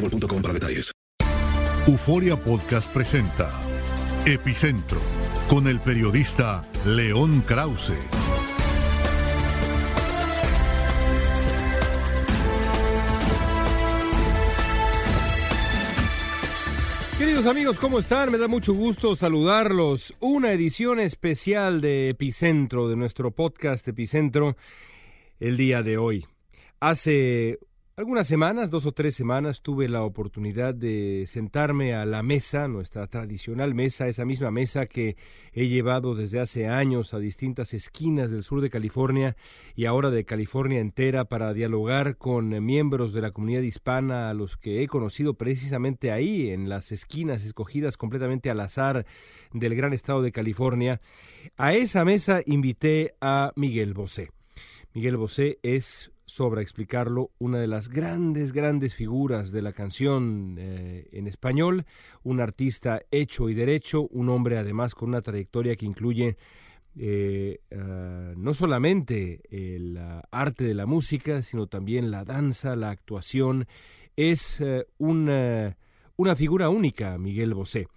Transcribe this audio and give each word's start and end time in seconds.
boostmobile.com 0.00 0.42
para 0.42 0.54
detalles. 0.54 0.92
Euforia 1.86 2.36
Podcast 2.36 2.92
presenta 2.92 3.48
Epicentro 4.24 5.00
con 5.48 5.68
el 5.68 5.78
periodista 5.78 6.62
León 6.84 7.42
Krause. 7.42 7.94
Queridos 17.18 17.46
amigos, 17.46 17.78
¿cómo 17.78 17.98
están? 18.00 18.30
Me 18.30 18.36
da 18.36 18.48
mucho 18.48 18.74
gusto 18.74 19.16
saludarlos. 19.16 20.12
Una 20.20 20.52
edición 20.52 20.98
especial 21.00 21.80
de 21.80 22.10
Epicentro, 22.10 22.88
de 22.88 22.96
nuestro 22.96 23.30
podcast 23.30 23.86
Epicentro, 23.88 24.56
el 25.38 25.56
día 25.56 25.82
de 25.82 25.96
hoy. 25.96 26.26
Hace 26.80 27.58
algunas 27.96 28.28
semanas, 28.28 28.70
dos 28.70 28.84
o 28.84 28.92
tres 28.92 29.14
semanas, 29.14 29.62
tuve 29.62 29.88
la 29.88 30.02
oportunidad 30.02 30.74
de 30.74 31.24
sentarme 31.26 31.94
a 31.94 32.04
la 32.04 32.22
mesa, 32.22 32.68
nuestra 32.68 33.06
tradicional 33.06 33.74
mesa, 33.74 34.06
esa 34.06 34.26
misma 34.26 34.50
mesa 34.50 34.84
que 34.84 35.16
he 35.54 35.68
llevado 35.68 36.14
desde 36.14 36.38
hace 36.38 36.68
años 36.68 37.14
a 37.14 37.18
distintas 37.18 37.72
esquinas 37.72 38.30
del 38.30 38.42
sur 38.42 38.60
de 38.60 38.68
California 38.68 39.34
y 39.74 39.86
ahora 39.86 40.10
de 40.10 40.26
California 40.26 40.78
entera 40.78 41.24
para 41.24 41.54
dialogar 41.54 42.18
con 42.18 42.62
miembros 42.62 43.14
de 43.14 43.22
la 43.22 43.30
comunidad 43.30 43.62
hispana 43.62 44.28
a 44.28 44.34
los 44.34 44.58
que 44.58 44.82
he 44.82 44.88
conocido 44.88 45.32
precisamente 45.32 46.12
ahí, 46.12 46.50
en 46.50 46.68
las 46.68 46.92
esquinas 46.92 47.46
escogidas 47.46 47.96
completamente 47.96 48.50
al 48.50 48.60
azar 48.60 49.06
del 49.54 49.74
gran 49.74 49.94
estado 49.94 50.20
de 50.20 50.32
California. 50.32 51.00
A 51.56 51.72
esa 51.72 52.04
mesa 52.04 52.42
invité 52.44 53.14
a 53.22 53.54
Miguel 53.56 53.94
Bosé. 53.94 54.32
Miguel 54.92 55.16
Bosé 55.16 55.58
es 55.62 56.10
sobra 56.26 56.60
explicarlo, 56.60 57.30
una 57.38 57.58
de 57.58 57.68
las 57.68 57.88
grandes, 57.88 58.52
grandes 58.52 58.94
figuras 58.94 59.52
de 59.52 59.62
la 59.62 59.72
canción 59.72 60.56
eh, 60.58 61.08
en 61.12 61.26
español, 61.26 61.86
un 62.22 62.40
artista 62.40 63.00
hecho 63.10 63.48
y 63.48 63.54
derecho, 63.54 64.08
un 64.08 64.28
hombre 64.28 64.58
además 64.58 64.94
con 64.94 65.08
una 65.10 65.22
trayectoria 65.22 65.76
que 65.76 65.86
incluye 65.86 66.36
eh, 66.98 67.60
uh, 67.72 68.38
no 68.38 68.54
solamente 68.54 69.42
el 69.50 69.98
uh, 69.98 70.22
arte 70.30 70.64
de 70.64 70.72
la 70.72 70.86
música, 70.86 71.42
sino 71.42 71.66
también 71.66 72.10
la 72.10 72.24
danza, 72.24 72.74
la 72.74 72.90
actuación. 72.90 73.66
Es 74.16 74.60
uh, 74.60 74.82
una, 74.96 75.76
una 76.16 76.36
figura 76.36 76.70
única, 76.70 77.18
Miguel 77.18 77.52
Bosé. 77.52 77.88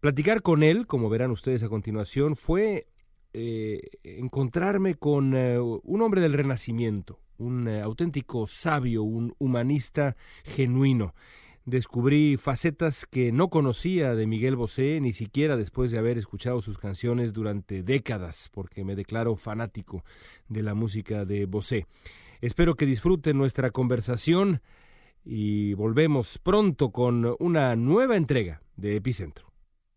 Platicar 0.00 0.42
con 0.42 0.62
él, 0.62 0.86
como 0.86 1.08
verán 1.08 1.30
ustedes 1.30 1.62
a 1.62 1.70
continuación, 1.70 2.36
fue 2.36 2.86
eh, 3.32 3.80
encontrarme 4.02 4.94
con 4.96 5.34
un 5.34 6.02
hombre 6.02 6.20
del 6.20 6.34
Renacimiento, 6.34 7.18
un 7.38 7.68
eh, 7.68 7.80
auténtico 7.80 8.46
sabio, 8.46 9.02
un 9.02 9.34
humanista 9.38 10.16
genuino. 10.44 11.14
Descubrí 11.64 12.36
facetas 12.36 13.06
que 13.06 13.32
no 13.32 13.48
conocía 13.48 14.14
de 14.14 14.26
Miguel 14.26 14.54
Bosé, 14.54 15.00
ni 15.00 15.14
siquiera 15.14 15.56
después 15.56 15.90
de 15.90 15.98
haber 15.98 16.18
escuchado 16.18 16.60
sus 16.60 16.76
canciones 16.76 17.32
durante 17.32 17.82
décadas, 17.82 18.50
porque 18.52 18.84
me 18.84 18.94
declaro 18.94 19.36
fanático 19.36 20.04
de 20.48 20.62
la 20.62 20.74
música 20.74 21.24
de 21.24 21.46
Bosé. 21.46 21.86
Espero 22.42 22.74
que 22.74 22.84
disfruten 22.84 23.38
nuestra 23.38 23.70
conversación 23.70 24.60
y 25.24 25.72
volvemos 25.72 26.38
pronto 26.38 26.90
con 26.90 27.34
una 27.38 27.74
nueva 27.76 28.16
entrega 28.16 28.60
de 28.76 28.96
Epicentro. 28.96 29.53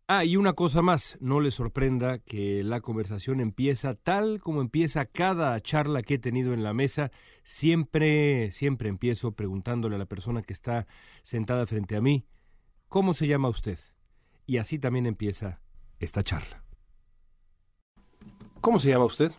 Ah, 0.09 0.23
y 0.23 0.37
una 0.37 0.53
cosa 0.53 0.81
más, 0.81 1.17
no 1.19 1.41
les 1.41 1.55
sorprenda 1.55 2.19
que 2.19 2.63
la 2.63 2.79
conversación 2.79 3.41
empieza 3.41 3.93
tal 3.93 4.39
como 4.39 4.61
empieza 4.61 5.03
cada 5.03 5.59
charla 5.59 6.01
que 6.01 6.13
he 6.13 6.17
tenido 6.17 6.53
en 6.53 6.63
la 6.63 6.73
mesa. 6.73 7.11
Siempre, 7.43 8.53
siempre 8.53 8.87
empiezo 8.87 9.33
preguntándole 9.33 9.95
a 9.95 9.99
la 9.99 10.05
persona 10.05 10.43
que 10.43 10.53
está 10.53 10.87
sentada 11.23 11.65
frente 11.65 11.97
a 11.97 12.01
mí, 12.01 12.25
¿cómo 12.87 13.13
se 13.13 13.27
llama 13.27 13.49
usted? 13.49 13.79
Y 14.45 14.59
así 14.59 14.79
también 14.79 15.07
empieza 15.07 15.59
esta 15.99 16.23
charla. 16.23 16.63
¿Cómo 18.61 18.79
se 18.79 18.87
llama 18.87 19.05
usted? 19.05 19.33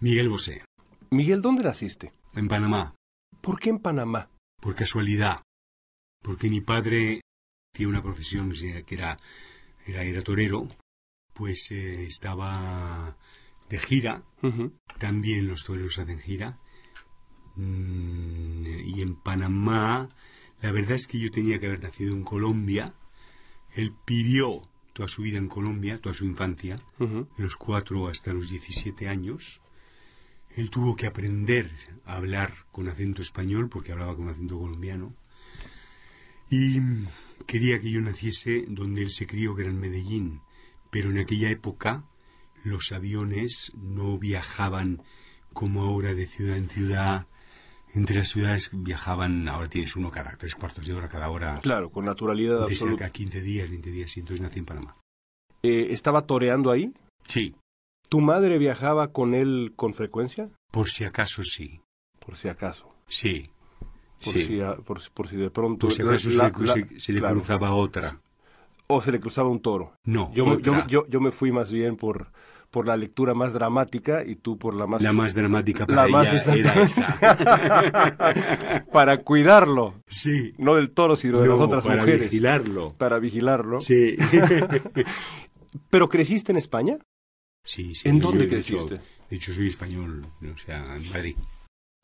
Miguel 0.00 0.30
Bosé. 0.30 0.64
Miguel, 1.10 1.42
¿dónde 1.42 1.62
naciste? 1.62 2.12
En 2.34 2.48
Panamá. 2.48 2.96
¿Por 3.40 3.60
qué 3.60 3.70
en 3.70 3.78
Panamá? 3.78 4.30
Por 4.60 4.74
casualidad. 4.74 5.42
Porque 6.24 6.50
mi 6.50 6.60
padre 6.60 7.20
tiene 7.72 7.90
una 7.90 8.02
profesión 8.02 8.52
que 8.52 8.94
era 8.96 9.16
era, 9.86 10.02
era 10.02 10.22
torero, 10.22 10.68
pues 11.32 11.70
eh, 11.70 12.04
estaba 12.06 13.16
de 13.68 13.78
gira. 13.78 14.22
Uh 14.42 14.48
-huh. 14.48 14.72
También 14.98 15.48
los 15.48 15.64
toreros 15.64 15.98
hacen 15.98 16.20
gira. 16.20 16.58
Mm, 17.56 18.66
y 18.84 19.02
en 19.02 19.16
Panamá, 19.16 20.08
la 20.60 20.72
verdad 20.72 20.96
es 20.96 21.06
que 21.06 21.18
yo 21.18 21.30
tenía 21.30 21.58
que 21.58 21.66
haber 21.66 21.82
nacido 21.82 22.14
en 22.14 22.24
Colombia. 22.24 22.94
Él 23.74 23.94
pidió 24.04 24.68
toda 24.92 25.08
su 25.08 25.22
vida 25.22 25.38
en 25.38 25.48
Colombia, 25.48 26.00
toda 26.00 26.14
su 26.14 26.24
infancia, 26.24 26.80
uh 26.98 27.04
-huh. 27.04 27.36
de 27.36 27.42
los 27.44 27.56
cuatro 27.56 28.08
hasta 28.08 28.32
los 28.32 28.50
17 28.50 29.08
años. 29.08 29.60
Él 30.56 30.68
tuvo 30.68 30.96
que 30.96 31.06
aprender 31.06 31.70
a 32.04 32.16
hablar 32.16 32.66
con 32.72 32.88
acento 32.88 33.22
español 33.22 33.68
porque 33.68 33.92
hablaba 33.92 34.16
con 34.16 34.28
acento 34.28 34.58
colombiano. 34.58 35.14
Y 36.50 36.80
quería 37.50 37.80
que 37.80 37.90
yo 37.90 38.00
naciese 38.00 38.64
donde 38.68 39.02
él 39.02 39.10
se 39.10 39.26
crió, 39.26 39.56
que 39.56 39.62
era 39.62 39.72
en 39.72 39.80
Medellín. 39.80 40.40
Pero 40.90 41.10
en 41.10 41.18
aquella 41.18 41.50
época 41.50 42.04
los 42.62 42.92
aviones 42.92 43.72
no 43.74 44.18
viajaban 44.18 45.02
como 45.52 45.82
ahora 45.82 46.14
de 46.14 46.28
ciudad 46.28 46.56
en 46.56 46.68
ciudad. 46.68 47.26
Entre 47.92 48.18
las 48.18 48.28
ciudades 48.28 48.70
viajaban, 48.72 49.48
ahora 49.48 49.68
tienes 49.68 49.96
uno 49.96 50.12
cada 50.12 50.36
tres 50.36 50.54
cuartos 50.54 50.86
de 50.86 50.94
hora, 50.94 51.08
cada 51.08 51.28
hora. 51.28 51.58
Claro, 51.60 51.90
con 51.90 52.04
naturalidad 52.04 52.58
de 52.58 52.62
absoluta. 52.62 53.06
cerca 53.06 53.12
15 53.12 53.40
días, 53.40 53.68
20 53.68 53.90
días, 53.90 54.16
y 54.16 54.20
entonces 54.20 54.42
nací 54.42 54.60
en 54.60 54.66
Panamá. 54.66 54.96
Eh, 55.64 55.88
¿Estaba 55.90 56.26
toreando 56.26 56.70
ahí? 56.70 56.92
Sí. 57.26 57.56
¿Tu 58.08 58.20
madre 58.20 58.58
viajaba 58.58 59.10
con 59.10 59.34
él 59.34 59.72
con 59.74 59.94
frecuencia? 59.94 60.50
Por 60.70 60.88
si 60.88 61.02
acaso 61.02 61.42
sí. 61.42 61.80
Por 62.24 62.36
si 62.36 62.48
acaso. 62.48 62.94
Sí. 63.08 63.50
Por, 64.22 64.32
Sí. 64.34 64.46
si, 64.46 64.60
a- 64.60 64.74
por, 64.76 65.00
si- 65.00 65.08
por 65.14 65.28
si 65.28 65.36
de 65.36 65.50
pronto... 65.50 65.90
Si 65.90 66.02
acaso 66.02 66.30
se 66.30 66.36
la- 66.36 66.52
la- 66.56 66.72
se- 66.74 67.00
se 67.00 67.12
le 67.12 67.20
claro. 67.20 67.36
cruzaba 67.36 67.72
otra. 67.72 68.20
O 68.86 69.00
se 69.00 69.12
le 69.12 69.20
cruzaba 69.20 69.48
un 69.48 69.60
toro. 69.60 69.92
No, 70.04 70.30
Yo, 70.34 70.44
me- 70.44 70.60
yo, 70.62 70.72
otra. 70.72 70.86
yo, 70.88 71.06
yo 71.08 71.20
me 71.20 71.30
fui 71.32 71.52
más 71.52 71.72
bien 71.72 71.96
por, 71.96 72.32
por 72.70 72.86
la 72.86 72.96
lectura 72.96 73.34
más 73.34 73.52
dramática 73.52 74.24
y 74.24 74.34
tú 74.36 74.58
por 74.58 74.74
la 74.74 74.86
más... 74.86 75.00
La 75.00 75.12
más 75.12 75.34
dramática 75.34 75.80
la 75.88 75.96
para 75.96 76.08
más 76.08 76.46
ella 76.48 76.54
era 76.56 76.82
esa. 76.82 78.84
para 78.92 79.18
cuidarlo. 79.18 79.94
Sí. 80.06 80.52
No 80.58 80.74
del 80.74 80.90
toro, 80.90 81.16
sino 81.16 81.40
de 81.40 81.48
No, 81.48 81.56
las 81.56 81.66
otras 81.66 81.86
para 81.86 82.02
mujeres. 82.02 82.30
vigilarlo. 82.30 82.94
Para 82.98 83.18
vigilarlo. 83.18 83.80
Sí. 83.80 84.16
¿Pero 85.90 86.08
creciste 86.08 86.52
en 86.52 86.58
España? 86.58 86.98
Sí, 87.64 87.94
sí. 87.94 88.08
¿En 88.08 88.18
dónde 88.20 88.44
de 88.44 88.48
creciste? 88.50 89.00
De 89.30 89.36
hecho, 89.36 89.54
soy 89.54 89.68
español, 89.68 90.26
o 90.42 90.58
sea, 90.58 90.96
en 90.96 91.08
Madrid. 91.10 91.36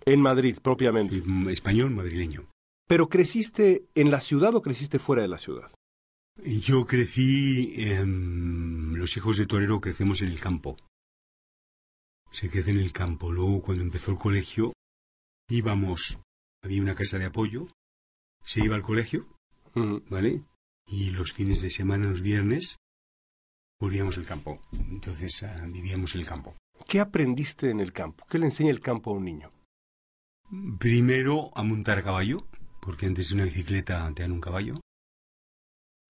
En 0.06 0.22
Madrid, 0.22 0.56
propiamente. 0.62 1.20
Mm, 1.24 1.48
Español 1.50 1.90
madrileño. 1.90 2.48
¿Pero 2.86 3.08
creciste 3.08 3.86
en 3.94 4.10
la 4.10 4.20
ciudad 4.20 4.54
o 4.54 4.62
creciste 4.62 4.98
fuera 4.98 5.22
de 5.22 5.28
la 5.28 5.38
ciudad? 5.38 5.70
Yo 6.44 6.86
crecí, 6.86 7.74
em, 7.76 8.94
los 8.94 9.16
hijos 9.16 9.36
de 9.36 9.46
torero 9.46 9.80
crecemos 9.80 10.22
en 10.22 10.28
el 10.28 10.38
campo. 10.38 10.76
Se 12.30 12.48
crece 12.48 12.70
en 12.70 12.78
el 12.78 12.92
campo. 12.92 13.32
Luego, 13.32 13.62
cuando 13.62 13.82
empezó 13.82 14.12
el 14.12 14.18
colegio, 14.18 14.72
íbamos, 15.48 16.20
había 16.62 16.82
una 16.82 16.94
casa 16.94 17.18
de 17.18 17.24
apoyo, 17.24 17.68
se 18.44 18.64
iba 18.64 18.76
al 18.76 18.82
colegio. 18.82 19.26
¿vale? 20.08 20.42
Y 20.86 21.10
los 21.10 21.32
fines 21.32 21.60
de 21.62 21.70
semana, 21.70 22.06
los 22.06 22.22
viernes, 22.22 22.76
volvíamos 23.80 24.16
al 24.18 24.26
campo. 24.26 24.60
Entonces 24.72 25.42
ah, 25.42 25.66
vivíamos 25.68 26.14
en 26.14 26.20
el 26.22 26.26
campo. 26.26 26.56
¿Qué 26.86 27.00
aprendiste 27.00 27.70
en 27.70 27.80
el 27.80 27.92
campo? 27.92 28.24
¿Qué 28.28 28.38
le 28.38 28.46
enseña 28.46 28.70
el 28.70 28.80
campo 28.80 29.10
a 29.10 29.14
un 29.14 29.24
niño? 29.24 29.50
Primero 30.78 31.50
a 31.54 31.62
montar 31.62 31.98
a 31.98 32.02
caballo, 32.02 32.46
porque 32.80 33.06
antes 33.06 33.28
de 33.28 33.34
una 33.34 33.44
bicicleta 33.44 34.10
te 34.14 34.22
dan 34.22 34.32
un 34.32 34.40
caballo. 34.40 34.80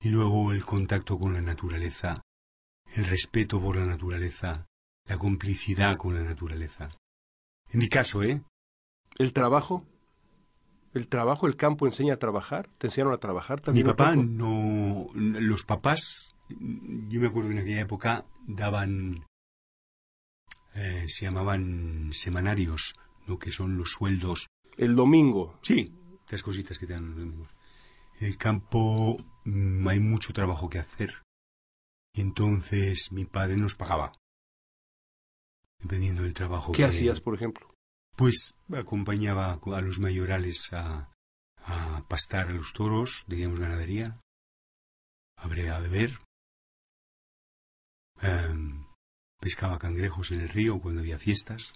Y 0.01 0.11
luego 0.11 0.53
el 0.53 0.65
contacto 0.65 1.19
con 1.19 1.33
la 1.33 1.41
naturaleza, 1.41 2.23
el 2.95 3.07
respeto 3.07 3.61
por 3.61 3.77
la 3.77 3.87
naturaleza, 3.87 4.67
la 5.07 5.17
complicidad 5.19 5.97
con 5.97 6.15
la 6.15 6.23
naturaleza. 6.23 6.91
En 7.71 7.81
mi 7.81 7.89
caso, 7.89 8.23
¿eh? 8.23 8.43
¿El 9.19 9.33
trabajo? 9.33 9.85
¿El 10.93 11.09
trabajo, 11.09 11.47
el 11.47 11.57
campo 11.57 11.87
enseña 11.87 12.15
a 12.15 12.19
trabajar? 12.19 12.69
¿Te 12.79 12.89
enseñaron 12.89 13.15
a 13.15 13.19
trabajar 13.19 13.61
Mi 13.61 13.65
también? 13.65 13.87
un 13.87 13.93
papá 13.97 14.17
no... 14.17 15.07
Los 15.15 15.63
papás, 15.65 16.35
yo 16.49 17.21
me 17.21 17.27
acuerdo 17.27 17.49
que 17.49 17.57
en 17.57 17.63
aquella 17.63 17.81
época 17.81 18.27
daban... 18.47 19.25
eh, 20.75 21.05
se 21.09 21.25
llamaban 21.25 22.11
semanarios, 22.13 22.95
¿no? 23.27 23.39
Que 23.39 23.53
son 23.53 23.77
los 23.77 23.93
sueldos 23.93 24.47
El 24.77 24.95
domingo. 24.97 25.59
Sí, 25.63 25.93
estas 26.21 26.43
cositas 26.43 26.79
que 26.79 26.87
te 26.87 26.93
dan 26.95 27.07
los 27.09 27.17
domingos. 27.17 27.55
En 28.21 28.27
el 28.29 28.37
campo 28.39 29.19
mm, 29.45 29.87
hay 29.89 30.01
mucho 30.01 30.33
trabajo 30.33 30.69
que 30.69 30.79
hacer. 30.79 31.23
Y 32.15 32.21
entonces 32.23 33.13
mi 33.13 33.25
padre 33.27 33.57
nos 33.57 33.75
pagaba. 33.75 34.13
Dependiendo 35.79 36.23
del 36.23 36.35
trabajo. 36.35 36.73
¿Qué 36.73 36.79
que- 36.79 36.85
hacías, 36.85 37.21
por 37.21 37.35
ejemplo? 37.35 37.73
Pues 38.17 38.55
acompañaba 38.75 39.53
a 39.53 39.81
los 39.83 39.99
mayorales 39.99 40.73
a, 40.73 41.13
a 41.59 42.07
pastar 42.09 42.49
a 42.49 42.53
los 42.53 42.73
toros, 42.73 43.27
teníamos 43.29 43.61
ganadería, 43.61 44.19
a 45.37 45.45
a 45.45 45.81
beber. 45.81 46.19
Em, 48.23 48.87
pescaba 49.39 49.79
cangrejos 49.79 50.31
en 50.31 50.41
el 50.41 50.49
río 50.49 50.81
cuando 50.81 51.03
había 51.03 51.19
fiestas. 51.19 51.75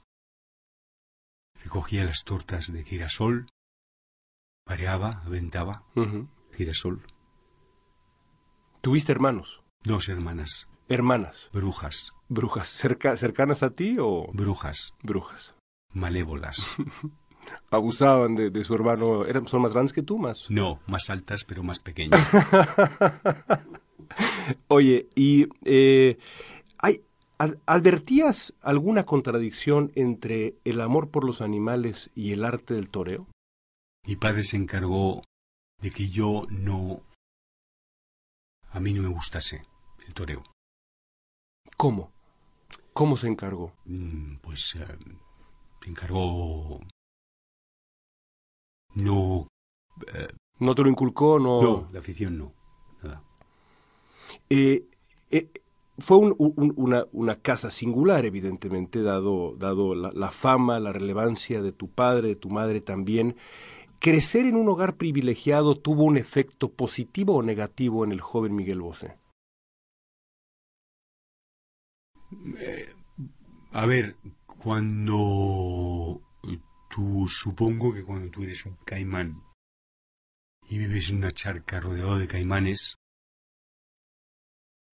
Recogía 1.62 2.04
las 2.04 2.24
tortas 2.24 2.72
de 2.72 2.84
girasol, 2.84 3.46
pareaba, 4.64 5.22
aventaba, 5.26 5.84
girasol. 6.52 7.02
¿Tuviste 8.80 9.12
hermanos? 9.12 9.60
Dos 9.84 10.08
hermanas, 10.08 10.68
Hermanas. 10.88 11.48
brujas, 11.52 12.12
¿Brujas 12.28 12.68
cerca- 12.70 13.16
cercanas 13.16 13.62
a 13.62 13.70
ti 13.70 13.96
o 14.00 14.30
brujas, 14.32 14.94
brujas? 15.02 15.54
malévolas. 15.92 16.64
Abusaban 17.70 18.36
de, 18.36 18.50
de 18.50 18.64
su 18.64 18.74
hermano. 18.74 19.24
¿Eran, 19.24 19.46
¿Son 19.46 19.62
más 19.62 19.72
grandes 19.72 19.92
que 19.92 20.02
tú, 20.02 20.18
más? 20.18 20.46
No, 20.50 20.80
más 20.86 21.10
altas 21.10 21.44
pero 21.44 21.62
más 21.62 21.80
pequeñas. 21.80 22.20
Oye, 24.68 25.08
¿y 25.14 25.46
eh, 25.64 26.18
advertías 27.66 28.54
alguna 28.60 29.04
contradicción 29.04 29.92
entre 29.94 30.54
el 30.64 30.80
amor 30.80 31.10
por 31.10 31.24
los 31.24 31.40
animales 31.40 32.10
y 32.14 32.32
el 32.32 32.44
arte 32.44 32.74
del 32.74 32.90
toreo? 32.90 33.26
Mi 34.06 34.16
padre 34.16 34.42
se 34.42 34.56
encargó 34.56 35.22
de 35.80 35.90
que 35.90 36.08
yo 36.08 36.42
no... 36.50 37.00
A 38.72 38.80
mí 38.80 38.92
no 38.92 39.02
me 39.02 39.08
gustase 39.08 39.64
el 40.06 40.14
toreo. 40.14 40.42
¿Cómo? 41.76 42.10
¿Cómo 42.92 43.16
se 43.16 43.28
encargó? 43.28 43.72
Mm, 43.86 44.36
Pues 44.42 44.74
eh, 44.76 44.86
se 45.82 45.90
encargó... 45.90 46.80
No... 48.94 49.48
eh, 50.14 50.28
¿No 50.58 50.74
te 50.74 50.82
lo 50.82 50.90
inculcó? 50.90 51.38
No. 51.38 51.62
no, 51.62 51.88
la 51.92 52.00
afición 52.00 52.36
no. 52.38 52.52
Nada. 53.02 53.22
Eh, 54.50 54.84
eh, 55.30 55.50
fue 56.00 56.18
un- 56.18 56.34
un- 56.38 56.74
una, 57.12 57.36
casa 57.36 57.70
singular, 57.70 58.24
evidentemente, 58.24 59.02
dado, 59.02 59.54
dado 59.56 59.94
la, 59.94 60.10
la 60.12 60.30
fama, 60.30 60.80
la 60.80 60.92
relevancia 60.92 61.62
de 61.62 61.72
tu 61.72 61.88
padre, 61.88 62.28
de 62.28 62.36
tu 62.36 62.50
madre 62.50 62.80
también. 62.80 63.36
¿Crecer 64.00 64.46
en 64.46 64.56
un 64.56 64.68
hogar 64.68 64.96
privilegiado 64.96 65.76
tuvo 65.76 66.04
un 66.04 66.16
efecto 66.16 66.70
positivo 66.72 67.36
o 67.36 67.42
negativo 67.42 68.04
en 68.04 68.12
el 68.12 68.20
joven 68.20 68.56
Miguel 68.56 68.80
Bosé? 68.82 69.16
Eh, 72.58 72.86
a 73.72 73.86
ver, 73.86 74.16
cuando 74.46 76.20
tú, 76.90 77.26
supongo 77.28 77.92
que 77.94 78.04
cuando 78.04 78.30
tú 78.30 78.42
eres 78.42 78.66
un 78.66 78.76
caimán 78.84 79.42
y 80.70 80.78
vives 80.78 81.10
en 81.10 81.16
una 81.16 81.32
charca 81.32 81.80
rodeado 81.80 82.16
de 82.18 82.26
caimanes, 82.26 82.96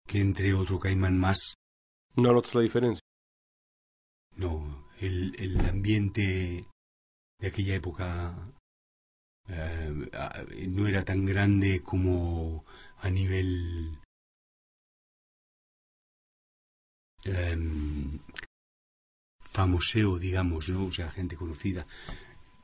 que 0.07 0.19
entre 0.22 0.54
otro 0.54 0.80
caimán 0.80 1.18
más, 1.19 1.56
¿No 2.16 2.31
notas 2.31 2.56
la 2.56 2.62
diferencia? 2.62 3.02
no, 4.38 4.88
el, 5.00 5.36
el 5.40 5.60
ambiente 5.66 6.66
de 7.40 7.48
aquella 7.48 7.75
época 7.75 8.54
eh, 9.48 10.10
ah, 10.13 10.44
no 10.68 10.88
era 10.88 11.04
tan 11.04 11.25
grande 11.25 11.81
como 11.84 12.65
a 12.98 13.10
nivel 13.10 14.00
em, 17.24 18.20
famoseo, 19.51 20.18
digamos, 20.20 20.70
¿no? 20.70 20.86
O 20.86 20.91
sea, 20.91 21.12
gente 21.12 21.36
conocida. 21.36 21.86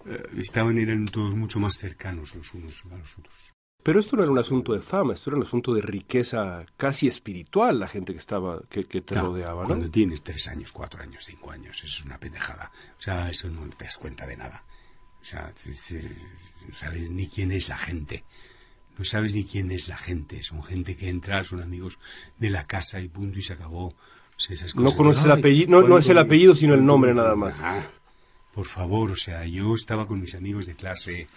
Eh, 0.06 0.24
estaban, 0.38 0.78
eran 0.78 1.06
todos 1.08 1.36
mucho 1.36 1.60
más 1.60 1.76
cercanos 1.78 2.36
los 2.36 2.54
unos 2.54 2.84
a 2.86 2.98
los 2.98 3.18
otros. 3.18 3.54
Pero 3.84 4.00
esto 4.00 4.16
no 4.16 4.24
era 4.24 4.32
un 4.32 4.38
asunto 4.38 4.74
de 4.74 4.82
fama, 4.82 5.14
esto 5.14 5.30
era 5.32 5.38
un 5.38 5.44
asunto 5.46 5.74
de 5.74 5.82
riqueza 5.82 6.66
casi 6.78 7.08
espiritual, 7.08 7.80
la 7.80 7.88
gente 7.88 8.14
que 8.14 8.20
estaba, 8.20 8.62
que, 8.70 8.84
que 8.86 9.02
te 9.02 9.16
No, 9.16 9.22
rodeaba, 9.28 9.64
¿no? 9.64 9.68
Cuando 9.68 9.90
tienes 9.90 10.22
tres 10.22 10.48
años, 10.48 10.72
cuatro 10.72 11.02
años, 11.02 11.24
cinco 11.26 11.50
años, 11.52 11.84
es 11.84 12.04
una 12.04 12.20
pendejada. 12.20 12.72
O 13.00 13.02
sea, 13.02 13.30
eso 13.30 13.48
no 13.50 13.68
te 13.70 13.86
das 13.86 13.98
cuenta 13.98 14.28
de 14.28 14.38
nada. 14.38 14.64
O 15.22 15.26
sea, 15.26 15.54
no 16.68 16.74
sabes 16.74 17.10
ni 17.10 17.28
quién 17.28 17.52
es 17.52 17.70
la 17.70 17.78
gente. 17.78 18.24
No 18.98 19.06
sabes 19.06 19.34
ni 19.34 19.46
quién 19.46 19.72
es 19.72 19.88
la 19.88 19.98
gente. 19.98 20.44
Son 20.44 20.64
gente 20.64 20.96
que 20.96 21.10
entra, 21.10 21.44
son 21.44 21.62
amigos 21.62 21.98
de 22.38 22.50
la 22.50 22.68
casa 22.68 23.00
y 23.02 23.08
punto 23.08 23.40
y 23.40 23.42
se 23.42 23.54
acabó. 23.54 23.88
O 23.88 23.96
sea, 24.38 24.54
esas 24.54 24.76
No 24.76 24.96
conoces 24.96 25.26
el 25.26 25.32
apellido, 25.32 25.70
no, 25.72 25.88
no 25.88 25.98
es 25.98 26.06
el 26.08 26.16
¿cuándo- 26.16 26.22
apellido, 26.30 26.56
sino 26.56 26.74
el 26.76 26.86
nombre 26.86 27.14
nada 27.14 27.36
más. 27.36 27.56
Ah, 27.60 27.84
por 28.54 28.68
favor, 28.68 29.12
o 29.12 29.16
sea, 29.16 29.46
yo 29.46 29.76
estaba 29.76 30.08
con 30.08 30.22
mis 30.22 30.36
amigos 30.36 30.66
de 30.66 30.76
clase, 30.76 31.28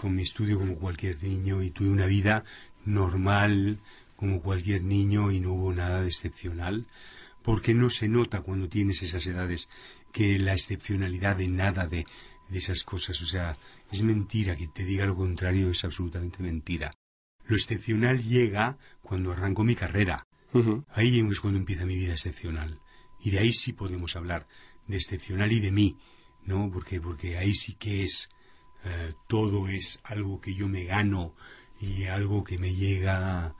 con 0.00 0.14
mi 0.14 0.22
estudio 0.22 0.58
como 0.58 0.76
cualquier 0.76 1.22
niño 1.22 1.62
y 1.62 1.70
tuve 1.70 1.88
una 1.88 2.06
vida 2.06 2.44
normal 2.84 3.78
como 4.16 4.40
cualquier 4.40 4.82
niño 4.82 5.30
y 5.30 5.40
no 5.40 5.52
hubo 5.52 5.72
nada 5.72 6.02
de 6.02 6.08
excepcional, 6.08 6.86
porque 7.42 7.74
no 7.74 7.90
se 7.90 8.08
nota 8.08 8.40
cuando 8.40 8.68
tienes 8.68 9.02
esas 9.02 9.26
edades 9.26 9.68
que 10.12 10.38
la 10.38 10.52
excepcionalidad 10.52 11.36
de 11.36 11.48
nada 11.48 11.86
de, 11.86 12.06
de 12.48 12.58
esas 12.58 12.82
cosas, 12.84 13.20
o 13.20 13.26
sea, 13.26 13.56
es 13.90 14.02
mentira 14.02 14.56
que 14.56 14.66
te 14.66 14.84
diga 14.84 15.06
lo 15.06 15.16
contrario, 15.16 15.70
es 15.70 15.84
absolutamente 15.84 16.42
mentira. 16.42 16.94
Lo 17.46 17.56
excepcional 17.56 18.22
llega 18.22 18.78
cuando 19.02 19.32
arranco 19.32 19.64
mi 19.64 19.74
carrera. 19.74 20.26
Ahí 20.90 21.18
es 21.18 21.40
cuando 21.40 21.58
empieza 21.58 21.84
mi 21.84 21.96
vida 21.96 22.12
excepcional. 22.12 22.78
Y 23.20 23.30
de 23.30 23.40
ahí 23.40 23.52
sí 23.52 23.72
podemos 23.72 24.14
hablar 24.16 24.46
de 24.86 24.96
excepcional 24.96 25.52
y 25.52 25.60
de 25.60 25.72
mí, 25.72 25.96
¿no? 26.46 26.70
Porque, 26.72 27.00
porque 27.00 27.38
ahí 27.38 27.54
sí 27.54 27.74
que 27.74 28.04
es, 28.04 28.30
eh, 28.84 29.14
todo 29.26 29.68
es 29.68 30.00
algo 30.04 30.40
que 30.40 30.54
yo 30.54 30.68
me 30.68 30.84
gano 30.84 31.34
y 31.80 32.04
algo 32.04 32.44
que 32.44 32.58
me 32.58 32.74
llega 32.74 33.54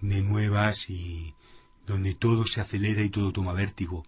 de 0.00 0.20
nuevas 0.22 0.90
y 0.90 1.34
donde 1.86 2.14
todo 2.14 2.46
se 2.46 2.60
acelera 2.60 3.02
y 3.02 3.10
todo 3.10 3.32
toma 3.32 3.52
vértigo. 3.52 4.04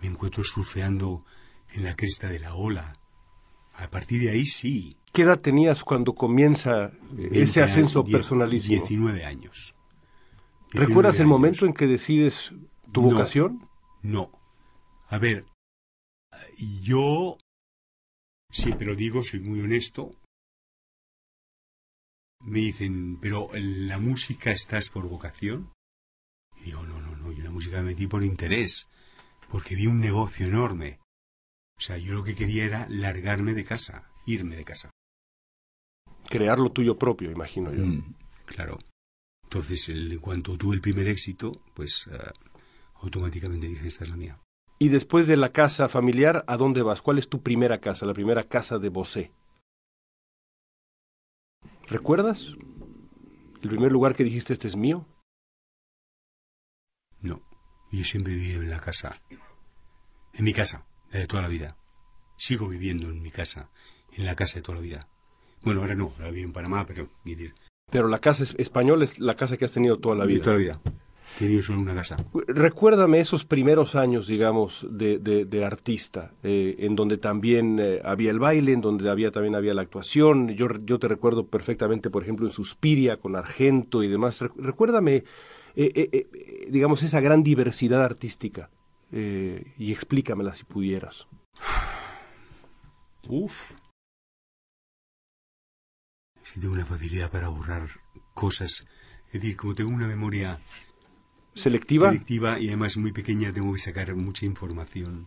Me 0.00 0.08
encuentro 0.08 0.42
surfeando 0.44 1.24
en 1.72 1.84
la 1.84 1.94
cresta 1.96 2.28
de 2.28 2.38
la 2.40 2.54
ola. 2.54 2.96
A 3.74 3.88
partir 3.90 4.22
de 4.22 4.30
ahí 4.30 4.46
sí. 4.46 4.96
¿Qué 5.12 5.22
edad 5.22 5.40
tenías 5.40 5.82
cuando 5.84 6.14
comienza 6.14 6.86
eh, 7.16 7.28
ese 7.32 7.62
ascenso 7.62 8.02
Die- 8.02 8.12
personalísimo? 8.12 8.74
19 8.86 9.24
años. 9.24 9.74
¿Recuerdas 10.72 11.14
19 11.16 11.20
el 11.22 11.26
momento 11.26 11.66
en 11.66 11.74
que 11.74 11.86
decides 11.86 12.52
tu 12.92 13.02
No. 13.02 13.08
vocación? 13.10 13.68
No. 14.02 14.30
A 15.08 15.18
ver, 15.18 15.44
yo 16.80 17.36
siempre 18.50 18.86
lo 18.86 18.94
digo, 18.94 19.22
soy 19.22 19.40
muy 19.40 19.60
honesto. 19.60 20.14
Me 22.42 22.58
dicen, 22.60 23.18
pero 23.20 23.54
¿en 23.54 23.88
la 23.88 23.98
música 23.98 24.50
estás 24.50 24.88
por 24.88 25.08
vocación? 25.08 25.72
Y 26.60 26.64
digo, 26.66 26.82
no, 26.84 26.98
no, 27.00 27.16
no, 27.16 27.32
yo 27.32 27.44
la 27.44 27.50
música 27.50 27.78
me 27.78 27.90
metí 27.90 28.06
por 28.06 28.24
interés, 28.24 28.88
porque 29.50 29.74
vi 29.74 29.86
un 29.86 30.00
negocio 30.00 30.46
enorme. 30.46 31.00
O 31.78 31.80
sea, 31.82 31.98
yo 31.98 32.14
lo 32.14 32.24
que 32.24 32.34
quería 32.34 32.64
era 32.64 32.86
largarme 32.88 33.54
de 33.54 33.64
casa, 33.64 34.10
irme 34.26 34.56
de 34.56 34.64
casa. 34.64 34.90
Crear 36.28 36.58
lo 36.58 36.70
tuyo 36.72 36.98
propio, 36.98 37.30
imagino 37.30 37.72
yo. 37.72 37.84
Mm, 37.84 38.14
claro. 38.46 38.78
Entonces, 39.44 39.88
el- 39.88 40.12
en 40.12 40.18
cuanto 40.20 40.56
tuve 40.56 40.74
el 40.76 40.80
primer 40.80 41.08
éxito, 41.08 41.62
pues 41.74 42.08
ah, 42.12 42.32
automáticamente 43.02 43.66
dije, 43.66 43.86
esta 43.88 44.04
es 44.04 44.10
la 44.10 44.16
mía. 44.16 44.38
Y 44.82 44.88
después 44.88 45.26
de 45.26 45.36
la 45.36 45.50
casa 45.52 45.88
familiar, 45.90 46.42
¿a 46.46 46.56
dónde 46.56 46.82
vas? 46.82 47.02
¿Cuál 47.02 47.18
es 47.18 47.28
tu 47.28 47.42
primera 47.42 47.80
casa, 47.80 48.06
la 48.06 48.14
primera 48.14 48.44
casa 48.44 48.78
de 48.78 48.88
Bosé? 48.88 49.30
¿Recuerdas? 51.88 52.54
¿El 53.62 53.68
primer 53.68 53.92
lugar 53.92 54.14
que 54.14 54.24
dijiste 54.24 54.54
este 54.54 54.68
es 54.68 54.76
mío? 54.76 55.06
No, 57.20 57.42
yo 57.92 58.04
siempre 58.04 58.32
he 58.32 58.36
vivido 58.36 58.62
en 58.62 58.70
la 58.70 58.80
casa. 58.80 59.20
En 60.32 60.44
mi 60.44 60.54
casa, 60.54 60.86
la 61.10 61.20
de 61.20 61.26
toda 61.26 61.42
la 61.42 61.48
vida. 61.48 61.76
Sigo 62.38 62.66
viviendo 62.68 63.10
en 63.10 63.20
mi 63.20 63.30
casa, 63.30 63.68
en 64.12 64.24
la 64.24 64.34
casa 64.34 64.54
de 64.56 64.62
toda 64.62 64.76
la 64.76 64.82
vida. 64.82 65.08
Bueno, 65.62 65.82
ahora 65.82 65.94
no, 65.94 66.12
ahora 66.16 66.30
vivo 66.30 66.46
en 66.46 66.52
Panamá, 66.54 66.86
pero 66.86 67.10
Pero 67.90 68.08
la 68.08 68.18
casa 68.20 68.44
es- 68.44 68.54
española 68.58 69.04
es 69.04 69.18
la 69.18 69.36
casa 69.36 69.58
que 69.58 69.66
has 69.66 69.72
tenido 69.72 69.98
toda 69.98 70.14
la 70.16 70.24
de 70.24 70.32
vida. 70.32 70.44
toda 70.44 70.54
la 70.56 70.60
vida. 70.62 70.80
Solo 71.62 71.80
una 71.80 71.94
casa. 71.94 72.22
Recuérdame 72.48 73.20
esos 73.20 73.44
primeros 73.46 73.94
años, 73.94 74.26
digamos, 74.26 74.86
de, 74.90 75.18
de- 75.18 75.46
de 75.46 75.64
artista, 75.64 76.32
eh, 76.42 76.76
en 76.80 76.94
donde 76.94 77.16
también 77.16 77.78
eh, 77.80 78.00
había 78.04 78.30
el 78.30 78.38
baile, 78.38 78.72
en 78.72 78.82
donde 78.82 79.08
había 79.08 79.30
también 79.30 79.54
había 79.54 79.72
la 79.72 79.80
actuación. 79.82 80.48
Yo, 80.50 80.66
yo 80.84 80.98
te 80.98 81.08
recuerdo 81.08 81.46
perfectamente, 81.46 82.10
por 82.10 82.22
ejemplo, 82.22 82.46
en 82.46 82.52
Suspiria 82.52 83.16
con 83.16 83.36
Argento 83.36 84.02
y 84.02 84.08
demás. 84.08 84.40
Re- 84.40 84.50
recuérdame, 84.56 85.24
eh, 85.76 86.66
digamos, 86.68 87.02
esa 87.02 87.20
gran 87.20 87.42
diversidad 87.42 88.04
artística 88.04 88.68
y 89.12 89.92
explícamela 89.92 90.54
si 90.54 90.64
pudieras. 90.64 91.26
Uf. 93.28 93.54
Es 96.42 96.52
que 96.52 96.60
tengo 96.60 96.74
una 96.74 96.84
facilidad 96.86 97.30
para 97.30 97.48
borrar 97.48 97.88
cosas. 98.34 98.86
Es 99.28 99.34
decir, 99.40 99.56
como 99.56 99.74
tengo 99.74 99.90
una 99.90 100.06
memoria 100.08 100.60
¿Selectiva? 101.54 102.08
selectiva 102.08 102.58
y 102.58 102.68
además 102.68 102.96
muy 102.96 103.12
pequeña, 103.12 103.52
tengo 103.52 103.72
que 103.72 103.78
sacar 103.80 104.14
mucha 104.14 104.46
información. 104.46 105.26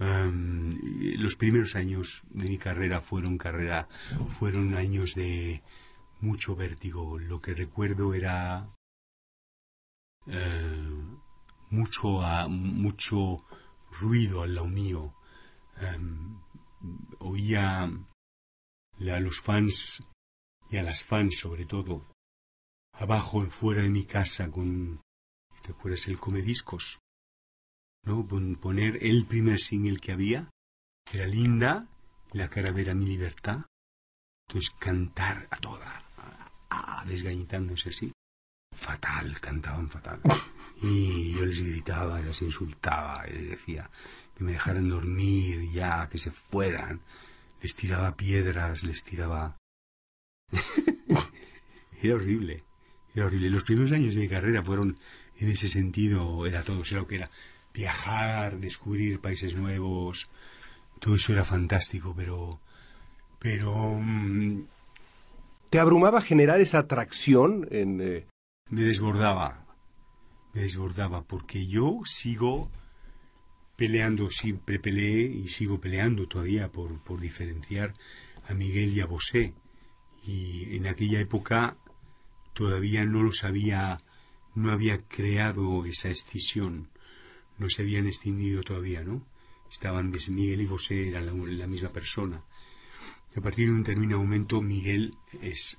Y 0.00 1.16
los 1.18 1.36
primeros 1.36 1.76
años 1.76 2.22
de 2.30 2.48
mi 2.48 2.58
carrera 2.58 3.00
fueron 3.00 3.38
carrera, 3.38 3.88
fueron 4.38 4.74
años 4.74 5.14
de 5.14 5.62
mucho 6.20 6.56
vértigo. 6.56 7.18
Lo 7.20 7.40
que 7.40 7.54
recuerdo 7.54 8.12
era 8.14 8.68
eh, 10.26 10.90
mucho, 11.70 12.22
a- 12.22 12.48
mucho 12.48 13.44
ruido 14.00 14.42
al 14.42 14.54
lado 14.56 14.66
mío. 14.68 15.14
Em, 15.80 16.38
oía 17.20 17.82
a 17.84 19.20
los 19.20 19.40
fans 19.40 20.02
y 20.70 20.76
a 20.78 20.82
las 20.82 21.04
fans 21.04 21.38
sobre 21.38 21.64
todo 21.64 22.11
abajo 23.02 23.42
fuera 23.50 23.82
de 23.82 23.88
mi 23.88 24.04
casa 24.04 24.50
con 24.50 25.00
¿te 25.62 25.72
acuerdas 25.72 26.06
el 26.08 26.18
comediscos? 26.18 26.98
¿no? 28.04 28.26
Pon- 28.26 28.56
poner 28.56 28.98
el 29.04 29.26
primer 29.26 29.58
single 29.60 29.98
que 29.98 30.12
había 30.12 30.50
que 31.04 31.18
era 31.18 31.26
linda 31.26 31.88
la 32.32 32.48
caravera 32.48 32.94
mi 32.94 33.06
libertad. 33.06 33.62
Entonces 34.48 34.70
cantar 34.78 35.48
a 35.50 35.56
toda 35.56 36.04
a- 36.16 37.00
a- 37.00 37.04
desgañitándose 37.04 37.90
así. 37.90 38.12
Fatal 38.76 39.40
cantaban 39.40 39.90
fatal. 39.90 40.20
Y 40.84 41.32
yo 41.34 41.46
les 41.46 41.60
gritaba 41.60 42.20
les 42.20 42.42
insultaba 42.42 43.24
les 43.26 43.50
decía 43.50 43.88
que 44.34 44.42
me 44.42 44.50
dejaran 44.52 44.88
dormir 44.88 45.70
ya 45.70 46.08
que 46.08 46.18
se 46.18 46.32
fueran. 46.32 47.00
Les 47.60 47.74
tiraba 47.76 48.16
piedras 48.16 48.82
les 48.82 49.04
tiraba. 49.04 49.56
Era 52.02 52.14
horrible 52.16 52.64
era 53.14 53.26
horrible. 53.26 53.50
Los 53.50 53.64
primeros 53.64 53.92
años 53.92 54.14
de 54.14 54.20
mi 54.22 54.28
carrera 54.28 54.62
fueron, 54.62 54.98
en 55.38 55.48
ese 55.48 55.68
sentido, 55.68 56.46
era 56.46 56.62
todo. 56.62 56.82
Era 56.82 57.00
lo 57.00 57.06
que 57.06 57.16
era 57.16 57.30
viajar, 57.74 58.58
descubrir 58.58 59.20
países 59.20 59.56
nuevos. 59.56 60.28
Todo 60.98 61.16
eso 61.16 61.32
era 61.32 61.44
fantástico, 61.44 62.14
pero. 62.16 62.60
Pero. 63.38 63.98
mm, 64.00 64.64
¿Te 65.70 65.78
abrumaba 65.78 66.20
generar 66.20 66.60
esa 66.60 66.80
atracción 66.80 67.66
en... 67.70 68.00
eh, 68.02 68.26
me 68.72 68.82
desbordaba. 68.82 69.66
Me 70.54 70.62
desbordaba, 70.62 71.24
porque 71.24 71.66
yo 71.66 72.00
sigo 72.04 72.70
peleando, 73.76 74.30
siempre 74.30 74.78
peleé 74.78 75.22
y 75.22 75.48
sigo 75.48 75.80
peleando 75.80 76.28
todavía 76.28 76.68
por, 76.68 76.98
por 77.00 77.20
diferenciar 77.20 77.94
a 78.48 78.54
Miguel 78.54 78.96
y 78.96 79.00
a 79.00 79.06
Bosé. 79.06 79.54
Y 80.24 80.76
en 80.76 80.86
aquella 80.86 81.20
época 81.20 81.76
todavía 82.52 83.04
no 83.04 83.22
los 83.22 83.44
había, 83.44 83.98
no 84.54 84.70
había 84.70 85.06
creado 85.06 85.84
esa 85.86 86.08
escisión, 86.08 86.90
no 87.58 87.68
se 87.70 87.82
habían 87.82 88.06
extinguido 88.06 88.62
todavía, 88.62 89.02
¿no? 89.02 89.26
Estaban 89.70 90.10
Miguel 90.10 90.60
y 90.60 90.66
Bosé 90.66 91.08
eran 91.08 91.26
la, 91.26 91.66
misma 91.66 91.88
persona. 91.88 92.44
A 93.34 93.40
partir 93.40 93.68
de 93.68 93.72
un 93.72 93.82
determinado 93.82 94.20
momento 94.20 94.60
Miguel 94.60 95.16
es 95.40 95.78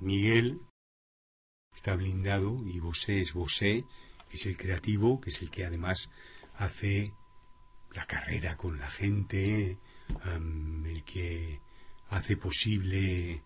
Miguel, 0.00 0.60
está 1.74 1.96
blindado 1.96 2.64
y 2.64 2.78
Bosé 2.78 3.20
es 3.20 3.32
Bosé, 3.32 3.84
que 4.28 4.36
es 4.36 4.46
el 4.46 4.56
creativo, 4.56 5.20
que 5.20 5.30
es 5.30 5.42
el 5.42 5.50
que 5.50 5.64
además 5.64 6.10
hace 6.56 7.12
la 7.92 8.06
carrera 8.06 8.56
con 8.56 8.78
la 8.78 8.88
gente, 8.88 9.78
el 10.24 11.04
que 11.04 11.60
hace 12.10 12.36
posible 12.36 13.42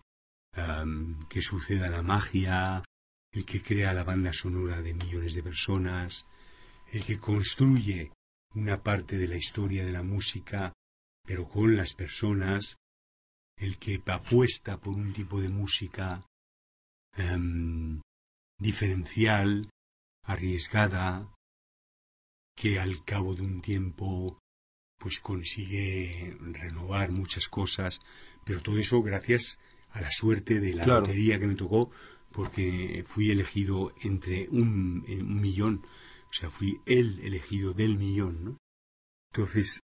que 1.29 1.41
suceda 1.41 1.89
la 1.89 2.03
magia, 2.03 2.83
el 3.31 3.45
que 3.45 3.61
crea 3.61 3.93
la 3.93 4.03
banda 4.03 4.33
sonora 4.33 4.81
de 4.81 4.93
millones 4.93 5.33
de 5.33 5.43
personas, 5.43 6.27
el 6.91 7.03
que 7.03 7.19
construye 7.19 8.11
una 8.53 8.83
parte 8.83 9.17
de 9.17 9.27
la 9.27 9.35
historia 9.35 9.83
de 9.83 9.91
la 9.91 10.03
música, 10.03 10.73
pero 11.25 11.49
con 11.49 11.75
las 11.75 11.93
personas, 11.93 12.77
el 13.57 13.77
que 13.79 14.01
apuesta 14.05 14.79
por 14.79 14.93
un 14.93 15.13
tipo 15.13 15.41
de 15.41 15.49
música 15.49 16.23
em, 17.17 18.01
diferencial, 18.59 19.69
arriesgada, 20.23 21.33
que 22.55 22.79
al 22.79 23.03
cabo 23.03 23.33
de 23.33 23.41
un 23.41 23.61
tiempo 23.61 24.39
pues 24.99 25.19
consigue 25.19 26.37
renovar 26.39 27.11
muchas 27.11 27.47
cosas, 27.47 27.99
pero 28.45 28.61
todo 28.61 28.77
eso 28.77 29.01
gracias 29.01 29.59
a 29.93 30.01
la 30.01 30.11
suerte 30.11 30.59
de 30.59 30.73
la 30.73 30.83
Claro. 30.83 31.01
lotería 31.01 31.39
que 31.39 31.47
me 31.47 31.55
tocó, 31.55 31.89
porque 32.31 33.03
fui 33.07 33.31
elegido 33.31 33.93
entre 34.03 34.49
un, 34.49 35.05
en 35.07 35.21
un 35.25 35.39
millón, 35.39 35.85
o 36.29 36.33
sea, 36.33 36.49
fui 36.49 36.79
el 36.85 37.19
elegido 37.19 37.73
del 37.73 37.97
millón, 37.97 38.43
¿no? 38.43 38.57
Entonces, 39.31 39.79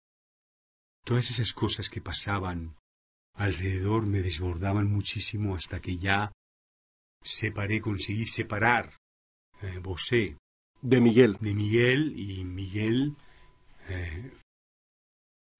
todas 1.04 1.30
esas 1.30 1.52
cosas 1.52 1.88
que 1.90 2.00
pasaban 2.00 2.74
alrededor 3.34 4.06
me 4.06 4.20
desbordaban 4.20 4.90
muchísimo 4.90 5.54
hasta 5.54 5.80
que 5.80 5.98
ya 5.98 6.32
separé, 7.22 7.80
conseguí 7.80 8.26
separar 8.26 8.96
eh, 9.62 9.78
Bosé 9.82 10.36
de 10.82 11.00
Miguel. 11.00 11.36
de 11.40 11.54
Miguel 11.54 12.18
y 12.18 12.44
Miguel 12.44 13.16
eh, 13.88 14.32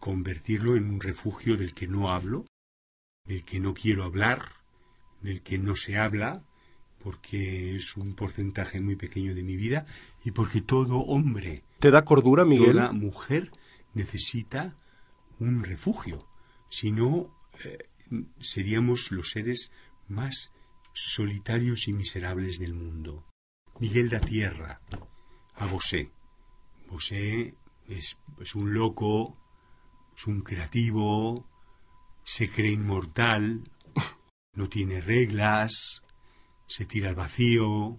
convertirlo 0.00 0.76
en 0.76 0.88
un 0.90 1.00
refugio 1.00 1.57
del 1.57 1.75
que 1.75 1.87
no 1.88 2.11
hablo, 2.11 2.47
del 3.29 3.45
que 3.45 3.61
no 3.61 3.75
quiero 3.75 4.03
hablar, 4.05 4.55
del 5.21 5.43
que 5.43 5.59
no 5.59 5.77
se 5.77 5.99
habla, 5.99 6.43
porque 6.99 7.77
es 7.77 7.97
un 7.97 8.15
porcentaje 8.15 8.81
muy 8.81 8.97
pequeño 8.97 9.35
de 9.35 9.43
mi 9.43 9.57
vida 9.57 9.87
y 10.25 10.33
porque 10.33 10.61
todo 10.61 10.99
hombre, 10.99 11.63
¿Te 11.79 11.91
da 11.91 12.05
cordura, 12.05 12.45
Miguel? 12.45 12.73
toda 12.73 12.93
mujer 12.93 13.53
necesita 13.95 14.77
un 15.39 15.63
refugio. 15.63 16.27
Si 16.71 16.91
no, 16.91 17.37
eh, 17.65 17.79
seríamos 18.41 19.13
los 19.13 19.31
seres 19.31 19.71
más 20.09 20.53
solitarios 20.93 21.87
y 21.87 21.93
miserables 21.93 22.59
del 22.59 22.75
mundo. 22.75 23.25
Miguel 23.79 24.09
da 24.09 24.21
tierra 24.21 24.81
a 25.55 25.67
Bosé. 25.67 26.11
Bosé 26.91 27.55
es, 27.87 28.19
es 28.41 28.55
un 28.55 28.75
loco, 28.75 29.37
es 30.17 30.27
un 30.27 30.41
creativo, 30.41 31.48
se 32.29 32.51
cree 32.51 32.73
inmortal, 32.73 33.71
no 34.55 34.69
tiene 34.69 35.01
reglas, 35.01 36.03
se 36.67 36.85
tira 36.85 37.09
al 37.09 37.15
vacío, 37.15 37.97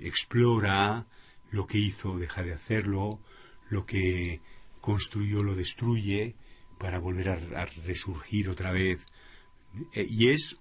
explora, 0.00 1.06
lo 1.50 1.66
que 1.66 1.78
hizo 1.78 2.18
deja 2.18 2.42
de 2.42 2.52
hacerlo, 2.52 3.20
lo 3.70 3.86
que 3.86 4.42
construyó 4.82 5.42
lo 5.42 5.54
destruye 5.54 6.36
para 6.78 6.98
volver 6.98 7.30
a, 7.30 7.62
a 7.62 7.66
resurgir 7.86 8.50
otra 8.50 8.72
vez. 8.72 9.00
Eh, 9.94 10.06
y 10.08 10.28
es 10.28 10.60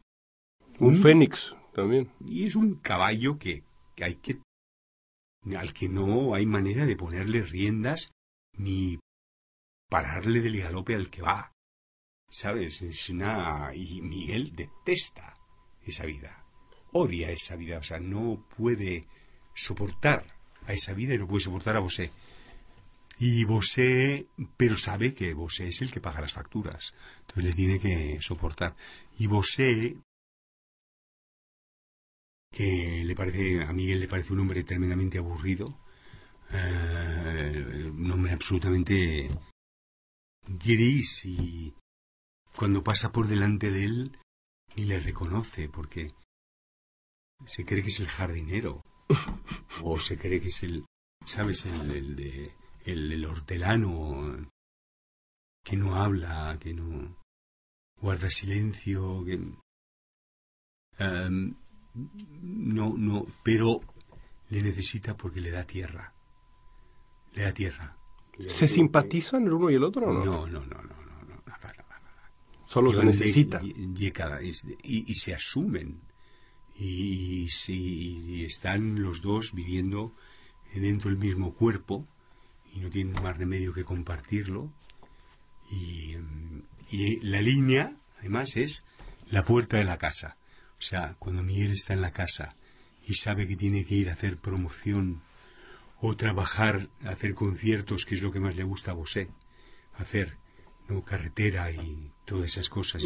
Un 0.80 1.02
fénix 1.02 1.54
también. 1.76 2.10
y 2.22 2.46
es 2.46 2.56
un 2.56 2.76
caballo 2.76 3.38
que, 3.38 3.64
que 3.96 4.06
hay 4.06 4.16
que 4.16 4.40
al 5.58 5.74
que 5.74 5.90
no 5.90 6.34
hay 6.34 6.46
manera 6.46 6.86
de 6.86 6.96
ponerle 6.96 7.42
riendas 7.42 8.12
ni 8.58 9.00
pararle 9.90 10.40
del 10.40 10.62
galope 10.62 10.96
al 10.96 11.10
que 11.10 11.22
va. 11.22 11.52
¿Sabes? 12.34 12.82
Y 12.82 14.02
Miguel 14.02 14.56
detesta 14.56 15.38
esa 15.86 16.08
vida. 16.08 16.44
Odia 16.92 17.30
esa 17.30 17.56
vida, 17.56 17.78
o 17.78 17.84
sea, 17.84 18.00
no 18.00 18.48
puede 18.58 19.08
soportar 19.54 20.26
a 20.66 20.74
esa 20.74 20.94
vida 20.94 21.14
y 21.14 21.20
no 21.20 21.28
puede 21.28 21.42
soportar 21.44 21.76
a 21.76 21.80
Bosé. 21.80 22.10
Y 23.20 23.44
Bosé, 23.44 24.26
pero 24.58 24.80
sabe 24.80 25.14
que 25.14 25.36
Bosé 25.36 25.68
es 25.68 25.84
el 25.84 25.92
que 25.92 26.02
paga 26.02 26.22
las 26.22 26.34
facturas. 26.34 26.96
Entonces 27.20 27.44
le 27.44 27.54
tiene 27.54 27.80
que 27.80 28.20
soportar. 28.20 28.76
Y 29.20 29.28
Bosé 29.28 29.98
que 32.52 33.04
le 33.06 33.16
parece 33.16 33.62
a 33.62 33.74
Miguel 33.74 34.00
le 34.00 34.08
parece 34.08 34.34
un 34.34 34.40
hombre 34.40 34.64
tremendamente 34.64 35.20
aburrido, 35.20 35.80
eh, 36.52 37.92
un 37.94 38.12
hombre 38.12 38.32
absolutamente 38.32 39.30
gris 40.48 41.26
y 41.26 41.74
cuando 42.56 42.84
pasa 42.84 43.12
por 43.12 43.28
delante 43.28 43.72
de 43.72 43.86
él 43.86 44.20
ni 44.76 44.86
le 44.86 45.00
reconoce 45.00 45.70
porque 45.70 46.14
se 47.46 47.66
cree 47.66 47.84
que 47.84 47.90
es 47.90 48.00
el 48.00 48.08
jardinero 48.08 48.82
o 49.84 50.00
se 50.00 50.18
cree 50.18 50.42
que 50.42 50.48
es 50.48 50.64
el 50.64 50.86
sabes 51.26 51.66
el, 51.66 51.92
el 51.92 52.16
de 52.16 52.52
el, 52.86 53.12
el 53.12 53.26
hortelano 53.26 54.48
que 55.64 55.78
no 55.78 55.96
habla 55.96 56.58
que 56.60 56.74
no 56.74 57.16
guarda 58.02 58.30
silencio 58.30 59.24
que 59.26 59.40
em, 61.00 61.56
no, 61.94 62.94
no, 62.98 63.26
pero 63.44 63.82
le 64.50 64.62
necesita 64.62 65.16
porque 65.16 65.42
le 65.42 65.52
da 65.52 65.64
tierra. 65.64 66.14
Le 67.34 67.44
da 67.44 67.54
tierra. 67.54 67.98
¿Se 68.48 68.68
simpatizan 68.68 69.44
el 69.44 69.54
uno 69.54 69.70
y 69.70 69.76
el 69.76 69.84
otro 69.84 70.08
o 70.08 70.14
no? 70.14 70.26
No, 70.26 70.48
no, 70.48 70.66
no, 70.66 70.82
no, 70.82 70.82
no, 70.82 71.24
no, 71.24 71.44
nada, 71.46 71.74
nada, 71.78 72.00
nada. 72.00 72.32
Solo 72.74 72.92
se 72.92 73.06
necesitan. 73.06 73.64
y- 74.84 75.16
se 75.16 75.34
asumen. 75.36 76.02
Y, 76.76 77.48
si 77.50 78.44
están 78.46 79.04
los 79.04 79.22
dos 79.22 79.54
viviendo 79.54 80.16
dentro 80.74 81.12
del 81.12 81.20
mismo 81.20 81.54
cuerpo 81.54 82.08
y 82.74 82.80
no 82.80 82.90
tienen 82.90 83.22
más 83.22 83.38
remedio 83.38 83.74
que 83.74 83.84
compartirlo. 83.84 84.74
Y, 85.70 86.16
y 86.90 87.20
la 87.22 87.42
línea, 87.42 87.96
además, 88.20 88.58
es 88.58 88.86
la 89.30 89.46
puerta 89.46 89.78
de 89.78 89.84
la 89.84 90.00
casa. 90.00 90.38
O 90.80 90.82
sea, 90.82 91.16
cuando 91.20 91.44
Miguel 91.44 91.72
está 91.72 91.94
en 91.94 92.02
la 92.02 92.12
casa 92.12 92.56
y 93.08 93.14
sabe 93.14 93.48
que 93.48 93.56
tiene 93.56 93.86
que 93.86 93.96
ir 93.96 94.10
a 94.10 94.14
hacer 94.14 94.38
promoción 94.38 95.22
o 96.02 96.18
trabajar, 96.18 96.90
hacer 97.06 97.36
conciertos, 97.36 98.06
que 98.06 98.16
es 98.16 98.24
lo 98.24 98.32
que 98.32 98.40
más 98.40 98.56
le 98.56 98.64
gusta 98.64 98.92
a 98.92 98.96
Bosé, 98.96 99.30
hacer 99.96 100.38
¿no? 100.90 101.04
carretera 101.06 101.72
y 101.72 102.12
todas 102.26 102.46
esas 102.46 102.70
cosas, 102.70 103.04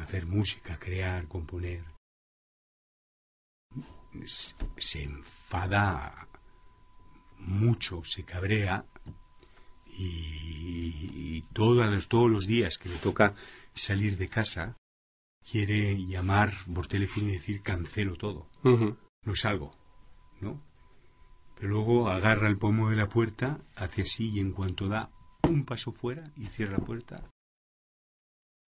hacer 0.00 0.26
música, 0.26 0.78
crear, 0.78 1.26
componer. 1.28 1.84
Se 4.78 5.02
enfada 5.02 6.28
mucho, 7.38 8.02
se 8.04 8.24
cabrea 8.24 8.86
y, 9.86 11.36
y 11.36 11.42
todas 11.52 11.92
los- 11.92 12.08
todos 12.08 12.30
los 12.30 12.46
días 12.46 12.78
que 12.78 12.88
le 12.88 12.96
toca 12.96 13.34
salir 13.74 14.16
de 14.16 14.28
casa 14.28 14.76
quiere 15.50 16.06
llamar 16.06 16.52
por 16.74 16.86
teléfono 16.86 17.28
y 17.28 17.32
decir 17.32 17.62
cancelo 17.62 18.16
todo, 18.16 18.48
no 19.24 19.36
salgo, 19.36 19.72
¿no? 20.40 20.60
Pero 21.56 21.68
luego 21.68 22.08
agarra 22.08 22.48
el 22.48 22.58
pomo 22.58 22.90
de 22.90 22.96
la 22.96 23.08
puerta, 23.08 23.60
hace 23.76 24.02
así 24.02 24.30
y 24.30 24.40
en 24.40 24.52
cuanto 24.52 24.88
da 24.88 25.10
un 25.42 25.64
paso 25.64 25.92
fuera 25.92 26.32
y 26.36 26.46
cierra 26.46 26.78
la 26.78 26.84
puerta, 26.84 27.30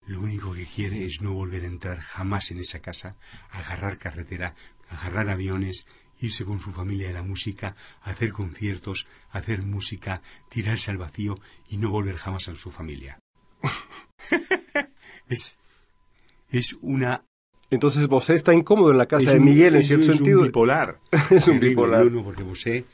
lo 0.10 0.22
único 0.22 0.54
que 0.54 0.66
quiere 0.66 1.06
es 1.06 1.22
no 1.22 1.34
volver 1.34 1.64
a 1.64 1.68
entrar 1.68 2.00
jamás 2.00 2.52
en 2.52 2.60
esa 2.60 2.80
casa, 2.80 3.16
agarrar 3.52 3.98
carretera, 3.98 4.56
agarrar 4.90 5.30
aviones, 5.30 5.86
irse 6.20 6.44
con 6.46 6.60
su 6.60 6.72
familia 6.72 7.10
a 7.10 7.14
la 7.14 7.24
música, 7.24 7.76
hacer 8.02 8.32
conciertos, 8.34 9.08
hacer 9.32 9.62
música, 9.62 10.22
tirarse 10.50 10.92
al 10.92 10.98
vacío 10.98 11.40
y 11.70 11.78
no 11.78 11.90
volver 11.92 12.16
jamás 12.18 12.50
a 12.50 12.56
su 12.56 12.72
familia. 12.72 13.20
es, 15.30 15.58
es 16.50 16.76
una 16.82 17.24
Entonces 17.70 18.08
Bosé 18.08 18.34
está 18.36 18.54
incómodo 18.54 18.92
en 18.92 18.98
la 18.98 19.06
casa 19.06 19.32
de 19.34 19.40
un- 19.40 19.46
Miguel 19.46 19.76
en 19.76 19.82
es- 19.82 19.88
cierto 19.88 20.10
es 20.12 20.18
sentido. 20.18 20.40
un 20.40 20.46
bipolar. 20.48 21.00
Es 21.30 21.48
un 21.48 21.60
bipolar. 21.60 22.06
No, 22.06 22.10
no, 22.10 22.24
porque 22.24 22.44
Bosé 22.44 22.86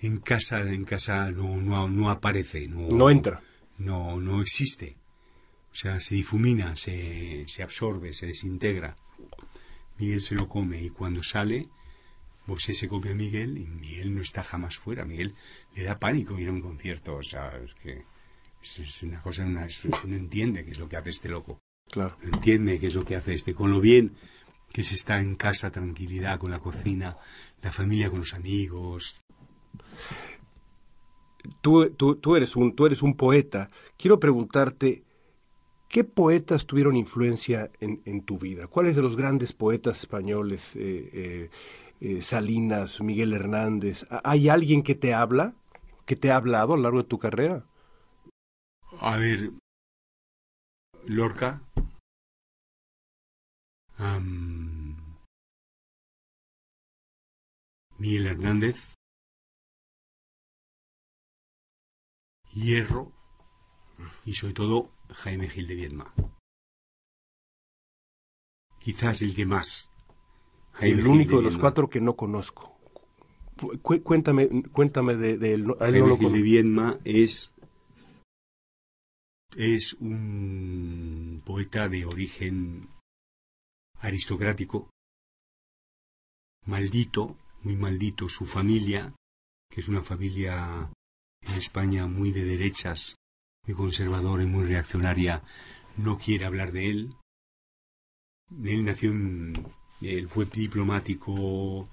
en 0.00 0.18
casa, 0.18 0.60
en 0.62 0.84
casa 0.84 1.30
no, 1.32 1.56
no, 1.56 1.88
no 1.88 2.10
aparece. 2.10 2.68
No, 2.68 2.88
No 2.88 3.10
entra. 3.10 3.42
No, 3.78 4.20
no 4.20 4.40
existe. 4.42 4.96
O 5.72 5.74
sea, 5.74 6.00
se 6.00 6.14
difumina, 6.14 6.76
se, 6.76 7.44
se 7.48 7.62
absorbe, 7.62 8.12
se 8.12 8.26
desintegra. 8.26 8.96
Miguel 9.98 10.20
se 10.20 10.34
lo 10.34 10.48
come 10.48 10.82
y 10.82 10.90
cuando 10.90 11.22
sale, 11.22 11.68
Bosé 12.46 12.74
se 12.74 12.88
come 12.88 13.10
a 13.10 13.14
Miguel 13.14 13.56
y 13.58 13.64
Miguel 13.66 14.14
no 14.14 14.20
está 14.20 14.42
jamás 14.42 14.76
fuera. 14.76 15.04
Miguel 15.04 15.34
le 15.74 15.84
da 15.84 15.98
pánico 15.98 16.38
ir 16.38 16.48
a 16.48 16.52
un 16.52 16.60
concierto. 16.60 17.16
O 17.16 17.22
sea, 17.22 17.48
es 17.64 17.74
que 17.76 18.04
es, 18.62 19.02
una 19.02 19.22
cosa, 19.22 19.44
una, 19.44 19.64
es- 19.64 19.84
no 19.84 20.16
entiende 20.16 20.64
qué 20.64 20.72
es 20.72 20.78
lo 20.78 20.88
que 20.88 20.96
hace 20.96 21.10
este 21.10 21.28
loco. 21.28 21.58
Claro. 21.90 22.16
No 22.22 22.34
entiende 22.34 22.78
qué 22.78 22.88
es 22.88 22.94
lo 22.94 23.04
que 23.04 23.16
hace 23.16 23.34
este. 23.34 23.54
Con 23.54 23.70
lo 23.70 23.80
bien 23.80 24.12
que 24.72 24.82
se 24.82 24.94
está 24.94 25.20
en 25.20 25.36
casa, 25.36 25.70
tranquilidad, 25.70 26.38
con 26.38 26.50
la 26.50 26.58
cocina, 26.58 27.16
la 27.62 27.70
familia 27.72 28.10
con 28.10 28.20
los 28.20 28.34
amigos. 28.34 29.20
Tú, 31.60 31.90
tú, 31.90 32.16
tú, 32.16 32.36
eres 32.36 32.56
un, 32.56 32.74
tú 32.74 32.86
eres 32.86 33.02
un 33.02 33.14
poeta. 33.16 33.70
Quiero 33.96 34.18
preguntarte, 34.18 35.02
¿qué 35.92 36.04
poetas 36.04 36.66
tuvieron 36.66 36.96
influencia 36.96 37.70
en, 37.78 38.22
tu 38.22 38.38
vida? 38.38 38.66
¿Cuáles 38.66 38.96
de 38.96 39.02
los 39.02 39.14
grandes 39.14 39.52
poetas 39.52 40.00
españoles, 40.00 40.62
eh, 40.74 41.10
eh, 41.12 41.50
eh, 42.00 42.22
Salinas, 42.22 43.02
Miguel 43.02 43.34
Hernández, 43.34 44.06
¿ha- 44.10 44.22
¿hay 44.24 44.48
alguien 44.48 44.82
que 44.82 44.94
te 44.94 45.12
habla, 45.12 45.54
que 46.06 46.16
te 46.16 46.32
ha 46.32 46.36
hablado 46.36 46.72
a 46.72 46.76
lo 46.78 46.84
largo 46.84 47.02
de 47.02 47.08
tu 47.08 47.18
carrera? 47.18 47.66
A 49.00 49.18
ver, 49.18 49.50
Lorca. 51.06 51.62
Miguel 57.98 58.26
Hernández. 58.26 58.94
Hierro. 62.54 63.12
Y 64.24 64.32
sobre 64.32 64.54
todo 64.54 64.90
Jaime 65.14 65.48
Gil 65.48 65.66
de 65.66 65.74
Viedma. 65.74 66.14
Quizás 68.80 69.22
el 69.22 69.34
que 69.34 69.46
más. 69.46 69.88
Jaime 70.72 70.94
el 70.98 71.02
Gil 71.02 71.08
único 71.08 71.36
de 71.36 71.42
los 71.42 71.56
cuatro 71.58 71.88
que 71.88 72.00
no 72.00 72.14
conozco. 72.16 72.76
Cu- 73.82 74.02
cuéntame, 74.02 74.48
cuéntame 74.72 75.14
de, 75.16 75.38
de 75.38 75.52
él. 75.54 75.66
No 75.66 75.76
Jaime 75.78 76.16
Gil 76.18 76.32
de 76.32 76.42
Viedma 76.42 76.98
es, 77.04 77.52
es 79.56 79.94
un 79.94 81.42
poeta 81.44 81.88
de 81.88 82.04
origen 82.06 82.88
aristocrático, 84.00 84.90
maldito, 86.66 87.36
muy 87.62 87.76
maldito, 87.76 88.28
su 88.28 88.46
familia, 88.46 89.14
que 89.70 89.80
es 89.80 89.88
una 89.88 90.02
familia 90.02 90.90
en 91.42 91.54
España 91.54 92.06
muy 92.08 92.32
de 92.32 92.44
derechas, 92.44 93.14
muy 93.66 93.74
conservadora 93.76 94.42
y 94.42 94.46
muy 94.46 94.64
reaccionaria, 94.64 95.42
no 95.96 96.18
quiere 96.18 96.44
hablar 96.44 96.72
de 96.72 96.88
él. 96.90 97.16
Él 98.64 98.84
nació 98.84 99.10
en, 99.10 99.66
él 100.00 100.28
fue 100.28 100.46
diplomático 100.46 101.88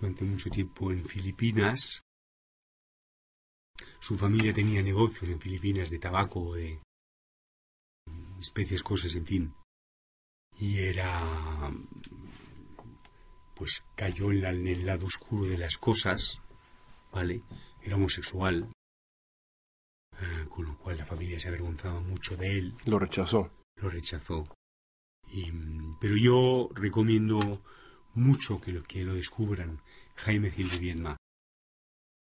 durante 0.00 0.24
mucho 0.24 0.50
tiempo 0.50 0.90
en 0.92 1.06
Filipinas, 1.06 2.02
su 4.00 4.16
familia 4.16 4.52
tenía 4.52 4.82
negocios 4.82 5.30
en 5.30 5.40
Filipinas 5.40 5.90
de 5.90 5.98
tabaco, 5.98 6.54
de 6.54 6.80
especies, 8.40 8.82
cosas, 8.82 9.14
en 9.14 9.26
fin. 9.26 9.54
Y 10.58 10.78
era... 10.78 11.72
pues 13.54 13.84
cayó 13.96 14.30
en, 14.30 14.42
la- 14.42 14.50
en 14.50 14.66
el 14.66 14.84
lado 14.86 15.06
oscuro 15.06 15.44
de 15.44 15.58
las 15.58 15.78
cosas, 15.78 16.40
¿vale? 17.12 17.42
Era 17.82 17.96
homosexual. 17.96 18.70
Eh, 20.20 20.46
con 20.48 20.66
lo 20.66 20.78
cual 20.78 20.98
la 20.98 21.06
familia 21.06 21.40
se 21.40 21.48
avergonzaba 21.48 22.00
mucho 22.00 22.36
de 22.36 22.58
él. 22.58 22.74
Lo 22.84 22.98
rechazó. 22.98 23.50
Lo 23.76 23.90
rechazó. 23.90 24.46
Y, 25.32 25.50
mm, 25.50 25.96
pero 26.00 26.16
yo 26.16 26.70
recomiendo 26.74 27.62
mucho 28.14 28.60
que 28.60 28.72
lo, 28.72 28.82
que 28.84 29.04
lo 29.04 29.14
descubran 29.14 29.80
Jaime 30.16 30.50
Gil 30.50 30.70
de 30.70 30.78
Viedma. 30.78 31.16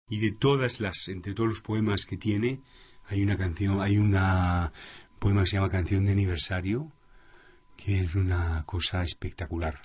Y 0.08 0.20
de 0.20 0.32
todas 0.32 0.80
las, 0.80 1.08
entre 1.10 1.34
todos 1.34 1.50
los 1.50 1.62
poemas 1.62 2.06
que 2.06 2.18
tiene, 2.18 2.62
hay 3.08 3.24
una 3.24 3.38
canción, 3.38 3.82
hay 3.82 3.98
una 3.98 4.72
poema 5.20 5.42
que 5.42 5.48
se 5.48 5.56
llama 5.58 5.70
Canción 5.70 6.06
de 6.06 6.12
Aniversario, 6.12 6.92
que 7.76 8.00
es 8.02 8.16
una 8.16 8.64
cosa 8.66 9.04
espectacular, 9.04 9.82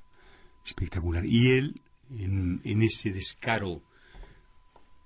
espectacular. 0.64 1.24
Y 1.24 1.52
él, 1.52 1.80
en, 2.10 2.60
en 2.64 2.82
ese 2.82 3.12
descaro 3.12 3.82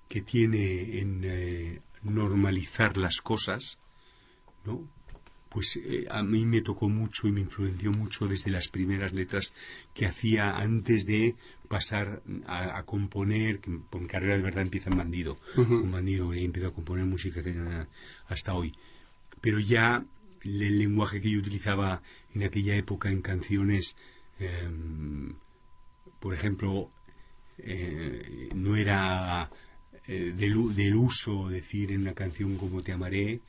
que 0.08 0.20
tiene 0.20 0.98
en 0.98 1.22
eh, 1.24 1.80
normalizar 2.04 2.96
las 2.96 3.20
cosas, 3.20 3.78
¿no? 4.64 4.88
Pues 5.48 5.76
eh, 5.76 6.06
a 6.10 6.22
mí 6.24 6.46
me 6.46 6.62
tocó 6.62 6.88
mucho 6.88 7.28
y 7.28 7.32
me 7.32 7.40
influenció 7.40 7.92
mucho 7.92 8.26
desde 8.26 8.50
las 8.50 8.68
primeras 8.68 9.12
letras 9.12 9.52
que 9.94 10.06
hacía 10.06 10.56
antes 10.56 11.06
de 11.06 11.36
pasar 11.68 12.22
a, 12.46 12.76
a 12.76 12.82
componer, 12.84 13.60
que 13.60 13.70
por 13.88 14.00
mi 14.00 14.08
carrera 14.08 14.36
de 14.36 14.42
verdad 14.42 14.62
empieza 14.62 14.90
en 14.90 14.96
Bandido, 14.96 15.38
un 15.56 15.92
Bandido 15.92 16.34
y 16.34 16.44
empiezo 16.44 16.68
a 16.68 16.74
componer 16.74 17.04
música 17.04 17.40
hasta 18.28 18.54
hoy. 18.54 18.72
Pero 19.40 19.60
ya 19.60 20.04
el 20.42 20.78
lenguaje 20.78 21.20
que 21.20 21.30
yo 21.30 21.38
utilizaba 21.38 22.02
en 22.34 22.42
aquella 22.42 22.74
época 22.74 23.10
en 23.10 23.22
canciones, 23.22 23.96
em, 24.38 25.34
por 26.20 26.34
ejemplo, 26.34 26.90
eh, 27.58 28.50
no 28.54 28.76
era 28.76 29.50
eh, 30.08 30.32
del, 30.36 30.74
del 30.74 30.94
uso 30.96 31.48
decir 31.48 31.92
en 31.92 32.02
una 32.02 32.14
canción 32.14 32.56
como 32.56 32.82
Te 32.82 32.92
amaré, 32.92 33.40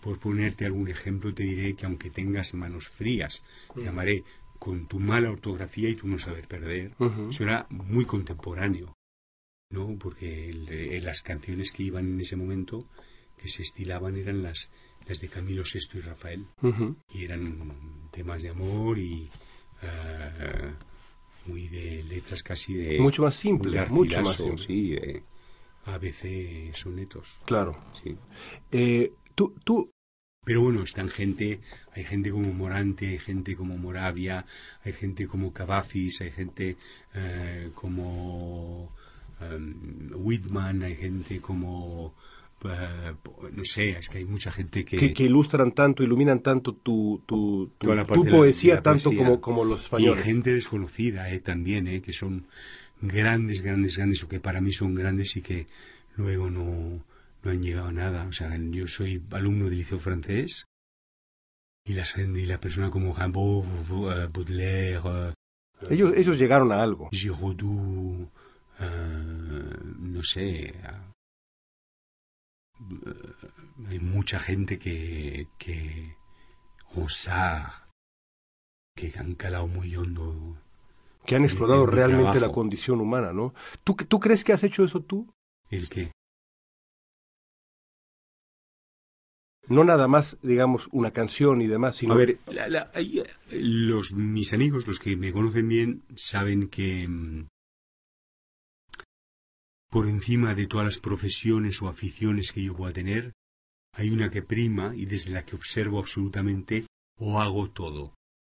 por 0.00 0.18
ponerte 0.18 0.64
algún 0.66 0.88
ejemplo, 0.88 1.34
te 1.34 1.42
diré 1.42 1.74
que 1.74 1.86
aunque 1.86 2.10
tengas 2.10 2.54
manos 2.54 2.88
frías, 2.88 3.42
te 3.74 3.88
amaré 3.88 4.22
con 4.58 4.86
tu 4.86 5.00
mala 5.00 5.30
ortografía 5.30 5.88
y 5.88 5.94
tu 5.96 6.06
no 6.08 6.18
saber 6.18 6.46
perder. 6.48 6.92
Ujú. 6.98 7.30
Eso 7.30 7.42
era 7.42 7.66
muy 7.70 8.04
contemporáneo, 8.04 8.94
¿no? 9.70 9.96
Porque 9.98 10.48
el 10.48 10.66
de- 10.66 11.00
las 11.00 11.22
canciones 11.22 11.72
que 11.72 11.82
iban 11.82 12.06
en 12.06 12.20
ese 12.20 12.36
momento, 12.36 12.86
que 13.36 13.48
se 13.48 13.62
estilaban, 13.62 14.16
eran 14.16 14.42
las, 14.42 14.70
las 15.08 15.20
de 15.20 15.28
Camilo 15.28 15.62
VI 15.64 15.98
y 15.98 16.00
Rafael. 16.02 16.46
Ujú. 16.62 16.96
Y 17.12 17.24
eran 17.24 18.08
temas 18.12 18.42
de 18.42 18.50
amor 18.50 18.98
y 18.98 19.28
eh, 19.82 20.70
muy 21.46 21.68
de 21.68 22.02
letras 22.04 22.42
casi 22.42 22.74
de... 22.74 22.98
Mucho 23.00 23.22
más 23.22 23.34
simple, 23.36 23.84
mucho 23.86 24.20
más 24.22 24.36
simple. 24.36 24.58
Sí, 24.58 24.90
de 24.90 25.22
ABC 25.86 26.74
sonetos. 26.74 27.40
Claro. 27.46 27.76
Sí. 28.02 28.16
Eh, 28.72 29.12
tú, 29.34 29.54
tú, 29.64 29.90
Pero 30.44 30.60
bueno, 30.62 30.82
están 30.82 31.08
gente, 31.08 31.60
hay 31.94 32.04
gente 32.04 32.30
como 32.30 32.52
Morante, 32.52 33.08
hay 33.08 33.18
gente 33.18 33.56
como 33.56 33.76
Moravia, 33.78 34.46
hay 34.84 34.92
gente 34.92 35.26
como 35.26 35.52
Cavafis, 35.52 36.20
hay 36.20 36.30
gente 36.30 36.76
eh, 37.14 37.70
como 37.74 38.92
em, 39.40 40.10
Whitman, 40.14 40.82
hay 40.82 40.94
gente 40.96 41.40
como, 41.40 42.14
eh, 42.64 43.14
no 43.52 43.64
sé, 43.64 43.90
es 43.98 44.08
que 44.08 44.18
hay 44.18 44.24
mucha 44.24 44.50
gente 44.52 44.84
que... 44.84 44.96
que, 44.98 45.12
que 45.14 45.24
ilustran 45.24 45.72
tanto, 45.72 46.02
iluminan 46.02 46.40
tanto 46.40 46.74
tu, 46.74 47.20
la- 47.82 48.06
poesía, 48.06 48.76
la 48.76 48.82
tanto 48.82 49.04
poesía. 49.10 49.24
como, 49.24 49.40
como 49.40 49.64
los 49.64 49.80
Y 49.80 49.82
españoles. 49.82 50.24
gente 50.24 50.54
desconocida 50.54 51.28
eh, 51.30 51.40
también, 51.40 51.86
eh, 51.88 52.00
que 52.02 52.12
son 52.12 52.46
grandes, 53.00 53.60
grandes, 53.62 53.96
grandes, 53.96 54.22
o 54.22 54.28
que 54.28 54.40
para 54.40 54.60
mí 54.60 54.72
son 54.72 54.94
grandes 54.94 55.36
y 55.36 55.42
que 55.42 55.66
luego 56.16 56.50
no, 56.50 57.04
no 57.42 57.50
han 57.50 57.62
llegado 57.62 57.88
a 57.88 57.92
nada. 57.92 58.26
O 58.26 58.32
sea, 58.32 58.56
yo 58.56 58.86
soy 58.88 59.22
alumno 59.30 59.66
del 59.66 59.78
liceo 59.78 59.98
francés 59.98 60.64
y 61.84 61.94
la, 61.94 62.04
gente- 62.04 62.40
y 62.40 62.46
la 62.46 62.58
persona 62.60 62.90
como 62.90 63.14
Rimbaud, 63.14 63.64
eh, 64.12 64.28
Baudelaire, 64.32 65.00
eh, 65.04 65.32
Ellos, 65.90 66.14
ellos 66.16 66.38
llegaron 66.38 66.72
a 66.72 66.82
algo. 66.82 67.08
Giraudoux, 67.12 68.28
eh, 68.80 69.78
no 69.98 70.22
sé. 70.22 70.66
eh, 70.68 70.74
hay 73.88 73.98
mucha 74.00 74.38
gente 74.38 74.78
que, 74.78 75.48
que 75.58 76.14
Ronsard, 76.94 77.72
que 78.96 79.12
han 79.18 79.34
calado 79.34 79.66
muy 79.66 79.94
hondo. 79.96 80.58
Que 81.26 81.36
han 81.36 81.44
explorado 81.44 81.86
realmente 81.86 82.40
la 82.40 82.52
condición 82.52 83.00
humana, 83.00 83.32
¿no? 83.32 83.52
¿Tú, 83.84 83.94
¿Tú 83.96 84.20
crees 84.20 84.44
que 84.44 84.52
has 84.52 84.62
hecho 84.64 84.84
eso 84.84 85.00
tú? 85.00 85.32
¿El 85.70 85.88
qué? 85.88 86.12
No 89.68 89.82
nada 89.82 90.06
más, 90.06 90.36
digamos, 90.42 90.86
una 90.92 91.10
canción 91.10 91.60
y 91.60 91.66
demás, 91.66 91.96
sino... 91.96 92.14
A 92.14 92.16
ver, 92.16 92.38
la- 92.46 92.68
la- 92.68 92.90
hay, 92.94 93.18
eh, 93.18 93.24
los, 93.50 94.12
mis 94.12 94.52
amigos, 94.52 94.86
los 94.86 95.00
que 95.00 95.16
me 95.16 95.32
conocen 95.32 95.68
bien, 95.68 96.02
saben 96.14 96.68
que 96.68 97.08
mm, 97.08 97.48
por 99.90 100.06
encima 100.06 100.54
de 100.54 100.66
todas 100.68 100.86
las 100.86 100.98
profesiones 100.98 101.82
o 101.82 101.88
aficiones 101.88 102.52
que 102.52 102.62
yo 102.62 102.76
pueda 102.76 102.92
tener, 102.92 103.32
hay 103.92 104.10
una 104.10 104.30
que 104.30 104.42
prima 104.42 104.94
y 104.94 105.06
desde 105.06 105.30
la 105.32 105.44
que 105.44 105.56
observo 105.56 105.98
absolutamente 105.98 106.86
o 107.18 107.40
hago 107.40 107.68
todo, 107.70 108.14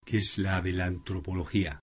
que 0.05 0.17
es 0.17 0.37
la 0.37 0.61
de 0.61 0.73
la 0.73 0.87
antropología. 0.87 1.79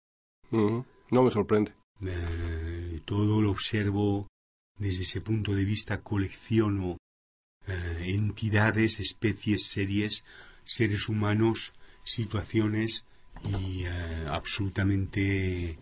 No 1.11 1.23
me 1.23 1.31
sorprende. 1.31 1.73
Eh, 2.01 3.01
todo 3.05 3.41
lo 3.43 3.51
observo 3.51 4.29
desde 4.79 5.03
ese 5.03 5.21
punto 5.21 5.55
de 5.55 5.65
vista, 5.65 6.03
colecciono 6.03 6.99
eh, 7.67 8.03
entidades, 8.15 9.01
especies, 9.01 9.67
series, 9.67 10.25
seres 10.65 11.09
humanos, 11.09 11.73
situaciones 12.03 13.07
y 13.43 13.85
eh, 13.85 14.27
absolutamente 14.29 15.79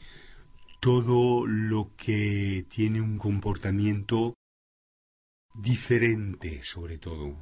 todo 0.81 1.47
lo 1.47 1.91
que 1.97 2.65
tiene 2.69 3.01
un 3.01 3.19
comportamiento 3.19 4.35
diferente, 5.55 6.63
sobre 6.63 6.99
todo, 6.99 7.41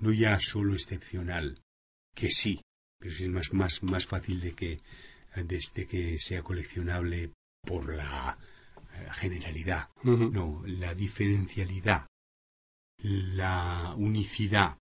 no 0.00 0.12
ya 0.12 0.38
solo 0.40 0.74
excepcional, 0.74 1.60
que 2.14 2.30
sí, 2.30 2.60
pero 2.98 3.12
es 3.12 3.28
más, 3.28 3.52
más, 3.52 3.82
más 3.82 4.06
fácil 4.06 4.40
de 4.40 4.52
que, 4.54 4.80
desde 5.44 5.86
que 5.86 6.18
sea 6.18 6.42
coleccionable 6.42 7.32
por 7.62 7.94
la 7.94 8.38
eh, 8.94 9.08
generalidad, 9.12 9.90
no, 10.02 10.62
la 10.66 10.94
diferencialidad, 10.94 12.06
la 13.02 13.94
unicidad. 13.96 14.78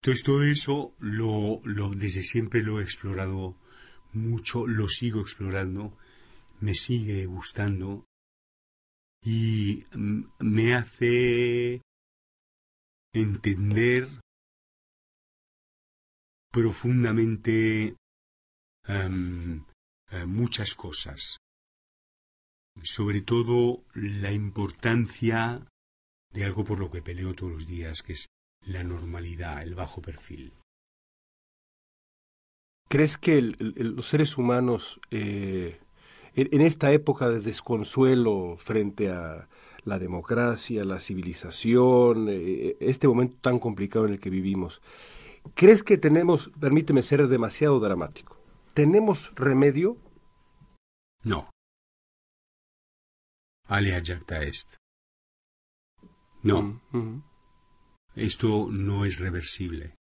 Entonces 0.00 0.24
todo 0.24 0.44
eso 0.44 0.94
lo, 0.98 1.60
lo 1.64 1.90
desde 1.90 2.22
siempre 2.22 2.62
lo 2.62 2.80
he 2.80 2.84
explorado 2.84 3.56
mucho, 4.12 4.66
lo 4.66 4.88
sigo 4.88 5.20
explorando, 5.20 5.96
me 6.60 6.74
sigue 6.74 7.26
gustando 7.26 8.06
y 9.22 9.84
me 10.38 10.74
hace 10.74 11.82
entender 13.12 14.08
profundamente 16.50 17.96
em, 18.88 19.64
eh, 20.10 20.24
muchas 20.26 20.74
cosas, 20.74 21.38
sobre 22.82 23.20
todo 23.20 23.84
la 23.94 24.32
importancia 24.32 25.66
de 26.32 26.44
algo 26.44 26.64
por 26.64 26.78
lo 26.78 26.90
que 26.90 27.02
peleo 27.02 27.34
todos 27.34 27.52
los 27.52 27.66
días, 27.66 28.02
que 28.02 28.14
es 28.14 28.26
la 28.66 28.82
normalidad, 28.82 29.62
el 29.62 29.74
bajo 29.74 30.00
perfil. 30.00 30.52
¿Crees 32.88 33.18
que 33.18 33.42
los 33.42 34.08
seres 34.08 34.38
humanos, 34.38 34.98
eh, 35.10 35.78
en, 36.34 36.48
en 36.52 36.60
esta 36.62 36.90
época 36.92 37.28
de 37.28 37.40
desconsuelo 37.40 38.56
frente 38.58 39.10
a 39.10 39.48
la 39.84 39.98
democracia, 39.98 40.84
la 40.84 41.00
civilización, 41.00 42.28
eh, 42.30 42.76
este 42.80 43.08
momento 43.08 43.36
tan 43.40 43.58
complicado 43.58 44.06
en 44.06 44.12
el 44.12 44.20
que 44.20 44.30
vivimos, 44.30 44.80
¿crees 45.54 45.82
que 45.82 45.98
tenemos, 45.98 46.50
permíteme 46.60 47.02
ser 47.02 47.26
demasiado 47.28 47.80
dramático, 47.80 48.37
¿tenemos 48.78 49.34
remedio? 49.34 49.98
No. 51.24 51.50
Alea 53.66 54.00
jacta 54.00 54.44
est. 54.44 54.76
No. 56.44 56.80
Ujú. 56.92 57.24
Esto 58.14 58.68
no 58.70 59.04
es 59.04 59.18
reversible. 59.18 59.96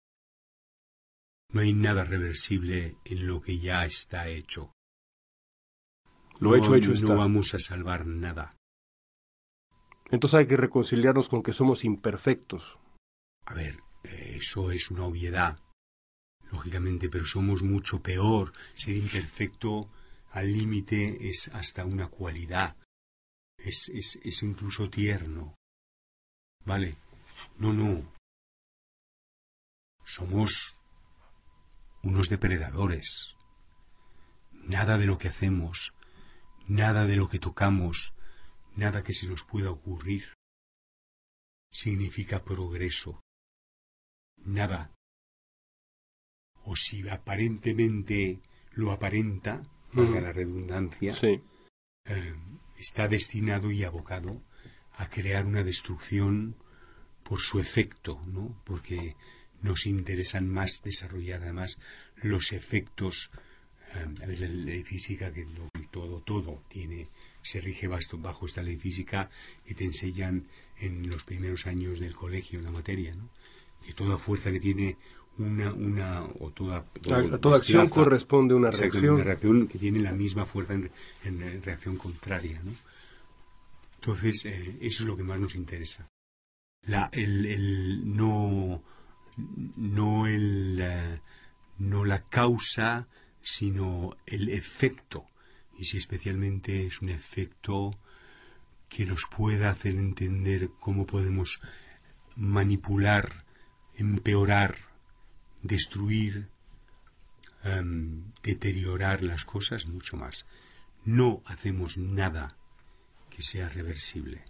No 1.50 1.62
hay 1.62 1.74
nada 1.74 2.04
reversible 2.04 2.98
en 3.06 3.28
lo 3.28 3.44
que 3.44 3.60
ya 3.60 3.86
está 3.86 4.28
hecho. 4.28 4.72
Lo 6.40 6.50
no, 6.50 6.56
hecho, 6.56 6.74
hecho 6.74 6.90
no 6.90 6.96
está. 6.96 7.14
vamos 7.14 7.54
a 7.54 7.60
salvar 7.60 8.08
nada. 8.08 8.56
Entonces 10.10 10.40
hay 10.40 10.48
que 10.48 10.58
reconciliarnos 10.58 11.30
con 11.30 11.44
que 11.44 11.54
somos 11.54 11.84
imperfectos. 11.84 12.80
A 13.46 13.54
ver, 13.54 13.84
eh, 14.04 14.38
eso 14.38 14.72
es 14.72 14.90
una 14.90 15.06
obviedad, 15.06 15.60
lógicamente, 16.54 17.10
pero 17.10 17.26
somos 17.26 17.64
mucho 17.64 18.02
peor. 18.02 18.54
Ser 18.76 18.96
imperfecto 18.96 19.90
al 20.32 20.54
límite 20.54 21.30
es 21.30 21.50
hasta 21.50 21.86
una 21.86 22.08
cualidad. 22.08 22.78
Es, 23.58 23.90
es, 23.90 24.20
es 24.24 24.44
incluso 24.44 24.90
tierno. 24.90 25.56
¿Vale? 26.66 26.98
No, 27.58 27.74
no. 27.74 28.14
Somos 30.06 30.78
unos 32.04 32.30
depredadores. 32.30 33.36
Nada 34.52 34.98
de 34.98 35.06
lo 35.06 35.18
que 35.18 35.28
hacemos, 35.28 35.94
nada 36.68 37.06
de 37.06 37.18
lo 37.18 37.30
que 37.30 37.40
tocamos, 37.40 38.14
nada 38.76 39.04
que 39.04 39.14
se 39.14 39.28
nos 39.28 39.44
pueda 39.44 39.72
ocurrir 39.72 40.34
significa 41.72 42.44
progreso. 42.44 43.20
Nada. 44.38 44.92
O 46.66 46.76
si 46.76 47.08
aparentemente 47.10 48.40
lo 48.74 48.92
aparenta, 48.92 49.64
valga 49.92 50.22
la 50.22 50.32
redundancia, 50.34 51.14
Sí. 51.14 51.42
eh, 52.06 52.34
está 52.78 53.08
destinado 53.08 53.72
y 53.72 53.84
abocado 53.84 54.42
a 54.96 55.10
crear 55.10 55.46
una 55.46 55.64
destrucción 55.64 56.56
por 57.24 57.40
su 57.42 57.60
efecto, 57.60 58.22
¿no? 58.28 58.56
Porque 58.66 59.16
nos 59.62 59.86
interesan 59.86 60.48
más 60.50 60.82
desarrollar 60.84 61.42
además 61.44 61.78
los 62.22 62.52
efectos 62.52 63.32
eh, 63.96 64.08
la 64.38 64.48
ley 64.48 64.84
física 64.84 65.32
que 65.32 65.46
lo- 65.46 65.70
todo 65.92 66.20
todo 66.22 66.64
tiene 66.68 67.10
se 67.44 67.62
rige 67.62 67.88
basto- 67.88 68.18
bajo 68.18 68.46
esta 68.48 68.64
ley 68.64 68.76
física 68.78 69.30
que 69.66 69.76
te 69.76 69.84
enseñan 69.84 70.48
en 70.80 71.08
los 71.10 71.24
primeros 71.24 71.68
años 71.68 72.00
del 72.00 72.14
colegio 72.16 72.58
en 72.60 72.66
la 72.66 72.72
materia, 72.72 73.14
¿no? 73.16 73.30
Que 73.86 73.94
toda 73.94 74.18
fuerza 74.18 74.52
que 74.52 74.60
tiene 74.60 74.98
una 75.38 75.74
una 75.74 76.24
o 76.40 76.52
toda 76.52 76.78
a 76.78 77.38
toda 77.40 77.58
acción 77.58 77.90
corresponde 77.90 78.54
una 78.54 78.70
Exacto, 78.70 78.94
reacción. 78.94 79.16
una 79.16 79.24
reacción 79.24 79.68
que 79.68 79.80
tiene 79.80 80.00
la 80.00 80.12
misma 80.12 80.46
fuerza 80.46 80.74
en, 80.74 80.92
en 81.24 81.64
reacción 81.64 81.98
contraria, 81.98 82.62
¿no? 82.64 82.72
Entonces, 83.96 84.46
eh, 84.46 84.78
eso 84.82 85.04
es 85.04 85.08
lo 85.08 85.16
que 85.18 85.24
más 85.24 85.40
nos 85.40 85.56
interesa. 85.56 86.08
La, 86.86 87.10
el, 87.14 87.46
el- 87.46 88.16
no, 88.16 88.84
no, 89.78 90.28
el, 90.28 90.80
eh, 90.82 91.22
no 91.80 92.04
la 92.04 92.24
causa, 92.24 93.08
sino 93.42 94.16
el 94.26 94.50
efecto. 94.50 95.26
Y 95.80 95.86
si 95.86 95.98
especialmente 95.98 96.86
es 96.86 97.02
un 97.02 97.10
efecto 97.10 97.98
que 98.90 99.06
nos 99.06 99.26
pueda 99.36 99.70
hacer 99.72 99.94
entender 99.96 100.70
cómo 100.80 101.06
podemos 101.08 101.60
manipular, 102.36 103.46
empeorar, 103.96 104.76
destruir, 105.64 106.50
em, 107.64 108.26
deteriorar 108.44 109.24
las 109.24 109.46
cosas, 109.46 109.88
mucho 109.88 110.18
más. 110.18 110.46
No 111.06 111.42
hacemos 111.46 111.98
nada 111.98 112.58
que 113.30 113.42
sea 113.42 113.70
reversible. 113.70 114.44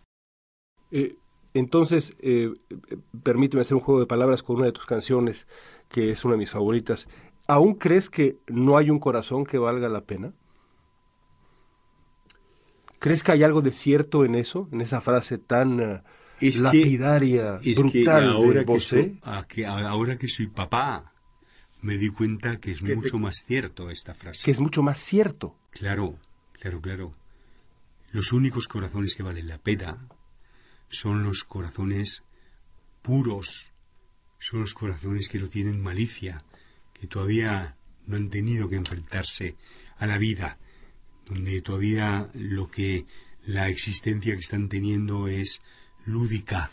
Eh, 0.91 1.15
entonces, 1.54 2.15
eh, 2.19 2.52
eh, 2.69 2.97
permíteme 3.23 3.62
hacer 3.62 3.76
un 3.76 3.82
juego 3.82 3.99
de 3.99 4.08
palabras 4.08 4.43
con 4.43 4.58
una 4.58 4.65
de 4.65 4.71
tus 4.71 4.86
canciones, 4.86 5.47
que 5.88 6.12
es 6.12 6.26
una 6.26 6.34
de 6.34 6.39
mis 6.39 6.52
favoritas. 6.52 7.08
¿Aún 7.47 7.76
crees 7.76 8.10
que 8.10 8.38
no 8.47 8.78
hay 8.78 8.89
un 8.89 8.99
corazón 8.99 9.45
que 9.45 9.60
valga 9.60 9.88
la 9.89 10.02
pena? 10.02 10.34
¿Crees 12.99 13.23
que 13.23 13.34
hay 13.34 13.43
algo 13.43 13.62
de 13.62 13.71
cierto 13.71 14.26
en 14.26 14.36
eso, 14.36 14.67
en 14.71 14.82
esa 14.82 15.02
frase 15.02 15.38
tan 15.38 16.04
Es 16.47 16.58
que- 16.58 16.62
lapidaria, 16.63 17.56
es 17.63 17.77
que 17.77 17.84
brutal 18.03 18.29
ahora 18.29 18.60
de 18.60 18.65
que, 18.65 18.71
Bosé? 18.71 18.89
soy, 19.01 19.19
a 19.23 19.47
que- 19.47 19.65
a- 19.65 19.88
ahora 19.89 20.17
que 20.17 20.27
soy 20.27 20.47
papá, 20.47 21.13
me 21.82 21.97
di 21.97 22.10
cuenta 22.10 22.60
que 22.60 22.71
es 22.71 22.79
Que 22.79 22.88
te- 22.88 22.95
mucho 22.95 23.17
más 23.17 23.43
cierto 23.45 23.89
esta 23.89 24.13
frase. 24.13 24.43
Que 24.45 24.51
es 24.51 24.60
mucho 24.60 24.82
más 24.84 24.99
cierto. 24.99 25.58
Claro, 25.71 26.17
claro, 26.60 26.79
claro. 26.82 27.13
Los 28.12 28.32
únicos 28.32 28.67
corazones 28.67 29.15
que 29.15 29.23
valen 29.23 29.47
la 29.47 29.58
pena 29.58 30.08
son 30.89 31.23
los 31.23 31.43
corazones 31.43 32.23
puros, 33.01 33.71
son 34.39 34.62
los 34.62 34.73
corazones 34.73 35.27
que 35.27 35.39
no 35.39 35.47
tienen 35.49 35.82
malicia, 35.82 36.43
que 36.93 37.08
todavía 37.08 37.75
no 38.06 38.15
han 38.17 38.29
tenido 38.29 38.69
que 38.69 38.75
enfrentarse 38.75 39.56
a 39.97 40.06
la 40.08 40.17
vida, 40.17 40.58
donde 41.25 41.62
todavía 41.62 42.29
lo 42.34 42.69
que 42.69 43.06
la 43.45 43.69
existencia 43.69 44.34
que 44.36 44.39
están 44.41 44.69
teniendo 44.69 45.27
es 45.27 45.62
lúdica, 46.06 46.72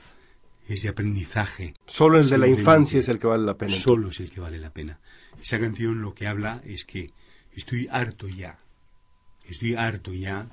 es 0.68 0.82
de 0.82 0.88
aprendizaje. 0.90 1.74
Solo 1.86 2.18
el 2.18 2.28
de 2.28 2.38
la 2.38 2.46
infancia 2.60 3.00
es 3.00 3.08
el 3.08 3.18
que 3.18 3.26
vale 3.26 3.44
la 3.44 3.56
pena. 3.56 3.72
Solo 3.72 4.08
es 4.08 4.20
el 4.20 4.30
que 4.30 4.40
vale 4.40 4.58
la 4.58 4.70
pena. 4.72 5.00
Esa 5.40 5.58
canción 5.58 6.00
lo 6.02 6.14
que 6.14 6.26
habla 6.26 6.62
es 6.64 6.84
que 6.84 7.10
estoy 7.52 7.88
harto 7.90 8.28
ya, 8.28 8.58
estoy 9.48 9.74
harto 9.74 10.12
ya 10.12 10.48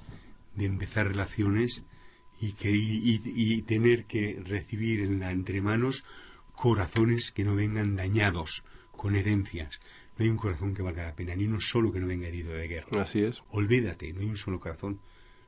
de 0.55 0.65
empezar 0.65 1.07
relaciones 1.07 1.83
y, 2.39 2.53
que, 2.53 2.71
y, 2.71 2.81
y- 3.15 3.21
y 3.53 3.61
tener 3.63 4.05
que 4.05 4.41
recibir 4.45 5.01
en 5.01 5.19
la 5.19 5.31
entre 5.31 5.61
manos 5.61 6.03
corazones 6.55 7.31
que 7.31 7.43
no 7.43 7.55
vengan 7.55 7.95
dañados 7.95 8.63
con 8.91 9.15
herencias. 9.15 9.79
No 10.17 10.23
hay 10.23 10.29
un 10.31 10.37
corazón 10.37 10.73
que 10.73 10.81
valga 10.81 11.03
la 11.03 11.15
pena, 11.15 11.35
ni 11.35 11.45
uno 11.45 11.61
solo 11.61 11.91
que 11.91 11.99
no 11.99 12.07
venga 12.07 12.27
herido 12.27 12.51
de 12.53 12.67
guerra. 12.67 13.03
Así 13.03 13.19
es. 13.21 13.43
Olvídate, 13.51 14.11
no 14.13 14.21
hay 14.21 14.25
un 14.27 14.37
solo 14.37 14.59
corazón, 14.59 14.93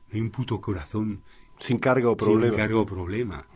no 0.08 0.14
hay 0.14 0.20
un 0.20 0.30
puto 0.30 0.60
corazón 0.60 1.22
Sin 1.60 1.78
carga 1.78 2.08
o 2.10 2.16
problema. 2.16 2.48
sin 2.52 2.56
carga 2.56 2.76
o 2.78 2.86
problema. 2.86 3.46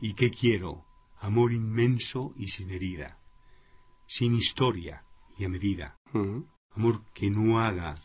¿Y 0.00 0.14
qué 0.14 0.30
quiero? 0.30 0.84
Amor 1.20 1.52
inmenso 1.52 2.32
y 2.36 2.48
sin 2.48 2.70
herida, 2.70 3.18
sin 4.06 4.34
historia 4.34 5.04
y 5.36 5.44
a 5.44 5.48
medida. 5.48 5.96
Amor 6.70 7.02
que 7.12 7.28
no 7.30 7.58
haga, 7.60 7.96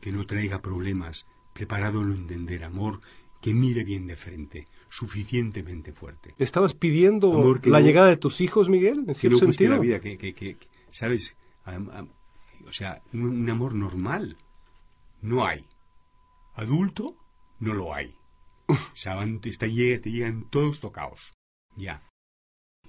que 0.00 0.12
no 0.12 0.26
traiga 0.26 0.60
problemas, 0.60 1.26
preparado 1.54 2.00
a 2.00 2.04
lo 2.04 2.14
entender. 2.14 2.62
Amor 2.64 3.00
que 3.40 3.54
mire 3.54 3.84
bien 3.84 4.06
de 4.06 4.16
frente, 4.16 4.68
suficientemente 4.90 5.92
fuerte. 5.94 6.34
¿Estabas 6.38 6.74
pidiendo 6.74 7.32
Amor 7.32 7.66
la 7.66 7.80
no- 7.80 7.86
llegada 7.86 8.08
de 8.08 8.18
tus 8.18 8.42
hijos, 8.42 8.68
Miguel? 8.68 9.04
En 9.08 9.14
Que 9.14 9.30
no 9.30 9.38
cueste 9.40 9.66
la 9.66 9.78
vida, 9.78 10.00
que, 10.00 10.18
que, 10.18 10.34
que- 10.34 10.56
que- 10.56 10.68
¿sabes? 10.90 11.36
O 12.68 12.72
sea, 12.72 13.00
un, 13.14 13.22
un 13.24 13.48
amor 13.50 13.74
normal 13.74 14.36
no 15.22 15.46
hay. 15.46 15.64
Adulto 16.54 17.16
no 17.60 17.74
lo 17.74 17.94
hay. 17.94 18.14
O 18.66 18.76
sea, 18.94 19.14
van- 19.14 19.40
te, 19.40 19.48
está, 19.50 19.66
llega- 19.66 20.00
te 20.00 20.10
llegan 20.10 20.48
todos 20.50 20.80
tocados. 20.80 21.32
Ya. 21.76 22.02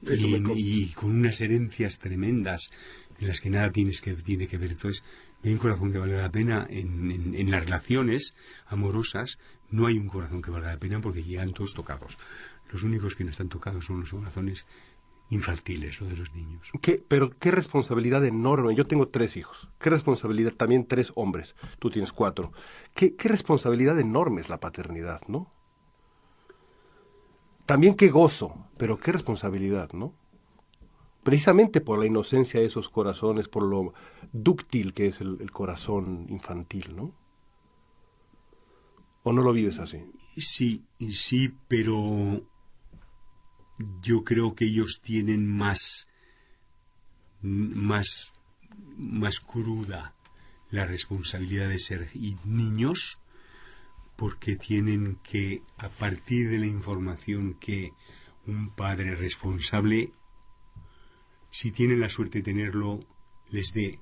Y, 0.02 0.90
con 0.94 1.12
unas 1.12 1.42
herencias 1.42 2.00
tremendas 2.00 2.72
en 3.20 3.28
las 3.28 3.40
que 3.40 3.50
nada 3.52 3.72
tienes 3.72 4.02
que, 4.02 4.14
tiene 4.16 4.48
que 4.48 4.58
ver. 4.58 4.72
Entonces, 4.72 5.04
no 5.44 5.48
hay 5.50 5.54
un 5.54 5.60
corazón 5.60 5.92
que 5.92 6.00
valga 6.00 6.22
la 6.22 6.32
pena 6.32 6.66
en, 6.70 7.12
en- 7.12 7.36
en 7.36 7.52
las 7.52 7.64
relaciones 7.64 8.36
amorosas. 8.66 9.38
No 9.70 9.86
hay 9.88 9.98
un 9.98 10.08
corazón 10.08 10.42
que 10.42 10.50
valga 10.52 10.72
la 10.74 10.80
pena 10.80 11.02
porque 11.02 11.24
llegan 11.24 11.54
todos 11.54 11.74
tocados. 11.74 12.18
Los 12.72 12.84
únicos 12.84 13.16
que 13.16 13.24
no 13.24 13.30
están 13.32 13.50
tocados 13.50 13.86
son 13.86 14.00
los 14.00 14.12
corazones 14.12 14.66
infantiles, 15.32 16.00
lo 16.00 16.08
de 16.08 16.18
los 16.18 16.34
niños. 16.36 16.70
¿Qué- 16.82 17.04
pero 17.08 17.32
qué 17.32 17.50
responsabilidad 17.52 18.24
enorme. 18.26 18.76
Yo 18.76 18.86
tengo 18.86 19.08
tres 19.08 19.36
hijos. 19.38 19.68
Qué 19.80 19.90
responsabilidad, 19.90 20.52
también 20.54 20.86
tres 20.86 21.12
hombres. 21.16 21.56
Tú 21.80 21.90
tienes 21.90 22.12
cuatro. 22.14 22.52
Qué, 22.94 23.16
qué 23.16 23.28
responsabilidad 23.30 23.98
enorme 24.00 24.42
es 24.42 24.50
la 24.50 24.60
paternidad, 24.60 25.22
¿no? 25.28 25.52
También 27.66 27.96
qué 27.96 28.10
gozo, 28.10 28.68
pero 28.78 29.00
qué 29.00 29.12
responsabilidad, 29.14 29.92
¿no? 29.94 30.14
Precisamente 31.24 31.80
por 31.82 32.00
la 32.00 32.08
inocencia 32.08 32.60
de 32.60 32.66
esos 32.66 32.90
corazones, 32.90 33.48
por 33.48 33.64
lo 33.64 33.94
dúctil 34.34 34.94
que 34.94 35.08
es 35.08 35.22
el, 35.22 35.38
el 35.40 35.52
corazón 35.52 36.26
infantil, 36.30 36.96
¿no? 36.96 37.14
¿O 39.24 39.32
no 39.32 39.44
lo 39.44 39.54
vives 39.54 39.78
así? 39.80 40.04
Sí, 40.36 40.84
sí, 41.12 41.54
pero 41.68 42.42
yo 44.02 44.24
creo 44.24 44.56
que 44.56 44.66
ellos 44.66 45.02
tienen 45.02 45.48
más, 45.48 46.08
más, 47.42 48.34
más 48.98 49.40
cruda 49.40 50.16
la 50.70 50.86
responsabilidad 50.86 51.70
de 51.70 51.80
ser 51.80 52.10
niños 52.46 53.20
porque 54.16 54.56
tienen 54.56 55.18
que, 55.24 55.64
a 55.78 55.90
partir 55.90 56.50
de 56.50 56.60
la 56.60 56.68
información 56.68 57.56
que 57.56 57.92
un 58.46 58.70
padre 58.70 59.16
responsable, 59.16 60.12
si 61.50 61.72
tienen 61.72 62.00
la 62.00 62.10
suerte 62.10 62.40
de 62.40 62.44
tenerlo, 62.44 63.00
les 63.50 63.74
dé, 63.74 64.00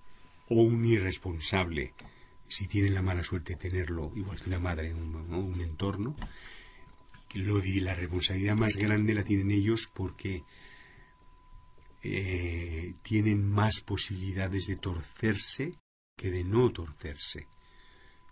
o 0.49 0.61
un 0.61 0.85
irresponsable, 0.85 1.93
si 2.47 2.67
tienen 2.67 2.93
la 2.95 3.01
mala 3.01 3.23
suerte 3.23 3.53
de 3.53 3.59
tenerlo, 3.59 4.11
igual 4.15 4.39
que 4.41 4.49
una 4.49 4.59
madre, 4.59 4.93
un, 4.93 5.29
¿no? 5.29 5.39
un 5.39 5.61
entorno, 5.61 6.15
lo 7.33 7.59
di- 7.59 7.79
la 7.79 7.93
responsabilidad 7.95 8.55
más 8.55 8.75
grande 8.77 9.13
la 9.13 9.23
tienen 9.23 9.51
ellos 9.51 9.89
porque 9.93 10.43
eh, 12.01 12.93
tienen 13.03 13.49
más 13.49 13.81
posibilidades 13.81 14.67
de 14.67 14.75
torcerse 14.77 15.75
que 16.15 16.31
de 16.31 16.43
no 16.43 16.71
torcerse. 16.71 17.47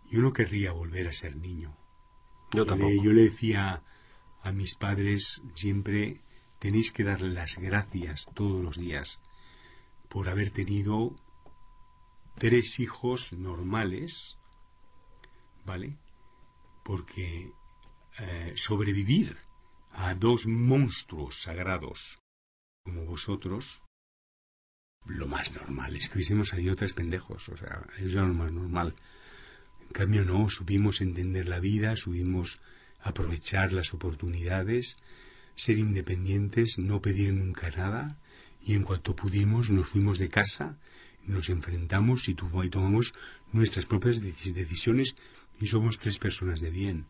Yo 0.09 0.21
no 0.21 0.31
querría 0.33 0.71
volver 0.71 1.07
a 1.07 1.13
ser 1.13 1.35
niño. 1.35 1.75
Yo 2.53 2.63
le- 2.63 2.69
tampoco. 2.69 3.03
yo 3.03 3.11
le 3.13 3.23
decía 3.23 3.83
a 4.41 4.51
mis 4.51 4.75
padres 4.75 5.41
siempre, 5.55 6.21
tenéis 6.59 6.91
que 6.91 7.03
dar 7.03 7.21
las 7.21 7.57
gracias 7.57 8.27
todos 8.33 8.63
los 8.63 8.77
días 8.77 9.19
por 10.09 10.29
haber 10.29 10.51
tenido 10.51 11.13
tres 12.37 12.79
hijos 12.79 13.33
normales, 13.33 14.37
¿vale? 15.65 15.97
Porque 16.83 17.51
eh, 18.19 18.53
sobrevivir 18.55 19.37
a 19.91 20.13
dos 20.15 20.47
monstruos 20.47 21.41
sagrados 21.41 22.19
como 22.83 23.05
vosotros, 23.05 23.83
lo 25.05 25.27
más 25.27 25.55
normal 25.55 25.95
es 25.95 26.09
que 26.09 26.15
hubiésemos 26.15 26.49
salido 26.49 26.75
tres 26.75 26.93
pendejos, 26.93 27.49
o 27.49 27.57
sea, 27.57 27.85
eso 27.97 28.19
era 28.19 28.27
lo 28.27 28.33
más 28.33 28.51
normal. 28.51 28.95
En 29.81 29.93
cambio, 29.93 30.25
no, 30.25 30.49
supimos 30.49 31.01
entender 31.01 31.47
la 31.47 31.59
vida, 31.59 31.95
supimos 31.95 32.59
aprovechar 32.99 33.71
las 33.71 33.93
oportunidades, 33.93 34.97
ser 35.55 35.77
independientes, 35.77 36.77
no 36.77 37.01
pedir 37.01 37.33
nunca 37.33 37.69
nada, 37.71 38.17
y 38.61 38.75
en 38.75 38.83
cuanto 38.83 39.15
pudimos 39.15 39.69
nos 39.69 39.89
fuimos 39.89 40.19
de 40.19 40.29
casa, 40.29 40.77
nos 41.25 41.49
enfrentamos 41.49 42.27
y, 42.29 42.35
tomamos 42.35 43.13
nuestras 43.51 43.85
propias 43.85 44.21
decisiones 44.21 45.15
y 45.59 45.67
somos 45.67 45.99
tres 45.99 46.19
personas 46.19 46.61
de 46.61 46.69
bien, 46.69 47.07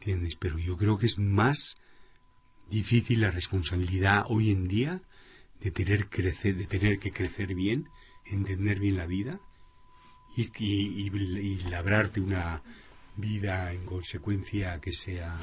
¿entiendes? 0.00 0.36
Pero 0.36 0.58
yo 0.58 0.76
creo 0.78 0.98
que 0.98 1.06
es 1.06 1.18
más 1.18 1.76
difícil 2.70 3.20
la 3.20 3.30
responsabilidad 3.30 4.24
hoy 4.28 4.50
en 4.50 4.66
día 4.66 5.02
de 5.60 5.70
tener, 5.70 6.08
crecer, 6.08 6.56
de 6.56 6.66
tener 6.66 6.98
que 6.98 7.12
crecer 7.12 7.54
bien, 7.54 7.88
entender 8.24 8.80
bien 8.80 8.96
la 8.96 9.06
vida 9.06 9.40
y, 10.34 10.50
y, 10.58 11.58
labrarte 11.68 12.20
una 12.20 12.62
vida 13.16 13.72
en 13.72 13.84
consecuencia 13.84 14.80
que 14.80 14.92
sea 14.92 15.38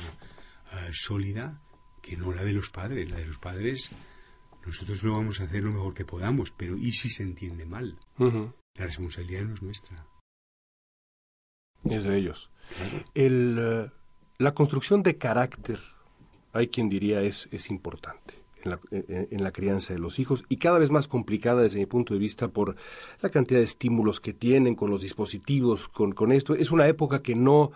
eh, 0.71 0.89
sólida, 0.91 1.61
que 2.01 2.17
no 2.17 2.33
la 2.33 2.43
de 2.43 2.53
los 2.53 2.71
padres. 2.71 3.07
La 3.09 3.17
de 3.17 3.27
los 3.27 3.37
padres, 3.37 3.91
nosotros 4.65 5.03
lo 5.03 5.13
vamos 5.13 5.39
a 5.39 5.43
hacer 5.43 5.63
lo 5.63 5.71
mejor 5.71 5.93
que 5.93 6.05
podamos, 6.05 6.51
pero 6.51 6.77
¿y 6.77 6.93
si 6.93 7.09
se 7.09 7.21
entiende 7.21 7.67
mal? 7.67 7.99
La 8.17 8.85
responsabilidad 8.85 9.43
no 9.43 9.53
es 9.53 9.61
nuestra. 9.61 10.07
Es 11.83 12.03
de 12.03 12.17
ellos. 12.17 12.49
El, 13.13 13.57
eh, 13.59 13.91
la 14.39 14.53
construcción 14.53 15.03
de 15.03 15.17
carácter, 15.17 15.79
hay 16.53 16.67
quien 16.67 16.89
diría, 16.89 17.21
es, 17.21 17.47
es 17.51 17.69
importante 17.69 18.35
en 18.91 19.43
la, 19.43 19.51
crianza 19.51 19.93
de 19.93 19.99
los 19.99 20.19
hijos 20.19 20.43
y 20.49 20.57
cada 20.57 20.79
vez 20.79 20.91
más 20.91 21.07
complicada 21.07 21.61
desde 21.61 21.79
mi 21.79 21.85
punto 21.85 22.13
de 22.13 22.19
vista 22.19 22.49
por 22.49 22.75
la 23.21 23.29
cantidad 23.29 23.59
de 23.59 23.65
estímulos 23.65 24.19
que 24.19 24.33
tienen 24.33 24.75
con 24.75 24.89
los 24.89 25.01
dispositivos, 25.01 25.87
con, 25.87 26.11
con 26.11 26.31
esto. 26.31 26.53
Es 26.53 26.71
una 26.71 26.87
época 26.87 27.21
que 27.21 27.35
no, 27.35 27.71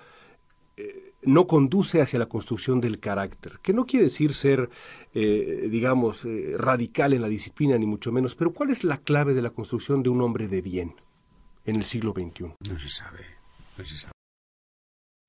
eh, 0.75 1.13
no 1.21 1.47
conduce 1.47 2.01
hacia 2.01 2.19
la 2.19 2.25
construcción 2.25 2.81
del 2.81 2.99
carácter, 2.99 3.59
que 3.61 3.73
no 3.73 3.85
quiere 3.85 4.05
decir 4.05 4.33
ser, 4.33 4.69
eh, 5.13 5.67
digamos, 5.71 6.25
eh, 6.25 6.55
radical 6.57 7.13
en 7.13 7.21
la 7.21 7.27
disciplina, 7.27 7.77
ni 7.77 7.85
mucho 7.85 8.11
menos, 8.11 8.35
pero 8.35 8.51
¿cuál 8.53 8.71
es 8.71 8.83
la 8.83 8.97
clave 8.97 9.33
de 9.33 9.41
la 9.41 9.51
construcción 9.51 10.03
de 10.03 10.09
un 10.09 10.21
hombre 10.21 10.47
de 10.47 10.61
bien 10.61 10.95
en 11.65 11.77
el 11.77 11.85
siglo 11.85 12.13
XXI? 12.13 12.53
No 12.69 12.79
se 12.79 12.89
sabe, 12.89 13.25
no 13.77 13.85
se 13.85 13.95
sabe. 13.95 14.20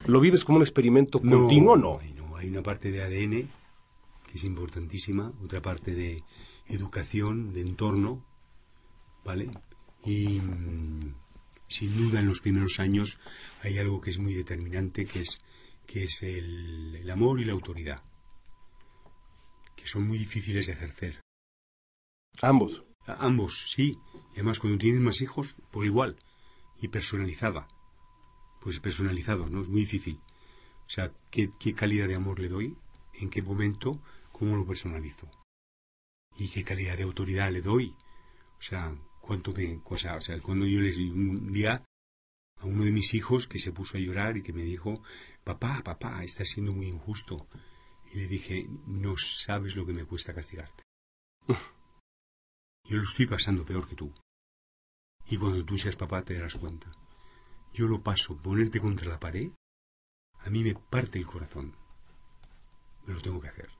¿Lo 0.07 0.21
vives 0.21 0.45
como 0.45 0.57
un 0.57 0.62
experimento 0.62 1.21
continuo 1.21 1.73
o 1.73 1.77
no? 1.77 2.01
No, 2.17 2.37
hay 2.37 2.49
una 2.49 2.62
parte 2.62 2.91
de 2.91 3.03
ADN 3.03 3.49
que 4.27 4.38
es 4.38 4.45
importantísima, 4.45 5.33
otra 5.45 5.62
parte 5.62 5.95
de 5.95 6.23
educación, 6.67 7.53
de 7.53 7.61
entorno, 7.61 8.25
¿vale? 9.25 9.51
Y 10.05 10.41
mm, 10.41 11.15
sin 11.69 11.97
duda 11.97 12.21
en 12.21 12.27
los 12.27 12.41
primeros 12.41 12.81
años 12.81 13.21
hay 13.62 13.79
algo 13.79 14.01
que 14.01 14.11
es 14.11 14.19
muy 14.19 14.35
determinante, 14.35 15.07
que 15.07 15.21
es, 15.21 15.41
que 15.87 16.05
es 16.05 16.23
el, 16.23 16.97
el 16.97 17.11
amor 17.11 17.41
y 17.41 17.45
la 17.45 17.53
autoridad, 17.53 18.03
que 19.77 19.87
son 19.87 20.09
muy 20.09 20.19
difíciles 20.19 20.67
de 20.67 20.73
ejercer. 20.73 21.21
Ambos. 22.41 22.85
ambos, 23.07 23.71
sí. 23.71 23.99
Y 24.33 24.37
además 24.37 24.59
cuando 24.59 24.79
tienes 24.79 25.01
más 25.01 25.21
hijos, 25.21 25.57
por 25.71 25.85
igual. 25.85 26.17
Y 26.81 26.88
personalizada. 26.88 27.69
Pues 28.62 28.81
personalizado, 28.81 29.46
¿no? 29.48 29.62
Es 29.62 29.68
muy 29.68 29.81
difícil. 29.81 30.20
O 30.87 30.90
sea, 30.90 31.12
¿qué, 31.31 31.51
qué 31.59 31.75
calidad 31.75 32.09
de 32.09 32.14
amor 32.14 32.38
le 32.38 32.48
doy? 32.48 32.77
¿En 33.14 33.31
qué 33.31 33.42
momento? 33.42 34.01
cómo 34.42 34.57
lo 34.57 34.66
personalizo 34.66 35.31
y 36.37 36.48
qué 36.48 36.64
calidad 36.64 36.96
de 36.96 37.05
autoridad 37.05 37.53
le 37.53 37.61
doy. 37.61 37.94
O 38.59 38.62
sea, 38.62 38.92
cuánto 39.20 39.53
me, 39.53 39.81
o 39.85 39.96
sea, 39.96 40.18
cuando 40.42 40.66
yo 40.66 40.81
les 40.81 40.96
un 40.96 41.53
día 41.53 41.85
a 42.59 42.66
uno 42.66 42.83
de 42.83 42.90
mis 42.90 43.14
hijos 43.14 43.46
que 43.46 43.61
se 43.61 43.70
puso 43.70 43.96
a 43.96 44.01
llorar 44.01 44.37
y 44.37 44.42
que 44.42 44.53
me 44.53 44.64
dijo, 44.64 45.01
papá, 45.44 45.83
papá, 45.85 46.25
estás 46.25 46.48
siendo 46.48 46.72
muy 46.72 46.87
injusto. 46.87 47.46
Y 48.12 48.16
le 48.16 48.27
dije, 48.27 48.68
no 48.87 49.16
sabes 49.16 49.77
lo 49.77 49.87
que 49.87 49.92
me 49.92 50.07
cuesta 50.07 50.35
castigarte. 50.35 50.83
yo 52.88 52.96
lo 52.96 53.05
estoy 53.05 53.27
pasando 53.27 53.64
peor 53.64 53.88
que 53.88 53.94
tú. 53.94 54.12
Y 55.27 55.37
cuando 55.37 55.64
tú 55.64 55.79
seas 55.79 55.94
papá 55.94 56.25
te 56.25 56.35
darás 56.35 56.57
cuenta. 56.57 56.90
Yo 57.74 57.87
lo 57.87 58.02
paso, 58.02 58.37
ponerte 58.37 58.80
contra 58.80 59.08
la 59.08 59.20
pared, 59.20 59.50
a 60.40 60.50
mí 60.50 60.62
me 60.62 60.74
parte 60.74 61.18
el 61.18 61.26
corazón. 61.26 61.74
Me 63.06 63.14
lo 63.14 63.20
tengo 63.20 63.40
que 63.40 63.48
hacer. 63.48 63.70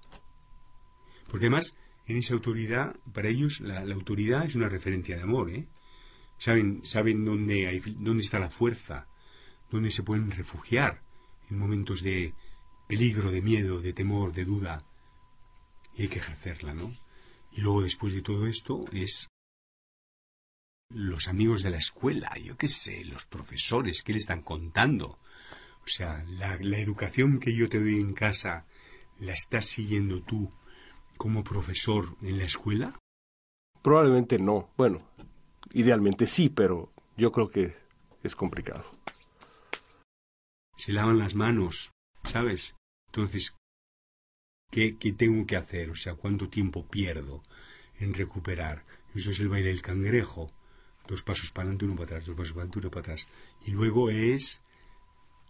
Porque 1.29 1.47
además, 1.47 1.77
en 2.07 2.17
esa 2.17 2.35
autoridad, 2.35 2.97
para 3.13 3.29
ellos 3.29 3.61
la, 3.61 3.81
autoridad 3.81 4.47
es 4.47 4.55
una 4.55 4.69
referencia 4.69 5.17
de 5.17 5.23
amor, 5.23 5.51
¿eh? 5.51 5.69
Saben, 6.39 6.85
saben 6.85 7.25
dónde, 7.25 7.69
hay, 7.69 7.81
dónde 7.81 8.23
está 8.23 8.39
la 8.39 8.51
fuerza, 8.51 9.07
dónde 9.71 9.91
se 9.91 10.03
pueden 10.03 10.31
refugiar 10.31 11.03
en 11.49 11.59
momentos 11.59 12.03
de 12.03 12.35
peligro, 12.89 13.31
de 13.31 13.43
miedo, 13.43 13.81
de 13.81 13.93
temor, 13.93 14.33
de 14.33 14.45
duda. 14.45 14.85
Y 15.95 16.03
hay 16.03 16.09
que 16.09 16.19
ejercerla, 16.19 16.75
¿no? 16.75 16.95
Y 17.53 17.61
luego, 17.61 17.83
después 17.83 18.15
de 18.15 18.23
todo 18.23 18.47
esto, 18.47 18.85
es 18.93 19.29
los 20.95 21.29
amigos 21.29 21.63
de 21.63 21.71
la 21.71 21.79
escuela, 21.79 22.37
yo 22.39 22.57
qué 22.57 22.69
sé, 22.69 23.05
los 23.05 23.27
profesores, 23.27 24.03
¿qué 24.03 24.13
le 24.13 24.19
están 24.19 24.43
contando? 24.43 25.19
O 25.85 25.89
sea, 25.89 26.25
la, 26.29 26.57
la 26.61 26.79
educación 26.79 27.41
que 27.41 27.55
yo 27.55 27.69
te 27.69 27.81
doy 27.81 27.97
en 27.97 28.15
casa, 28.15 28.67
¿la 29.19 29.33
estás 29.33 29.67
siguiendo 29.67 30.23
tú 30.23 30.53
como 31.17 31.45
profesor 31.45 32.17
en 32.23 32.39
la 32.39 32.45
escuela? 32.45 32.99
Probablemente 33.83 34.39
no. 34.39 34.71
Bueno, 34.77 35.09
idealmente 35.73 36.27
sí, 36.27 36.49
pero 36.49 36.93
yo 37.17 37.33
creo 37.33 37.51
que 37.51 37.77
es 38.23 38.37
complicado. 38.37 38.85
Se 40.77 40.93
lavan 40.93 41.19
las 41.19 41.35
manos, 41.35 41.91
¿sabes? 42.25 42.75
Entonces, 43.07 43.57
¿qué, 44.71 44.97
¿qué, 44.97 45.13
tengo 45.13 45.47
que 45.47 45.57
hacer? 45.57 45.91
O 45.91 45.97
sea, 45.97 46.15
¿cuánto 46.15 46.49
tiempo 46.49 46.87
pierdo 46.87 47.43
en 47.99 48.15
recuperar? 48.15 48.85
Eso 49.15 49.31
es 49.31 49.41
el 49.41 49.49
baile 49.49 49.69
del 49.69 49.83
cangrejo. 49.83 50.53
Dos 51.07 51.23
pasos 51.23 51.51
para 51.51 51.65
adelante, 51.65 51.85
uno 51.85 51.95
para 51.95 52.05
atrás, 52.07 52.27
dos 52.27 52.37
pasos 52.37 52.53
para 52.53 52.63
adelante, 52.63 52.79
uno 52.79 52.91
para 52.91 53.01
atrás. 53.01 53.29
Y 53.65 53.73
luego 53.73 54.11
es 54.11 54.63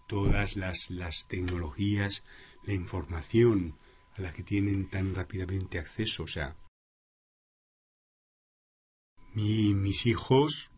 todas 0.06 0.56
las, 0.56 0.90
las 0.90 1.26
tecnologías, 1.28 2.24
la 2.64 2.74
información, 2.74 3.76
a 4.16 4.22
la 4.22 4.32
que 4.32 4.42
tienen 4.42 4.88
tan 4.88 5.14
rápidamente 5.14 5.78
acceso. 5.78 6.24
O 6.24 6.28
sea, 6.28 6.56
mis 9.34 10.06
hijos, 10.06 10.70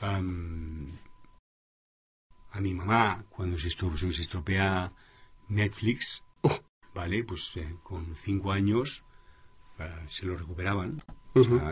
a 0.00 0.20
mi 2.60 2.74
mamá, 2.74 3.24
cuando 3.30 3.58
se, 3.58 3.68
estropea 3.68 4.92
Netflix, 5.48 6.24
¿vale? 6.94 7.24
Pues 7.24 7.56
eh, 7.56 7.76
con 7.82 8.14
cinco 8.16 8.52
años 8.52 9.04
eh, 9.78 10.06
se 10.08 10.26
lo 10.26 10.36
recuperaban, 10.36 11.02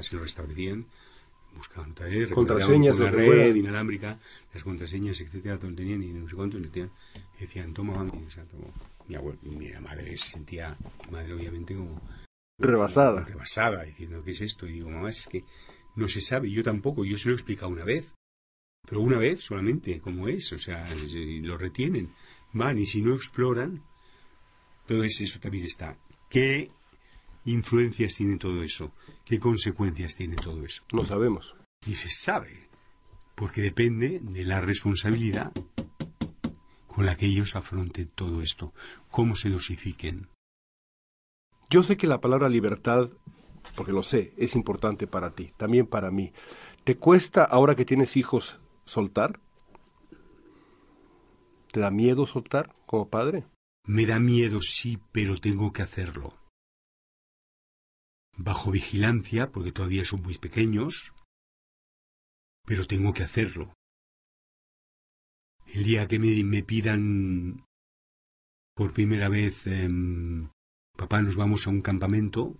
se 0.02 0.14
lo 0.14 0.22
restablecían, 0.22 0.86
buscaban 1.56 1.92
otra 1.92 2.06
vez, 2.06 2.30
contraseñas, 2.30 2.98
la 2.98 3.10
red 3.10 3.54
inalámbrica, 3.54 4.18
las 4.52 4.62
contraseñas, 4.62 5.20
etcétera, 5.20 5.58
todo 5.58 5.70
lo 5.70 5.76
tenían 5.76 6.02
y 6.02 6.08
no 6.08 6.28
sé 6.28 6.36
cuántos, 6.36 6.62
decían, 6.62 6.90
decían 7.38 7.74
toma, 7.74 7.94
mami, 7.94 8.24
o 8.26 8.30
sea, 8.30 8.44
toma 8.44 8.66
mi, 9.08 9.14
abuelo, 9.14 9.38
mi 9.42 9.70
madre 9.80 10.16
se 10.16 10.30
sentía, 10.30 10.76
madre 11.10 11.34
obviamente 11.34 11.74
como... 11.74 12.00
Rebasada. 12.58 13.24
rebasada, 13.24 13.84
diciendo, 13.84 14.22
¿qué 14.24 14.30
es 14.30 14.40
esto? 14.40 14.66
Y 14.66 14.72
digo, 14.72 14.88
mamá, 14.88 15.10
es 15.10 15.26
que 15.26 15.44
no 15.94 16.08
se 16.08 16.20
sabe, 16.20 16.50
yo 16.50 16.62
tampoco, 16.62 17.04
yo 17.04 17.18
se 17.18 17.28
lo 17.28 17.34
he 17.34 17.36
explicado 17.36 17.70
una 17.70 17.84
vez, 17.84 18.12
pero 18.86 19.00
una 19.00 19.18
vez 19.18 19.40
solamente, 19.40 20.00
como 20.00 20.28
es, 20.28 20.52
o 20.52 20.58
sea, 20.58 20.88
lo 20.94 21.58
retienen, 21.58 22.12
van 22.52 22.78
y 22.78 22.86
si 22.86 23.02
no 23.02 23.14
exploran, 23.14 23.82
entonces 24.82 25.20
eso 25.22 25.40
también 25.40 25.64
está. 25.64 25.98
¿Qué 26.30 26.70
influencias 27.46 28.14
tiene 28.14 28.36
todo 28.36 28.62
eso? 28.62 28.92
¿Qué 29.24 29.40
consecuencias 29.40 30.14
tiene 30.16 30.36
todo 30.36 30.64
eso? 30.64 30.82
No 30.92 31.04
sabemos. 31.04 31.54
Y 31.86 31.94
se 31.94 32.08
sabe, 32.08 32.68
porque 33.34 33.62
depende 33.62 34.20
de 34.20 34.44
la 34.44 34.60
responsabilidad 34.60 35.52
con 36.86 37.06
la 37.06 37.16
que 37.16 37.26
ellos 37.26 37.56
afronten 37.56 38.08
todo 38.08 38.42
esto, 38.42 38.72
cómo 39.10 39.36
se 39.36 39.50
dosifiquen. 39.50 40.28
Yo 41.68 41.82
sé 41.82 41.96
que 41.96 42.06
la 42.06 42.20
palabra 42.20 42.48
libertad, 42.48 43.10
porque 43.76 43.92
lo 43.92 44.02
sé, 44.02 44.32
es 44.36 44.54
importante 44.54 45.06
para 45.06 45.34
ti, 45.34 45.52
también 45.56 45.86
para 45.86 46.10
mí. 46.10 46.32
¿Te 46.84 46.96
cuesta 46.96 47.44
ahora 47.44 47.74
que 47.74 47.84
tienes 47.84 48.16
hijos 48.16 48.60
soltar? 48.84 49.40
¿Te 51.70 51.80
da 51.80 51.90
miedo 51.90 52.26
soltar 52.26 52.72
como 52.86 53.10
padre? 53.10 53.44
Me 53.84 54.06
da 54.06 54.18
miedo, 54.18 54.62
sí, 54.62 54.98
pero 55.12 55.36
tengo 55.36 55.72
que 55.72 55.82
hacerlo. 55.82 56.32
Bajo 58.38 58.70
vigilancia, 58.70 59.50
porque 59.50 59.72
todavía 59.72 60.04
son 60.04 60.22
muy 60.22 60.36
pequeños, 60.38 61.12
pero 62.66 62.86
tengo 62.86 63.12
que 63.14 63.22
hacerlo. 63.22 63.72
El 65.66 65.84
día 65.84 66.06
que 66.06 66.18
me, 66.18 66.62
pidan 66.62 67.64
por 68.74 68.92
primera 68.92 69.28
vez 69.28 69.66
em, 69.66 70.50
papá, 70.96 71.22
nos 71.22 71.36
vamos 71.36 71.66
a 71.66 71.70
un 71.70 71.80
campamento. 71.82 72.54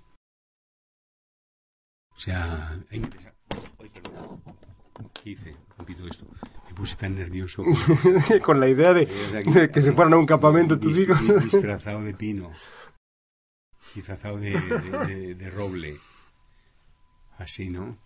O 2.14 2.18
sea, 2.18 2.72
ahí 2.90 3.00
me 3.00 3.08
pesa- 3.08 3.34
Ay, 3.78 3.90
perdón. 3.90 4.42
¿Qué 5.22 5.30
hice? 5.30 5.56
Repito 5.78 6.06
esto. 6.08 6.26
Me 6.68 6.74
puse 6.74 6.96
tan 6.96 7.14
nervioso. 7.14 7.62
Con 8.44 8.60
la 8.60 8.68
idea 8.68 8.94
de, 8.94 9.04
de 9.06 9.70
que 9.70 9.82
se 9.82 9.92
fueran 9.92 10.14
a 10.14 10.18
un 10.18 10.26
campamento 10.26 10.78
tus 10.80 10.98
hijos. 10.98 11.18
dis- 11.20 11.42
Disfrazado 11.52 12.02
de 12.02 12.14
pino. 12.14 12.50
Disfrazado 13.96 14.38
de, 14.38 14.50
de- 14.60 14.98
de- 15.06 15.34
de 15.34 15.50
roble. 15.50 15.98
Así, 17.38 17.68
¿no? 17.70 17.98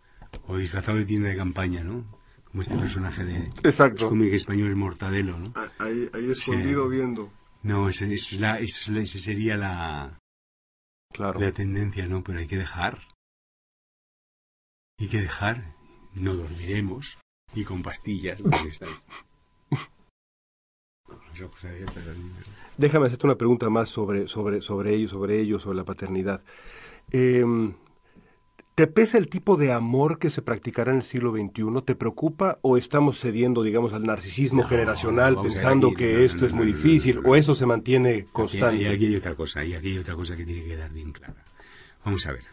O 0.47 0.57
disfrazado 0.57 0.99
de 0.99 1.05
tienda 1.05 1.29
de 1.29 1.37
campaña, 1.37 1.83
¿no? 1.85 2.19
Como 2.45 2.63
este 2.63 2.77
personaje 2.77 3.25
de... 3.25 3.37
Exacto. 3.63 4.05
Los 4.05 4.11
cómics 4.11 4.35
españoles 4.35 4.77
Mortadelo, 4.77 5.39
¿no? 5.39 5.53
Ahí, 5.79 6.09
ahí 6.13 6.31
escondido 6.31 6.89
viendo. 6.89 7.33
No, 7.63 7.89
esa 7.89 8.07
esa 8.07 8.15
es 8.35 8.41
la, 8.41 8.59
esa 8.59 8.99
esa 8.99 9.19
sería 9.19 9.57
la, 9.57 10.19
Claro. 11.13 11.39
la 11.41 11.53
tendencia, 11.53 12.07
¿no? 12.07 12.25
Pero 12.25 12.39
hay 12.39 12.47
que 12.47 12.57
dejar. 12.59 13.03
Hay 14.99 15.09
que 15.09 15.21
dejar. 15.21 15.75
No 16.15 16.35
dormiremos. 16.35 17.19
Y 17.55 17.65
con 17.65 17.83
pastillas. 17.83 18.41
porque 18.43 18.71
pero- 21.35 22.17
Déjame 22.77 23.07
hacerte 23.07 23.27
una 23.27 23.37
pregunta 23.37 23.69
más 23.69 23.91
sobre, 23.91 24.27
sobre, 24.29 24.63
sobre 24.63 24.95
ellos, 24.95 25.11
sobre 25.11 25.41
ellos, 25.41 25.63
sobre 25.63 25.77
la 25.77 25.85
paternidad. 25.85 26.43
Eh, 27.13 27.45
¿Te 28.75 28.87
pesa 28.87 29.19
el 29.19 29.29
tipo 29.29 29.57
de 29.59 29.73
amor 29.73 30.19
que 30.19 30.31
se 30.31 30.41
practicará 30.41 30.93
en 30.93 30.99
el 30.99 31.03
siglo 31.03 31.33
XXI? 31.33 31.83
¿Te 31.85 31.95
preocupa 31.95 32.59
o 32.63 32.79
estamos 32.79 33.19
cediendo, 33.21 33.63
digamos, 33.63 33.93
al 33.93 34.05
narcisismo 34.05 34.63
No, 34.63 34.69
generacional 34.69 35.37
pensando 35.43 35.93
que 35.93 36.15
no, 36.15 36.19
esto 36.21 36.41
no, 36.43 36.47
es 36.47 36.53
muy 36.55 36.67
difícil 36.67 37.21
o 37.23 37.37
eso 37.37 37.55
se 37.55 37.67
mantiene 37.67 38.25
constante? 38.33 38.83
y 38.85 38.87
aquí 38.87 39.07
hay 39.07 39.17
otra 39.17 39.35
cosa, 39.35 39.63
y 39.65 39.75
aquí 39.75 39.89
hay 39.89 39.99
otra 39.99 40.15
cosa 40.15 40.35
que 40.35 40.47
tiene 40.47 40.63
que 40.63 40.69
quedar 40.69 40.91
bien 40.93 41.13
clara. 41.13 41.45
Vamos 42.05 42.27
a 42.27 42.33
ver. 42.33 42.45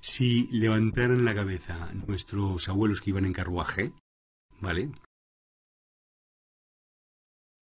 Si 0.00 0.46
levantaran 0.50 1.24
la 1.26 1.34
cabeza 1.34 1.90
nuestros 2.06 2.68
abuelos 2.70 3.02
que 3.02 3.10
iban 3.10 3.26
en 3.26 3.34
carruaje, 3.34 3.92
¿vale? 4.60 4.90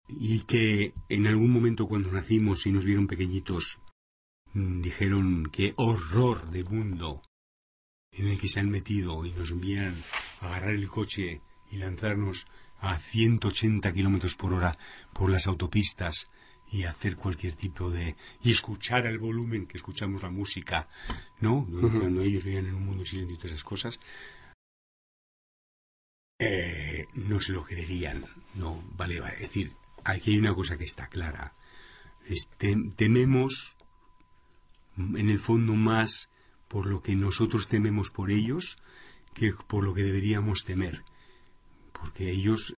Y 0.08 0.40
que 0.40 0.94
en 1.08 1.26
algún 1.26 1.50
momento 1.50 1.86
cuando 1.86 2.10
nacimos 2.10 2.66
y 2.66 2.72
nos 2.72 2.84
vieron 2.84 3.06
pequeñitos, 3.06 3.78
mm, 4.54 4.80
dijeron 4.80 5.48
qué 5.52 5.74
horror 5.76 6.50
de 6.50 6.64
mundo 6.64 7.22
en 8.12 8.28
el 8.28 8.40
que 8.40 8.48
se 8.48 8.60
han 8.60 8.70
metido 8.70 9.24
y 9.24 9.32
nos 9.32 9.58
vieran 9.58 10.02
agarrar 10.40 10.74
el 10.74 10.88
coche 10.88 11.40
y 11.70 11.76
lanzarnos 11.76 12.46
a 12.80 12.98
180 12.98 13.92
kilómetros 13.92 14.34
por 14.34 14.52
hora 14.52 14.78
por 15.12 15.30
las 15.30 15.46
autopistas 15.46 16.28
y 16.70 16.84
hacer 16.84 17.16
cualquier 17.16 17.54
tipo 17.54 17.90
de 17.90 18.16
y 18.42 18.50
escuchar 18.50 19.06
al 19.06 19.18
volumen 19.18 19.66
que 19.66 19.76
escuchamos 19.76 20.22
la 20.22 20.30
música, 20.30 20.88
¿no? 21.40 21.66
Cuando 21.66 22.22
ellos 22.22 22.44
vivían 22.44 22.66
en 22.66 22.74
un 22.74 22.86
mundo 22.86 23.06
silencio 23.06 23.34
y 23.34 23.38
todas 23.38 23.52
esas 23.52 23.64
cosas, 23.64 24.00
eh, 26.38 27.06
no 27.14 27.40
se 27.40 27.52
lo 27.52 27.64
creerían, 27.64 28.24
no, 28.54 28.84
vale, 28.96 29.18
vale, 29.20 29.34
es 29.34 29.40
decir, 29.40 29.72
aquí 30.08 30.32
hay 30.32 30.38
una 30.38 30.54
cosa 30.54 30.78
que 30.78 30.84
está 30.84 31.08
clara, 31.08 31.54
tememos 32.96 33.76
en 34.96 35.28
el 35.28 35.38
fondo 35.38 35.74
más 35.74 36.28
por 36.66 36.86
lo 36.86 37.02
que 37.02 37.14
nosotros 37.14 37.68
tememos 37.68 38.10
por 38.10 38.30
ellos 38.30 38.78
que 39.34 39.52
por 39.52 39.84
lo 39.84 39.94
que 39.94 40.02
deberíamos 40.02 40.64
temer. 40.64 41.04
Porque 41.92 42.30
ellos, 42.30 42.74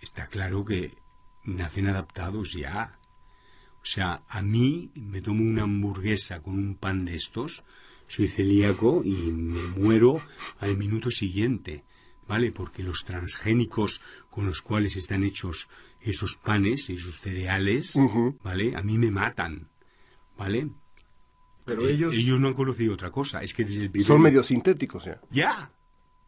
está 0.00 0.28
claro 0.28 0.64
que 0.64 0.96
nacen 1.44 1.88
adaptados 1.88 2.52
ya. 2.52 2.98
O 3.82 3.84
sea, 3.84 4.22
a 4.28 4.42
mí 4.42 4.90
me 4.94 5.20
tomo 5.20 5.42
una 5.42 5.62
hamburguesa 5.62 6.40
con 6.40 6.54
un 6.54 6.74
pan 6.74 7.04
de 7.04 7.16
estos, 7.16 7.64
soy 8.06 8.28
celíaco 8.28 9.02
y 9.04 9.14
me 9.32 9.62
muero 9.78 10.20
al 10.60 10.76
minuto 10.76 11.10
siguiente, 11.10 11.84
¿vale? 12.26 12.52
Porque 12.52 12.82
los 12.82 13.04
transgénicos 13.04 14.00
con 14.30 14.46
los 14.46 14.62
cuales 14.62 14.96
están 14.96 15.24
hechos 15.24 15.68
esos 16.00 16.36
panes, 16.36 16.88
esos 16.90 17.18
cereales. 17.18 17.94
¿vale? 18.42 18.74
A 18.76 18.82
mí 18.82 18.98
me 18.98 19.10
matan, 19.10 19.68
¿vale? 20.36 20.68
Pero 21.64 21.86
Eh, 21.86 21.92
ellos 21.92 22.14
ellos 22.14 22.40
no 22.40 22.48
han 22.48 22.54
conocido 22.54 22.94
otra 22.94 23.10
cosa. 23.10 23.42
Es 23.42 23.52
que 23.52 23.64
desde 23.64 23.82
el 23.82 23.90
primer 23.90 24.06
son 24.06 24.20
medio 24.22 24.42
sintéticos, 24.44 25.04
ya. 25.04 25.20
ya. 25.30 25.72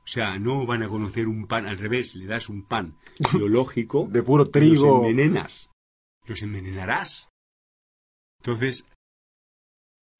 O 0.02 0.06
sea, 0.06 0.38
no 0.38 0.66
van 0.66 0.82
a 0.82 0.88
conocer 0.88 1.28
un 1.28 1.46
pan 1.46 1.66
al 1.66 1.78
revés. 1.78 2.14
Le 2.14 2.26
das 2.26 2.48
un 2.48 2.62
pan 2.64 2.96
biológico. 3.32 4.08
De 4.10 4.22
puro 4.22 4.44
Los 4.44 4.52
trigo. 4.52 4.96
envenenas. 5.06 5.70
Los 6.26 6.42
envenenarás. 6.42 7.28
Entonces, 8.42 8.84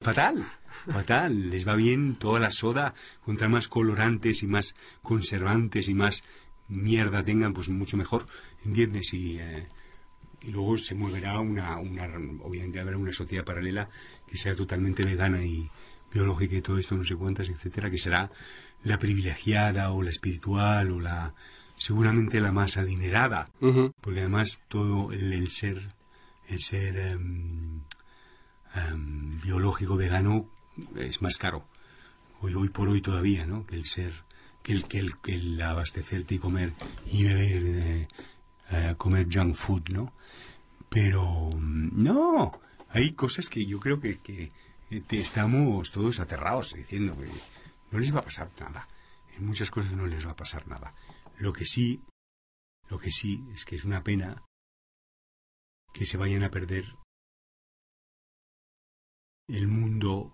fatal. 0.01 0.47
Fatal. 0.87 1.49
Les 1.49 1.67
va 1.67 1.75
bien 1.75 2.15
toda 2.15 2.39
la 2.39 2.51
soda. 2.51 2.93
Contra 3.25 3.49
más 3.49 3.67
colorantes 3.67 4.43
y 4.43 4.47
más 4.47 4.75
conservantes 5.01 5.89
y 5.89 5.93
más 5.93 6.23
mierda 6.71 7.23
tengan, 7.23 7.53
pues 7.53 7.69
mucho 7.69 7.97
mejor. 7.97 8.25
¿Entiendes? 8.65 9.13
Y, 9.13 9.37
eh, 9.39 9.67
y 10.41 10.51
luego 10.51 10.77
se 10.77 10.95
moverá 10.95 11.39
una, 11.39 11.77
una. 11.77 12.05
Obviamente 12.41 12.79
habrá 12.79 12.97
una 12.97 13.13
sociedad 13.13 13.45
paralela 13.45 13.89
que 14.27 14.37
sea 14.37 14.55
totalmente 14.55 15.05
vegana 15.05 15.43
y 15.43 15.69
biológica 16.11 16.55
y 16.55 16.61
todo 16.61 16.77
esto, 16.77 16.95
no 16.95 17.03
sé 17.03 17.15
cuántas, 17.15 17.49
etcétera, 17.49 17.89
que 17.89 17.97
será 17.97 18.31
la 18.83 18.97
privilegiada 18.97 19.91
o 19.91 20.01
la 20.01 20.09
espiritual 20.09 20.91
o 20.91 20.99
la 20.99 21.33
seguramente 21.77 22.41
la 22.41 22.51
más 22.51 22.77
adinerada 22.77 23.49
porque 24.01 24.19
además 24.19 24.61
todo 24.67 25.11
el, 25.11 25.33
el 25.33 25.49
ser 25.49 25.95
el 26.47 26.59
ser 26.59 26.97
em, 26.97 27.81
em, 28.75 29.41
biológico 29.41 29.97
vegano 29.97 30.49
es 30.95 31.21
más 31.21 31.37
caro 31.37 31.65
hoy 32.39 32.53
hoy 32.53 32.69
por 32.69 32.89
hoy 32.89 33.01
todavía 33.01 33.45
no 33.45 33.65
que 33.65 33.75
el 33.75 33.85
ser 33.85 34.13
que 34.63 34.73
el 34.73 34.87
que 34.87 34.99
el, 34.99 35.19
que 35.19 35.33
el 35.35 35.61
abastecerte 35.61 36.35
y 36.35 36.39
comer 36.39 36.73
y 37.05 37.23
beber 37.23 37.63
eh, 37.65 38.07
eh, 38.71 38.95
comer 38.97 39.27
junk 39.31 39.55
food 39.55 39.89
no 39.89 40.13
pero 40.89 41.49
mm, 41.53 42.03
no 42.03 42.59
hay 42.89 43.13
cosas 43.13 43.47
que 43.49 43.65
yo 43.65 43.79
creo 43.79 43.99
que, 44.01 44.19
que 44.19 44.51
eh, 44.89 45.01
te- 45.01 45.21
estamos 45.21 45.91
todos 45.91 46.19
aterrados 46.19 46.73
diciendo 46.73 47.15
que 47.17 47.29
no 47.91 47.99
les 47.99 48.13
va 48.13 48.19
a 48.19 48.23
pasar 48.25 48.51
nada. 48.59 48.87
En 49.37 49.45
muchas 49.45 49.71
cosas 49.71 49.93
no 49.93 50.05
les 50.05 50.25
va 50.27 50.31
a 50.31 50.35
pasar 50.35 50.67
nada. 50.67 50.93
Lo 51.37 51.53
que 51.53 51.63
sí 51.65 52.01
lo 52.89 52.99
que 52.99 53.09
sí 53.11 53.41
es 53.53 53.63
que 53.63 53.77
es 53.77 53.85
una 53.85 54.03
pena 54.03 54.43
que 55.93 56.05
se 56.05 56.17
vayan 56.17 56.43
a 56.43 56.51
perder 56.51 56.93
el 59.47 59.67
mundo 59.69 60.33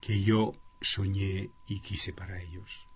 que 0.00 0.22
yo 0.22 0.52
soñé 0.80 1.50
y 1.66 1.80
quise 1.80 2.12
para 2.12 2.40
ellos. 2.40 2.88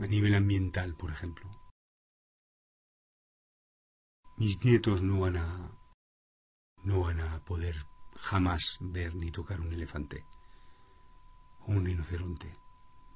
A 0.00 0.06
nivel 0.06 0.34
ambiental, 0.34 0.94
por 0.96 1.10
ejemplo. 1.10 1.48
Mis 4.36 4.62
nietos 4.64 5.02
no 5.02 5.20
van 5.20 5.36
a 5.38 5.70
no 6.84 7.00
van 7.00 7.20
a 7.20 7.42
poder 7.44 7.76
jamás 8.16 8.78
ver 8.80 9.14
ni 9.14 9.30
tocar 9.30 9.60
un 9.60 9.72
elefante, 9.72 10.24
o 11.62 11.72
un 11.72 11.84
rinoceronte, 11.84 12.52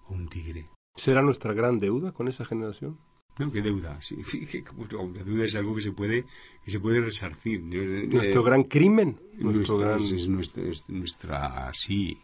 o 0.07 0.15
un 0.15 0.29
tigre. 0.29 0.67
¿Será 0.97 1.23
nuestra 1.23 1.53
gran 1.53 1.79
deuda 1.79 2.13
con 2.13 2.27
esa 2.29 2.45
generación? 2.45 2.99
No, 3.39 3.53
qué 3.53 3.63
deuda. 3.63 4.01
Sí, 4.03 4.23
sí, 4.25 4.47
que 4.47 4.65
la 4.65 5.23
deuda 5.25 5.45
es 5.45 5.55
algo 5.55 5.77
que 5.77 5.83
se 5.83 5.93
puede, 5.93 6.25
que 6.65 6.71
se 6.71 6.81
puede 6.81 7.01
resarcir. 7.01 7.61
Eh, 7.73 8.07
Nuestro 8.09 8.43
gran 8.43 8.65
crimen, 8.65 9.21
nuestro 9.39 9.77
nuestro- 9.77 9.79
gran- 9.79 10.01
es 10.03 10.27
nuestra, 10.29 10.63
es 10.65 10.89
nuestra- 10.89 11.73
sí, 11.75 12.21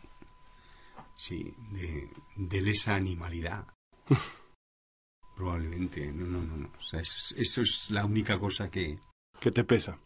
sí, 1.16 1.54
de, 1.72 2.10
de 2.36 2.60
lesa 2.60 2.94
animalidad. 2.94 3.66
Probablemente, 5.36 6.10
no, 6.12 6.26
no, 6.26 6.42
no, 6.42 6.56
no. 6.56 6.72
O 6.78 6.80
sea, 6.80 7.00
es- 7.00 7.34
eso 7.36 7.60
es 7.62 7.90
la 7.90 8.04
única 8.06 8.38
cosa 8.38 8.70
que... 8.70 8.98
¿Qué 9.40 9.50
te 9.50 9.64
pesa? 9.64 9.98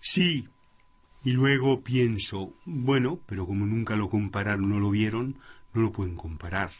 Sí. 0.00 0.48
Y 1.24 1.32
luego 1.32 1.82
pienso, 1.82 2.54
bueno, 2.64 3.20
pero 3.26 3.46
como 3.46 3.66
nunca 3.66 3.96
lo 3.96 4.08
compararon, 4.08 4.68
no 4.70 4.78
lo 4.78 4.90
vieron, 4.90 5.38
no 5.74 5.82
lo 5.82 5.92
pueden 5.92 6.16
comparar. 6.16 6.70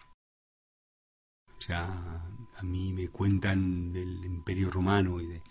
O 1.58 1.60
sea, 1.60 2.22
a 2.56 2.62
mí 2.62 2.92
me 2.92 3.08
cuentan 3.08 3.92
del 3.92 4.24
Imperio 4.24 4.70
Romano 4.70 5.20
y 5.20 5.26
de 5.26 5.42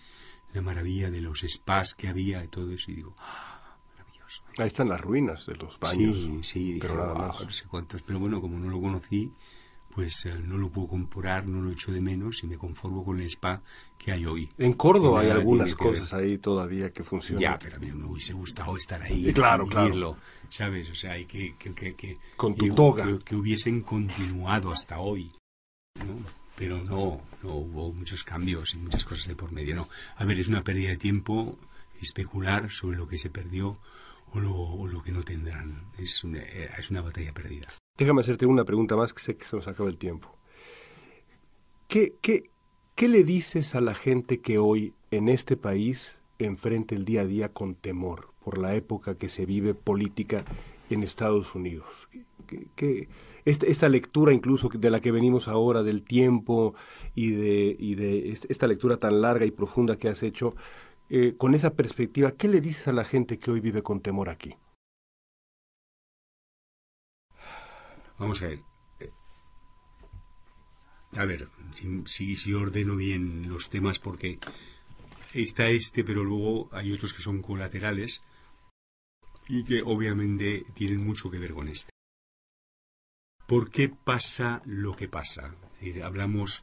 la 0.54 0.62
maravilla 0.62 1.10
de 1.10 1.20
los 1.20 1.40
spas 1.46 1.94
que 1.94 2.08
había 2.08 2.42
y 2.42 2.48
todo 2.48 2.70
eso, 2.72 2.90
y 2.90 2.94
digo, 2.94 3.14
Ahí 4.58 4.66
están 4.68 4.88
las 4.88 5.00
ruinas 5.00 5.46
de 5.46 5.54
los 5.56 5.78
baños. 5.78 6.16
sí, 6.16 6.38
sí, 6.42 6.78
pero 6.80 6.94
dije, 6.94 7.02
nada 7.06 7.14
"Guau, 7.14 7.28
más. 7.28 7.40
no 7.42 7.50
sé 7.50 7.64
cuántos, 7.66 8.02
pero 8.02 8.18
bueno, 8.18 8.40
como 8.40 8.58
no 8.58 8.70
lo 8.70 8.80
conocí, 8.80 9.30
pues 9.94 10.26
eh, 10.26 10.34
no 10.44 10.58
lo 10.58 10.68
puedo 10.68 10.88
comparar, 10.88 11.46
no 11.46 11.62
lo 11.62 11.70
echo 11.70 11.90
de 11.90 12.00
menos 12.02 12.42
y 12.44 12.46
me 12.46 12.58
conformo 12.58 13.02
con 13.04 13.18
el 13.18 13.26
spa 13.30 13.62
que 13.98 14.12
hay 14.12 14.26
hoy. 14.26 14.50
En 14.58 14.74
Córdoba 14.74 15.20
hay 15.20 15.30
algunas 15.30 15.68
ver. 15.70 15.76
cosas 15.76 16.12
ahí 16.12 16.36
todavía 16.38 16.92
que 16.92 17.02
funcionan. 17.02 17.40
Ya, 17.40 17.58
pero 17.58 17.76
a 17.76 17.78
mí 17.78 17.90
me 17.92 18.04
hubiese 18.04 18.34
gustado 18.34 18.76
estar 18.76 19.02
ahí. 19.02 19.32
Claro, 19.34 19.64
y 19.66 19.68
claro. 19.70 19.86
vivirlo, 19.86 20.16
¿Sabes? 20.50 20.90
O 20.90 20.94
sea, 20.94 21.12
hay 21.12 21.24
que, 21.24 21.56
que, 21.58 21.74
que, 21.74 21.94
que- 21.94 22.18
Con 22.36 22.54
tu 22.54 22.74
toga. 22.74 23.04
Que, 23.06 23.18
que 23.24 23.36
hubiesen 23.36 23.80
continuado 23.80 24.70
hasta 24.70 24.98
hoy. 25.00 25.32
¿no? 25.98 26.18
Pero 26.56 26.82
no, 26.84 27.20
no 27.42 27.54
hubo 27.54 27.92
muchos 27.92 28.22
cambios 28.22 28.74
y 28.74 28.76
muchas 28.76 29.04
cosas 29.04 29.26
de 29.28 29.34
por 29.34 29.50
medio. 29.52 29.74
No. 29.74 29.88
A 30.16 30.24
ver, 30.24 30.38
es 30.38 30.48
una 30.48 30.62
pérdida 30.62 30.90
de 30.90 30.96
tiempo, 30.98 31.58
especular 32.00 32.70
sobre 32.70 32.96
lo 32.98 33.08
que 33.08 33.18
se 33.18 33.30
perdió 33.30 33.78
o 34.32 34.40
lo, 34.40 34.54
o 34.54 34.86
lo 34.86 35.02
que 35.02 35.12
no 35.12 35.22
tendrán. 35.22 35.90
Es 35.98 36.24
una, 36.24 36.42
es 36.42 36.90
una 36.90 37.02
batalla 37.02 37.32
perdida. 37.32 37.68
Déjame 37.96 38.20
hacerte 38.20 38.46
una 38.46 38.64
pregunta 38.64 38.96
más 38.96 39.12
que 39.12 39.20
sé 39.20 39.36
que 39.36 39.46
se 39.46 39.56
nos 39.56 39.66
acaba 39.68 39.88
el 39.88 39.96
tiempo. 39.96 40.36
¿Qué, 41.88 42.14
qué, 42.20 42.50
qué 42.94 43.08
le 43.08 43.24
dices 43.24 43.74
a 43.74 43.80
la 43.80 43.94
gente 43.94 44.40
que 44.40 44.58
hoy 44.58 44.92
en 45.10 45.28
este 45.28 45.56
país 45.56 46.18
enfrenta 46.38 46.94
el 46.94 47.04
día 47.04 47.22
a 47.22 47.26
día 47.26 47.52
con 47.52 47.74
temor 47.74 48.34
por 48.44 48.58
la 48.58 48.74
época 48.74 49.14
que 49.14 49.28
se 49.28 49.46
vive 49.46 49.74
política 49.74 50.44
en 50.90 51.02
Estados 51.02 51.54
Unidos? 51.54 51.86
¿Qué, 52.46 52.66
qué, 52.74 53.08
esta, 53.44 53.66
esta, 53.66 53.88
lectura 53.88 54.32
incluso 54.32 54.68
de 54.68 54.90
la 54.90 55.00
que 55.00 55.12
venimos 55.12 55.48
ahora, 55.48 55.82
del 55.82 56.02
tiempo 56.02 56.74
y 57.14 57.30
de, 57.30 57.76
y 57.78 57.94
de 57.94 58.30
esta 58.30 58.66
lectura 58.66 58.98
tan 58.98 59.20
larga 59.20 59.46
y 59.46 59.52
profunda 59.52 59.96
que 59.96 60.08
has 60.08 60.22
hecho, 60.22 60.54
eh, 61.08 61.36
con 61.36 61.54
esa 61.54 61.74
perspectiva, 61.74 62.32
¿qué 62.32 62.48
le 62.48 62.60
dices 62.60 62.88
a 62.88 62.92
la 62.92 63.04
gente 63.04 63.38
que 63.38 63.50
hoy 63.50 63.60
vive 63.60 63.82
con 63.82 64.00
temor 64.00 64.28
aquí? 64.28 64.54
Vamos 68.18 68.42
a 68.42 68.48
ver. 68.48 68.60
A 71.16 71.24
ver, 71.24 71.48
si, 72.04 72.52
ordeno 72.52 72.96
bien 72.96 73.48
los 73.48 73.70
temas, 73.70 73.98
porque 73.98 74.38
está 75.32 75.68
este, 75.68 76.04
pero 76.04 76.24
luego 76.24 76.68
hay 76.72 76.92
otros 76.92 77.14
que 77.14 77.22
son 77.22 77.40
colaterales 77.40 78.22
y 79.48 79.64
que 79.64 79.82
obviamente 79.82 80.66
tienen 80.74 81.04
mucho 81.04 81.30
que 81.30 81.38
ver 81.38 81.54
con 81.54 81.68
este. 81.68 81.90
¿Por 83.46 83.70
qué 83.70 83.88
pasa 83.88 84.60
lo 84.66 84.96
que 84.96 85.08
pasa? 85.08 85.54
Es 85.74 85.80
decir, 85.80 86.02
hablamos 86.02 86.62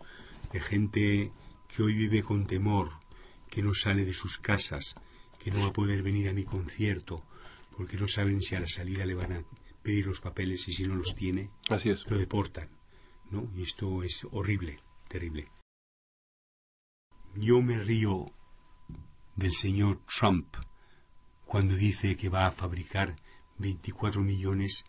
de 0.51 0.59
gente 0.59 1.31
que 1.69 1.81
hoy 1.81 1.93
vive 1.95 2.21
con 2.21 2.45
temor, 2.45 2.91
que 3.53 3.61
no 3.61 3.75
sale 3.75 4.03
de 4.03 4.15
sus 4.15 4.39
casas, 4.39 4.95
que 5.37 5.51
no 5.51 5.59
va 5.59 5.67
a 5.67 5.73
poder 5.73 6.01
venir 6.01 6.27
a 6.27 6.33
mi 6.33 6.43
concierto, 6.43 7.23
porque 7.77 7.97
no 7.97 8.07
saben 8.07 8.41
si 8.41 8.55
a 8.55 8.59
la 8.59 8.67
salida 8.67 9.05
le 9.05 9.13
van 9.13 9.31
a 9.31 9.43
pedir 9.83 10.07
los 10.07 10.21
papeles 10.21 10.67
y 10.67 10.71
si 10.71 10.87
no 10.87 10.95
los 10.95 11.15
tiene, 11.15 11.51
Así 11.69 11.91
es. 11.91 12.09
lo 12.09 12.17
deportan. 12.17 12.69
¿no? 13.29 13.47
Y 13.55 13.61
esto 13.61 14.01
es 14.01 14.25
horrible, 14.31 14.79
terrible. 15.07 15.51
Yo 17.35 17.61
me 17.61 17.77
río 17.77 18.31
del 19.35 19.53
señor 19.53 19.99
Trump 20.07 20.55
cuando 21.45 21.75
dice 21.75 22.17
que 22.17 22.29
va 22.29 22.47
a 22.47 22.51
fabricar 22.51 23.17
24 23.59 24.21
millones 24.21 24.85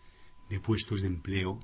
de 0.49 0.59
puestos 0.59 1.01
de 1.01 1.07
empleo 1.07 1.59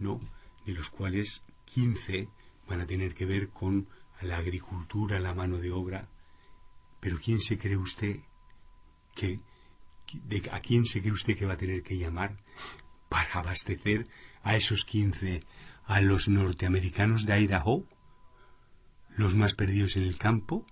¿no? 0.00 0.20
De 0.64 0.72
los 0.72 0.90
cuales 0.90 1.44
15 1.66 2.28
van 2.68 2.80
a 2.80 2.86
tener 2.86 3.14
que 3.14 3.26
ver 3.26 3.50
con 3.50 3.86
la 4.22 4.38
agricultura, 4.38 5.20
la 5.20 5.34
mano 5.34 5.58
de 5.58 5.70
obra. 5.70 6.08
Pero 7.00 7.18
¿quién 7.22 7.40
se 7.40 7.58
cree 7.58 7.76
usted 7.76 8.20
que, 9.14 9.40
a 10.50 10.60
quién 10.60 10.86
se 10.86 11.00
cree 11.00 11.12
usted 11.12 11.36
que 11.36 11.46
va 11.46 11.54
a 11.54 11.58
tener 11.58 11.82
que 11.82 11.98
llamar 11.98 12.36
para 13.08 13.32
abastecer 13.34 14.06
a 14.42 14.56
esos 14.56 14.84
15 14.84 15.42
a 15.84 16.00
los 16.00 16.28
norteamericanos 16.28 17.26
de 17.26 17.40
Idaho? 17.40 17.86
Los 19.16 19.34
más 19.34 19.54
perdidos 19.54 19.96
en 19.96 20.02
el 20.02 20.18
campo, 20.18 20.66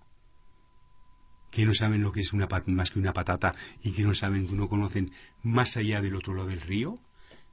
que 1.50 1.64
no 1.64 1.72
saben 1.72 2.02
lo 2.02 2.12
que 2.12 2.20
es 2.20 2.32
una 2.32 2.48
más 2.66 2.90
que 2.90 2.98
una 2.98 3.12
patata 3.12 3.54
y 3.82 3.92
que 3.92 4.02
no 4.02 4.12
saben, 4.12 4.48
no 4.56 4.68
conocen 4.68 5.12
más 5.42 5.76
allá 5.76 6.02
del 6.02 6.16
otro 6.16 6.34
lado 6.34 6.48
del 6.48 6.60
río, 6.60 6.98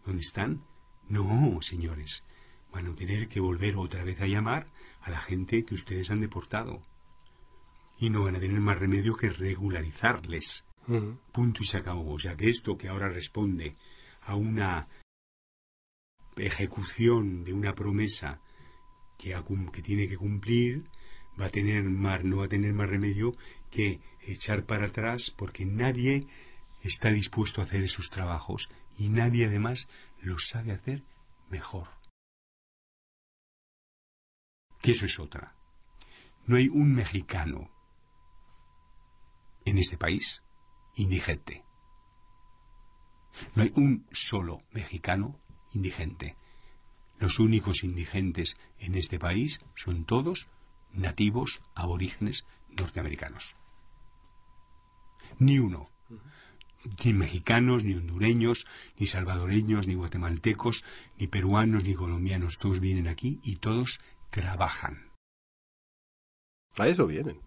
donde 0.05 0.21
están, 0.21 0.65
no, 1.07 1.59
señores, 1.61 2.23
van 2.71 2.87
a 2.87 2.95
tener 2.95 3.27
que 3.27 3.39
volver 3.39 3.75
otra 3.75 4.03
vez 4.03 4.19
a 4.21 4.27
llamar 4.27 4.67
a 5.01 5.11
la 5.11 5.19
gente 5.19 5.65
que 5.65 5.75
ustedes 5.75 6.09
han 6.09 6.21
deportado. 6.21 6.81
Y 8.01 8.09
no 8.09 8.23
van 8.23 8.35
a 8.35 8.39
tener 8.39 8.59
más 8.59 8.77
remedio 8.77 9.15
que 9.15 9.29
regularizarles. 9.29 10.65
Uh 10.87 10.93
-huh. 10.93 11.17
Punto 11.31 11.63
y 11.63 11.67
se 11.67 11.77
acabó. 11.77 12.11
O 12.11 12.19
sea 12.19 12.35
que 12.35 12.49
esto 12.49 12.77
que 12.77 12.89
ahora 12.89 13.07
responde 13.07 13.77
a 14.21 14.35
una 14.35 14.89
ejecución 16.35 17.43
de 17.45 17.53
una 17.53 17.75
promesa 17.75 18.41
que, 19.17 19.35
que 19.71 19.81
tiene 19.81 20.07
que 20.09 20.17
cumplir, 20.17 20.89
va 21.39 21.45
a 21.45 21.49
tener 21.49 21.83
más, 21.83 22.23
no 22.23 22.37
va 22.37 22.45
a 22.45 22.49
tener 22.49 22.73
más 22.73 22.89
remedio 22.89 23.35
que 23.69 24.01
echar 24.21 24.65
para 24.65 24.87
atrás 24.87 25.31
porque 25.31 25.65
nadie 25.65 26.27
está 26.81 27.11
dispuesto 27.11 27.61
a 27.61 27.65
hacer 27.65 27.83
esos 27.83 28.09
trabajos 28.09 28.69
y 28.97 29.09
nadie 29.09 29.45
además 29.45 29.87
lo 30.21 30.39
sabe 30.39 30.71
hacer 30.71 31.03
mejor. 31.49 31.89
Que 34.81 34.91
eso 34.91 35.05
es 35.05 35.19
otra. 35.19 35.55
No 36.47 36.55
hay 36.55 36.67
un 36.67 36.95
mexicano 36.95 37.69
en 39.65 39.77
este 39.77 39.97
país 39.97 40.43
indigente. 40.95 41.63
No 43.55 43.63
hay 43.63 43.71
un 43.75 44.05
solo 44.11 44.63
mexicano 44.71 45.39
indigente. 45.73 46.35
Los 47.19 47.39
únicos 47.39 47.83
indigentes 47.83 48.57
en 48.79 48.95
este 48.95 49.19
país 49.19 49.61
son 49.75 50.05
todos 50.05 50.47
nativos 50.91 51.61
aborígenes 51.75 52.45
norteamericanos. 52.69 53.55
Ni 55.37 55.59
uno 55.59 55.91
ni 57.05 57.13
mexicanos, 57.13 57.83
ni 57.83 57.93
hondureños, 57.93 58.65
ni 58.97 59.07
salvadoreños, 59.07 59.87
ni 59.87 59.95
guatemaltecos, 59.95 60.83
ni 61.17 61.27
peruanos, 61.27 61.83
ni 61.83 61.93
colombianos. 61.93 62.57
Todos 62.57 62.79
vienen 62.79 63.07
aquí 63.07 63.39
y 63.43 63.57
todos 63.57 64.01
trabajan. 64.29 65.11
A 66.77 66.87
eso 66.87 67.05
vienen. 67.05 67.39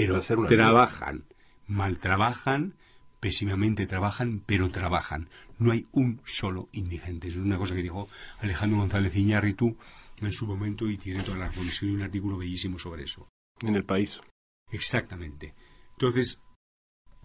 Pero 0.00 0.46
trabajan. 0.46 1.24
Mal 1.66 1.98
trabajan, 1.98 2.74
pésimamente 3.20 3.86
trabajan, 3.86 4.42
pero 4.44 4.70
trabajan. 4.70 5.28
No 5.58 5.72
hay 5.72 5.86
un 5.92 6.20
solo 6.24 6.68
indigente. 6.72 7.28
Eso 7.28 7.40
es 7.40 7.44
una 7.44 7.58
cosa 7.58 7.74
que 7.74 7.82
dijo 7.82 8.08
Alejandro 8.40 8.78
González 8.78 9.14
Iñárritu 9.14 9.76
en 10.20 10.32
su 10.32 10.46
momento 10.46 10.88
y 10.88 10.96
tiene 10.96 11.22
toda 11.22 11.38
la 11.38 11.52
y 11.52 11.86
un 11.86 12.02
artículo 12.02 12.38
bellísimo 12.38 12.78
sobre 12.78 13.04
eso. 13.04 13.28
En 13.60 13.74
el 13.74 13.84
país. 13.84 14.20
Exactamente. 14.70 15.54
Entonces, 15.92 16.40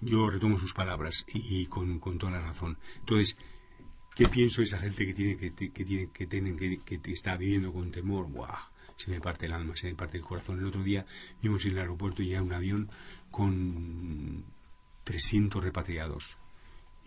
yo 0.02 0.30
retomo 0.30 0.60
sus 0.60 0.74
palabras 0.74 1.26
y, 1.34 1.66
con, 1.68 2.00
con, 2.00 2.18
toda 2.18 2.34
la 2.34 2.42
razón. 2.42 2.78
Entonces, 3.00 3.38
¿qué 4.16 4.28
pienso 4.28 4.62
de 4.62 4.66
esa 4.66 4.80
gente 4.80 5.06
que 5.06 5.14
tiene 5.14 5.38
que, 5.38 5.54
que 5.54 5.86
tiene 5.86 6.10
que 6.12 6.28
tienen 6.28 6.58
que, 6.58 6.80
que, 6.80 7.00
está 7.12 7.38
viviendo 7.38 7.72
con 7.72 7.92
temor? 7.92 8.28
¡Buah! 8.28 8.72
Se 8.98 9.10
me 9.10 9.20
parte 9.20 9.46
el 9.46 9.54
alma, 9.54 9.76
se 9.76 9.88
me 9.88 9.96
parte 9.96 10.18
el 10.18 10.24
corazón. 10.24 10.60
El 10.60 10.66
otro 10.66 10.84
día 10.84 11.06
vimos 11.42 11.66
en 11.66 11.72
el 11.72 11.80
aeropuerto 11.80 12.24
ya 12.24 12.42
un 12.42 12.54
avión 12.54 12.90
con 13.32 14.46
300 15.04 15.64
repatriados 15.64 16.38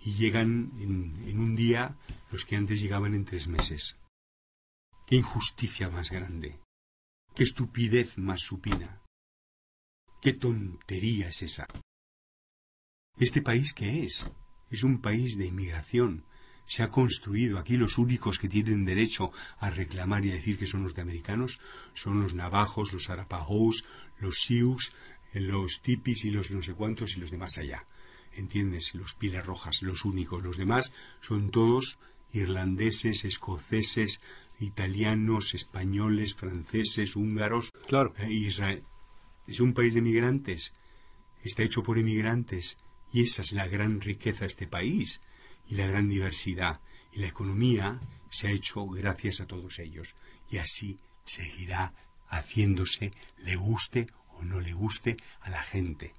y 0.04 0.14
llegan 0.14 0.72
en, 0.78 1.28
en 1.28 1.40
un 1.40 1.56
día 1.56 1.96
los 2.30 2.44
que 2.44 2.56
antes 2.56 2.80
llegaban 2.80 3.14
en 3.14 3.24
tres 3.24 3.48
meses. 3.48 3.96
¡Qué 5.06 5.16
injusticia 5.16 5.88
más 5.88 6.10
grande! 6.10 6.58
¡Qué 7.34 7.44
estupidez 7.44 8.18
más 8.18 8.40
supina! 8.42 9.02
¡Qué 10.20 10.32
tontería 10.32 11.28
es 11.28 11.42
esa! 11.42 11.66
¿Este 13.18 13.40
país 13.40 13.72
qué 13.72 14.04
es? 14.04 14.26
Es 14.70 14.82
un 14.82 15.00
país 15.00 15.38
de 15.38 15.46
inmigración. 15.46 16.24
Se 16.66 16.82
ha 16.82 16.90
construido 16.90 17.58
aquí 17.58 17.76
los 17.76 17.96
únicos 17.96 18.38
que 18.38 18.48
tienen 18.48 18.84
derecho 18.84 19.32
a 19.58 19.70
reclamar 19.70 20.24
y 20.24 20.30
a 20.30 20.34
decir 20.34 20.58
que 20.58 20.66
son 20.66 20.82
norteamericanos 20.82 21.60
son 21.94 22.20
los 22.20 22.34
navajos, 22.34 22.92
los 22.92 23.08
arapahos, 23.08 23.84
los 24.18 24.40
sioux, 24.40 24.92
los 25.32 25.80
tipis 25.80 26.24
y 26.24 26.30
los 26.30 26.50
no 26.50 26.62
sé 26.62 26.74
cuántos 26.74 27.16
y 27.16 27.20
los 27.20 27.30
demás 27.30 27.56
allá. 27.58 27.86
¿Entiendes? 28.34 28.94
Los 28.94 29.14
pilas 29.14 29.46
rojas, 29.46 29.82
los 29.82 30.04
únicos. 30.04 30.42
Los 30.42 30.56
demás 30.56 30.92
son 31.20 31.50
todos 31.50 31.98
irlandeses, 32.32 33.24
escoceses, 33.24 34.20
italianos, 34.58 35.54
españoles, 35.54 36.34
franceses, 36.34 37.16
húngaros. 37.16 37.72
Claro. 37.86 38.12
Eh, 38.18 38.32
Israel. 38.32 38.82
Es 39.46 39.60
un 39.60 39.72
país 39.72 39.94
de 39.94 40.02
migrantes. 40.02 40.74
Está 41.44 41.62
hecho 41.62 41.82
por 41.82 41.96
inmigrantes. 41.96 42.76
Y 43.12 43.22
esa 43.22 43.42
es 43.42 43.52
la 43.52 43.68
gran 43.68 44.00
riqueza 44.00 44.40
de 44.40 44.46
este 44.48 44.66
país 44.66 45.22
y 45.68 45.74
la 45.74 45.86
gran 45.86 46.08
diversidad. 46.08 46.80
Y 47.12 47.20
la 47.20 47.28
economía 47.28 48.00
se 48.30 48.48
ha 48.48 48.50
hecho 48.50 48.86
gracias 48.86 49.40
a 49.40 49.46
todos 49.46 49.78
ellos. 49.78 50.14
Y 50.50 50.58
así 50.58 50.98
seguirá 51.24 51.94
haciéndose, 52.28 53.12
le 53.38 53.56
guste 53.56 54.08
o 54.28 54.44
no 54.44 54.60
le 54.60 54.72
guste 54.72 55.16
a 55.40 55.50
la 55.50 55.62
gente. 55.62 56.14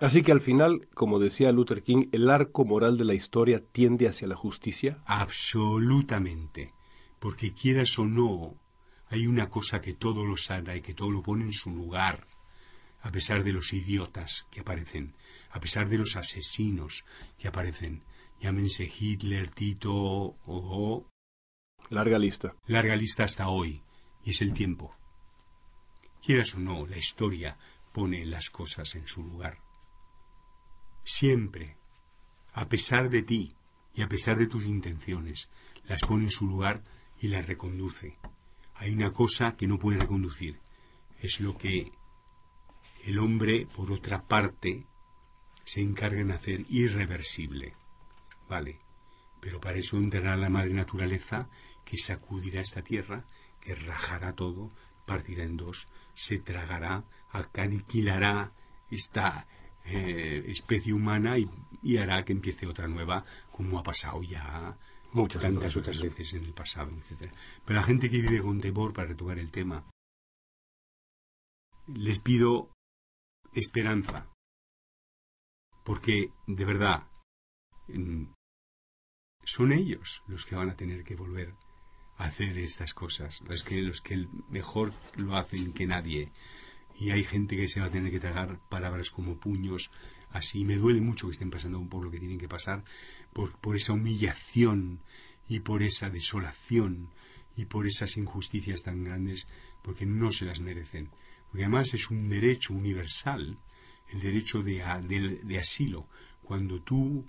Así 0.00 0.22
que 0.22 0.32
al 0.32 0.40
final, 0.40 0.88
como 0.94 1.18
decía 1.18 1.52
Luther 1.52 1.82
King, 1.82 2.08
el 2.12 2.28
arco 2.28 2.64
moral 2.64 2.98
de 2.98 3.04
la 3.04 3.14
historia 3.14 3.62
tiende 3.64 4.08
hacia 4.08 4.26
la 4.26 4.36
justicia. 4.36 4.98
Absolutamente. 5.06 6.72
Porque 7.20 7.52
quieras 7.52 7.98
o 7.98 8.04
no, 8.04 8.56
hay 9.08 9.26
una 9.26 9.48
cosa 9.48 9.80
que 9.80 9.94
todo 9.94 10.24
lo 10.24 10.36
sana 10.36 10.74
y 10.74 10.82
que 10.82 10.94
todo 10.94 11.10
lo 11.10 11.22
pone 11.22 11.44
en 11.44 11.52
su 11.52 11.70
lugar, 11.70 12.26
a 13.02 13.12
pesar 13.12 13.44
de 13.44 13.52
los 13.52 13.72
idiotas 13.72 14.46
que 14.50 14.60
aparecen, 14.60 15.14
a 15.50 15.60
pesar 15.60 15.88
de 15.88 15.98
los 15.98 16.16
asesinos 16.16 17.04
que 17.38 17.48
aparecen. 17.48 18.02
Llámense 18.44 18.84
Hitler, 18.84 19.48
Tito 19.48 19.94
o... 19.94 21.10
Larga 21.88 22.18
lista. 22.18 22.54
Larga 22.66 22.94
lista 22.94 23.24
hasta 23.24 23.48
hoy. 23.48 23.82
Y 24.22 24.32
es 24.32 24.42
el 24.42 24.52
tiempo. 24.52 24.94
Quieras 26.22 26.54
o 26.54 26.58
no, 26.58 26.86
la 26.86 26.98
historia 26.98 27.56
pone 27.94 28.26
las 28.26 28.50
cosas 28.50 28.96
en 28.96 29.08
su 29.08 29.22
lugar. 29.24 29.60
siempre, 31.04 31.78
a 32.52 32.68
pesar 32.68 33.08
de 33.08 33.22
ti 33.22 33.56
y 33.94 34.02
a 34.02 34.10
pesar 34.10 34.36
de 34.36 34.46
tus 34.46 34.66
intenciones, 34.66 35.48
las 35.84 36.02
pone 36.02 36.24
en 36.24 36.30
su 36.30 36.46
lugar 36.46 36.82
y 37.18 37.28
las 37.28 37.46
reconduce. 37.46 38.18
Hay 38.74 38.92
una 38.92 39.14
cosa 39.14 39.56
que 39.56 39.66
no 39.66 39.78
puede 39.78 40.00
reconducir, 40.00 40.60
es 41.18 41.40
lo 41.40 41.56
que 41.56 41.92
el 43.04 43.18
hombre, 43.20 43.66
por 43.74 43.90
otra 43.90 44.28
parte, 44.28 44.84
se 45.64 45.80
encarga 45.80 46.20
en 46.20 46.32
hacer 46.32 46.66
irreversible. 46.68 47.74
Vale, 48.48 48.78
pero 49.40 49.60
para 49.60 49.78
eso 49.78 49.96
entrará 49.96 50.36
la 50.36 50.50
madre 50.50 50.72
naturaleza 50.72 51.48
que 51.84 51.98
sacudirá 51.98 52.60
esta 52.60 52.82
tierra, 52.82 53.24
que 53.60 53.74
rajará 53.74 54.34
todo, 54.34 54.72
partirá 55.06 55.44
en 55.44 55.56
dos, 55.56 55.88
se 56.14 56.38
tragará, 56.38 57.04
aniquilará 57.54 58.52
esta 58.90 59.46
eh, 59.84 60.44
especie 60.48 60.92
humana 60.92 61.36
y, 61.38 61.96
hará 61.98 62.24
que 62.24 62.32
empiece 62.32 62.66
otra 62.66 62.88
nueva, 62.88 63.24
como 63.52 63.78
ha 63.78 63.82
pasado 63.82 64.22
ya 64.22 64.78
Muchas 65.12 65.42
tantas 65.42 65.76
otras 65.76 66.00
veces. 66.00 66.32
en 66.32 66.44
el 66.44 66.54
pasado, 66.54 66.90
etc. 66.90 67.30
Pero 67.64 67.78
la 67.78 67.84
gente 67.84 68.10
que 68.10 68.22
vive 68.22 68.42
con 68.42 68.60
temor, 68.60 68.92
para 68.92 69.08
retomar 69.08 69.38
el 69.38 69.50
tema, 69.50 69.84
les 71.86 72.18
pido 72.18 72.70
esperanza, 73.52 74.26
porque 75.84 76.32
de 76.46 76.64
verdad 76.64 77.06
son 79.44 79.72
ellos 79.72 80.22
los 80.26 80.46
que 80.46 80.56
van 80.56 80.70
a 80.70 80.76
tener 80.76 81.04
que 81.04 81.16
volver 81.16 81.54
a 82.16 82.24
hacer 82.24 82.58
estas 82.58 82.94
cosas, 82.94 83.42
los 83.48 83.62
que, 83.62 83.82
los 83.82 84.00
que 84.00 84.26
mejor 84.48 84.92
lo 85.16 85.36
hacen 85.36 85.72
que 85.72 85.86
nadie. 85.86 86.32
Y 86.98 87.10
hay 87.10 87.24
gente 87.24 87.56
que 87.56 87.68
se 87.68 87.80
va 87.80 87.86
a 87.86 87.90
tener 87.90 88.10
que 88.10 88.20
tragar 88.20 88.60
palabras 88.68 89.10
como 89.10 89.38
puños, 89.38 89.90
así. 90.30 90.64
Me 90.64 90.76
duele 90.76 91.00
mucho 91.00 91.26
que 91.26 91.32
estén 91.32 91.50
pasando 91.50 91.82
por 91.88 92.04
lo 92.04 92.10
que 92.10 92.20
tienen 92.20 92.38
que 92.38 92.48
pasar, 92.48 92.84
por, 93.32 93.58
por 93.58 93.76
esa 93.76 93.92
humillación 93.92 95.00
y 95.48 95.60
por 95.60 95.82
esa 95.82 96.10
desolación 96.10 97.10
y 97.56 97.66
por 97.66 97.86
esas 97.86 98.16
injusticias 98.16 98.82
tan 98.82 99.04
grandes, 99.04 99.46
porque 99.82 100.06
no 100.06 100.32
se 100.32 100.44
las 100.44 100.60
merecen. 100.60 101.10
Porque 101.50 101.64
además 101.64 101.94
es 101.94 102.10
un 102.10 102.28
derecho 102.28 102.74
universal, 102.74 103.58
el 104.08 104.20
derecho 104.20 104.62
de, 104.62 105.40
de 105.42 105.58
asilo. 105.58 106.08
Cuando 106.42 106.80
tú 106.80 107.24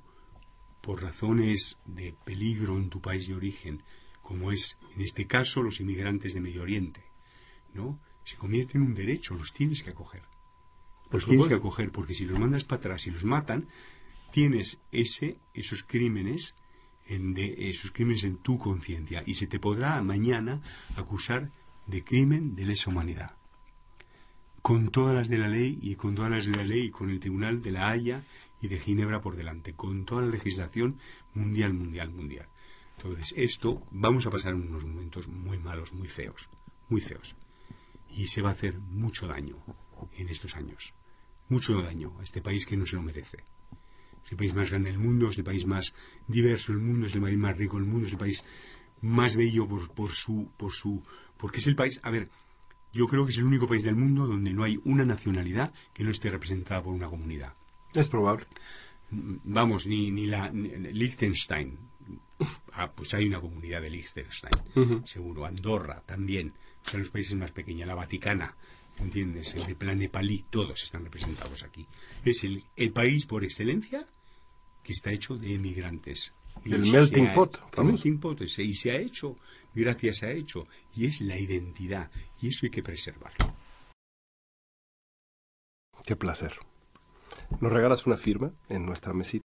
por 0.86 1.02
razones 1.02 1.80
de 1.86 2.14
peligro 2.26 2.78
en 2.78 2.92
tu 2.92 3.02
país 3.02 3.28
de 3.28 3.34
origen, 3.34 3.82
como 4.22 4.52
es 4.52 4.78
en 4.96 5.02
este 5.02 5.26
caso 5.26 5.64
los 5.64 5.80
inmigrantes 5.80 6.36
de 6.36 6.42
Medio 6.42 6.62
Oriente, 6.62 7.02
¿no? 7.74 8.00
Se 8.24 8.36
convierte 8.36 8.78
en 8.78 8.84
un 8.84 8.94
derecho, 8.94 9.34
los 9.34 9.52
tienes 9.52 9.82
que 9.82 9.90
acoger. 9.90 10.22
Los 11.10 11.26
tienes 11.26 11.48
que 11.48 11.56
acoger 11.56 11.92
porque 11.92 12.14
si 12.14 12.26
los 12.26 12.38
mandas 12.38 12.66
para 12.66 12.80
atrás 12.80 13.08
y 13.08 13.12
los 13.12 13.24
matan, 13.24 13.68
tienes 14.32 14.80
ese 14.92 15.40
esos 15.56 15.82
crímenes 15.82 16.54
en 17.08 17.34
de, 17.34 17.70
esos 17.70 17.90
crímenes 17.90 18.24
en 18.24 18.38
tu 18.38 18.60
conciencia 18.60 19.24
y 19.26 19.34
se 19.34 19.48
te 19.48 19.60
podrá 19.60 20.00
mañana 20.04 20.62
acusar 20.96 21.50
de 21.88 22.04
crimen 22.04 22.56
de 22.56 22.66
lesa 22.66 22.92
humanidad. 22.92 23.38
Con 24.62 24.90
todas 24.90 25.16
las 25.16 25.30
de 25.30 25.40
la 25.40 25.48
ley 25.48 25.80
y 25.82 25.96
con 25.96 26.14
todas 26.14 26.30
las 26.30 26.46
de 26.46 26.52
la 26.52 26.64
ley 26.64 26.84
y 26.84 26.92
con 26.92 27.10
el 27.10 27.20
Tribunal 27.20 27.64
de 27.64 27.72
la 27.72 27.90
Haya 27.90 28.24
de 28.68 28.80
Ginebra 28.80 29.22
por 29.22 29.36
delante, 29.36 29.74
con 29.74 30.06
toda 30.06 30.22
la 30.22 30.28
legislación 30.28 30.98
mundial, 31.34 31.74
mundial, 31.74 32.10
mundial. 32.10 32.48
Entonces, 32.98 33.34
esto 33.36 33.82
vamos 33.92 34.26
a 34.26 34.32
pasar 34.32 34.56
unos 34.56 34.86
momentos 34.86 35.28
muy 35.28 35.58
malos, 35.58 35.94
muy 35.94 36.08
feos, 36.08 36.50
muy 36.90 37.02
feos. 37.02 37.36
Y 38.10 38.28
se 38.28 38.42
va 38.42 38.50
a 38.50 38.54
hacer 38.54 38.80
mucho 38.80 39.28
daño 39.28 39.58
en 40.18 40.30
estos 40.30 40.56
años. 40.56 40.94
Mucho 41.50 41.82
daño 41.82 42.18
a 42.20 42.24
este 42.24 42.42
país 42.42 42.66
que 42.66 42.78
no 42.78 42.86
se 42.86 42.96
lo 42.96 43.04
merece. 43.04 43.44
Es 44.26 44.32
el 44.32 44.38
país 44.38 44.54
más 44.54 44.70
grande 44.70 44.90
del 44.90 45.00
mundo, 45.00 45.30
es 45.30 45.38
el 45.38 45.44
país 45.44 45.66
más 45.66 45.94
diverso 46.28 46.72
del 46.72 46.82
mundo, 46.82 47.06
es 47.08 47.16
el 47.16 47.22
país 47.22 47.38
más 47.38 47.56
rico 47.58 47.78
del 47.78 47.86
mundo, 47.86 48.08
es 48.08 48.14
el 48.14 48.18
país 48.18 48.44
más 49.02 49.36
bello 49.36 49.68
por, 49.68 49.92
por 49.92 50.14
su, 50.14 50.50
por 50.58 50.72
su, 50.72 51.04
porque 51.38 51.60
es 51.60 51.68
el 51.68 51.76
país, 51.76 52.00
a 52.04 52.10
ver, 52.10 52.30
yo 52.92 53.08
creo 53.08 53.26
que 53.26 53.32
es 53.32 53.38
el 53.38 53.44
único 53.44 53.68
país 53.68 53.84
del 53.84 53.96
mundo 53.96 54.26
donde 54.26 54.54
no 54.54 54.64
hay 54.64 54.80
una 54.86 55.06
nacionalidad 55.06 55.74
que 55.94 56.04
no 56.04 56.12
esté 56.12 56.32
representada 56.32 56.82
por 56.82 56.94
una 56.94 57.08
comunidad. 57.08 57.54
Es 57.96 58.08
probable. 58.10 58.46
Vamos, 59.12 59.88
ni, 59.88 60.12
ni 60.12 60.26
la 60.26 60.50
Liechtenstein. 60.52 61.78
Ah, 62.74 62.92
pues 62.92 63.14
hay 63.14 63.26
una 63.26 63.40
comunidad 63.40 63.82
de 63.82 63.90
Liechtenstein, 63.90 65.06
seguro. 65.06 65.46
Andorra 65.46 66.02
también. 66.06 66.54
Son 66.84 67.00
los 67.00 67.10
países 67.10 67.36
más 67.36 67.52
pequeños. 67.52 67.88
La 67.88 67.96
Vaticana, 67.96 68.56
¿entiendes? 68.98 69.56
El 69.56 69.76
plan 69.76 69.98
nepalí, 70.00 70.46
todos 70.50 70.84
están 70.84 71.04
representados 71.04 71.64
aquí. 71.64 71.88
Es 72.24 72.44
el, 72.44 72.64
el 72.76 72.92
país 72.92 73.26
por 73.26 73.44
excelencia 73.44 74.06
que 74.84 74.92
está 74.92 75.12
hecho 75.12 75.38
de 75.38 75.56
emigrantes. 75.56 76.34
el 76.66 76.82
melting 76.92 77.34
pot. 77.34 77.60
El 77.78 77.86
melting 77.86 78.20
pot. 78.20 78.42
Y 78.42 78.74
se 78.74 78.92
ha 78.92 78.98
hecho, 78.98 79.38
gracias 79.74 80.24
a 80.24 80.32
hecho. 80.32 80.68
Y 80.96 81.06
es 81.06 81.22
la 81.22 81.40
identidad. 81.40 82.12
Y 82.42 82.50
eso 82.50 82.66
hay 82.66 82.70
que 82.70 82.84
preservarlo. 82.84 83.56
Qué 86.06 86.16
placer. 86.16 86.54
¿Nos 87.60 87.72
regalas 87.72 88.06
una 88.06 88.18
firma 88.18 88.52
en 88.70 88.86
nuestra 88.86 89.14
mesita? 89.14 89.44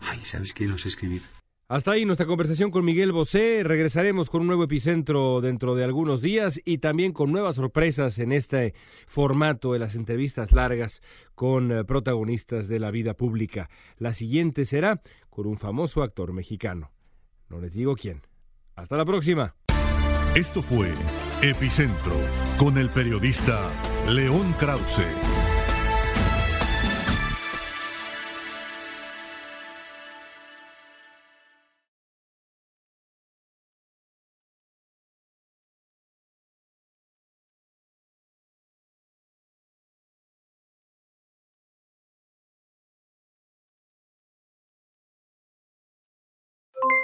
Ay, 0.00 0.20
¿sabes 0.24 0.52
qué? 0.52 0.66
No 0.66 0.78
sé 0.78 0.88
escribir. 0.88 1.22
Hasta 1.66 1.92
ahí 1.92 2.04
nuestra 2.04 2.26
conversación 2.26 2.70
con 2.70 2.84
Miguel 2.84 3.12
Bosé. 3.12 3.62
Regresaremos 3.64 4.28
con 4.28 4.42
un 4.42 4.48
nuevo 4.48 4.64
epicentro 4.64 5.40
dentro 5.40 5.74
de 5.74 5.82
algunos 5.82 6.20
días 6.20 6.60
y 6.64 6.78
también 6.78 7.12
con 7.12 7.32
nuevas 7.32 7.56
sorpresas 7.56 8.18
en 8.18 8.32
este 8.32 8.74
formato 9.06 9.72
de 9.72 9.78
las 9.78 9.94
entrevistas 9.94 10.52
largas 10.52 11.00
con 11.34 11.72
eh, 11.72 11.84
protagonistas 11.84 12.68
de 12.68 12.80
la 12.80 12.90
vida 12.90 13.14
pública. 13.14 13.70
La 13.96 14.12
siguiente 14.12 14.66
será 14.66 15.00
con 15.30 15.46
un 15.46 15.56
famoso 15.56 16.02
actor 16.02 16.34
mexicano. 16.34 16.92
No 17.48 17.60
les 17.60 17.72
digo 17.72 17.96
quién. 17.96 18.20
Hasta 18.76 18.98
la 18.98 19.06
próxima. 19.06 19.56
Esto 20.34 20.60
fue 20.62 20.92
Epicentro 21.42 22.14
con 22.58 22.76
el 22.76 22.90
periodista 22.90 23.70
León 24.08 24.52
Krause. 24.58 25.06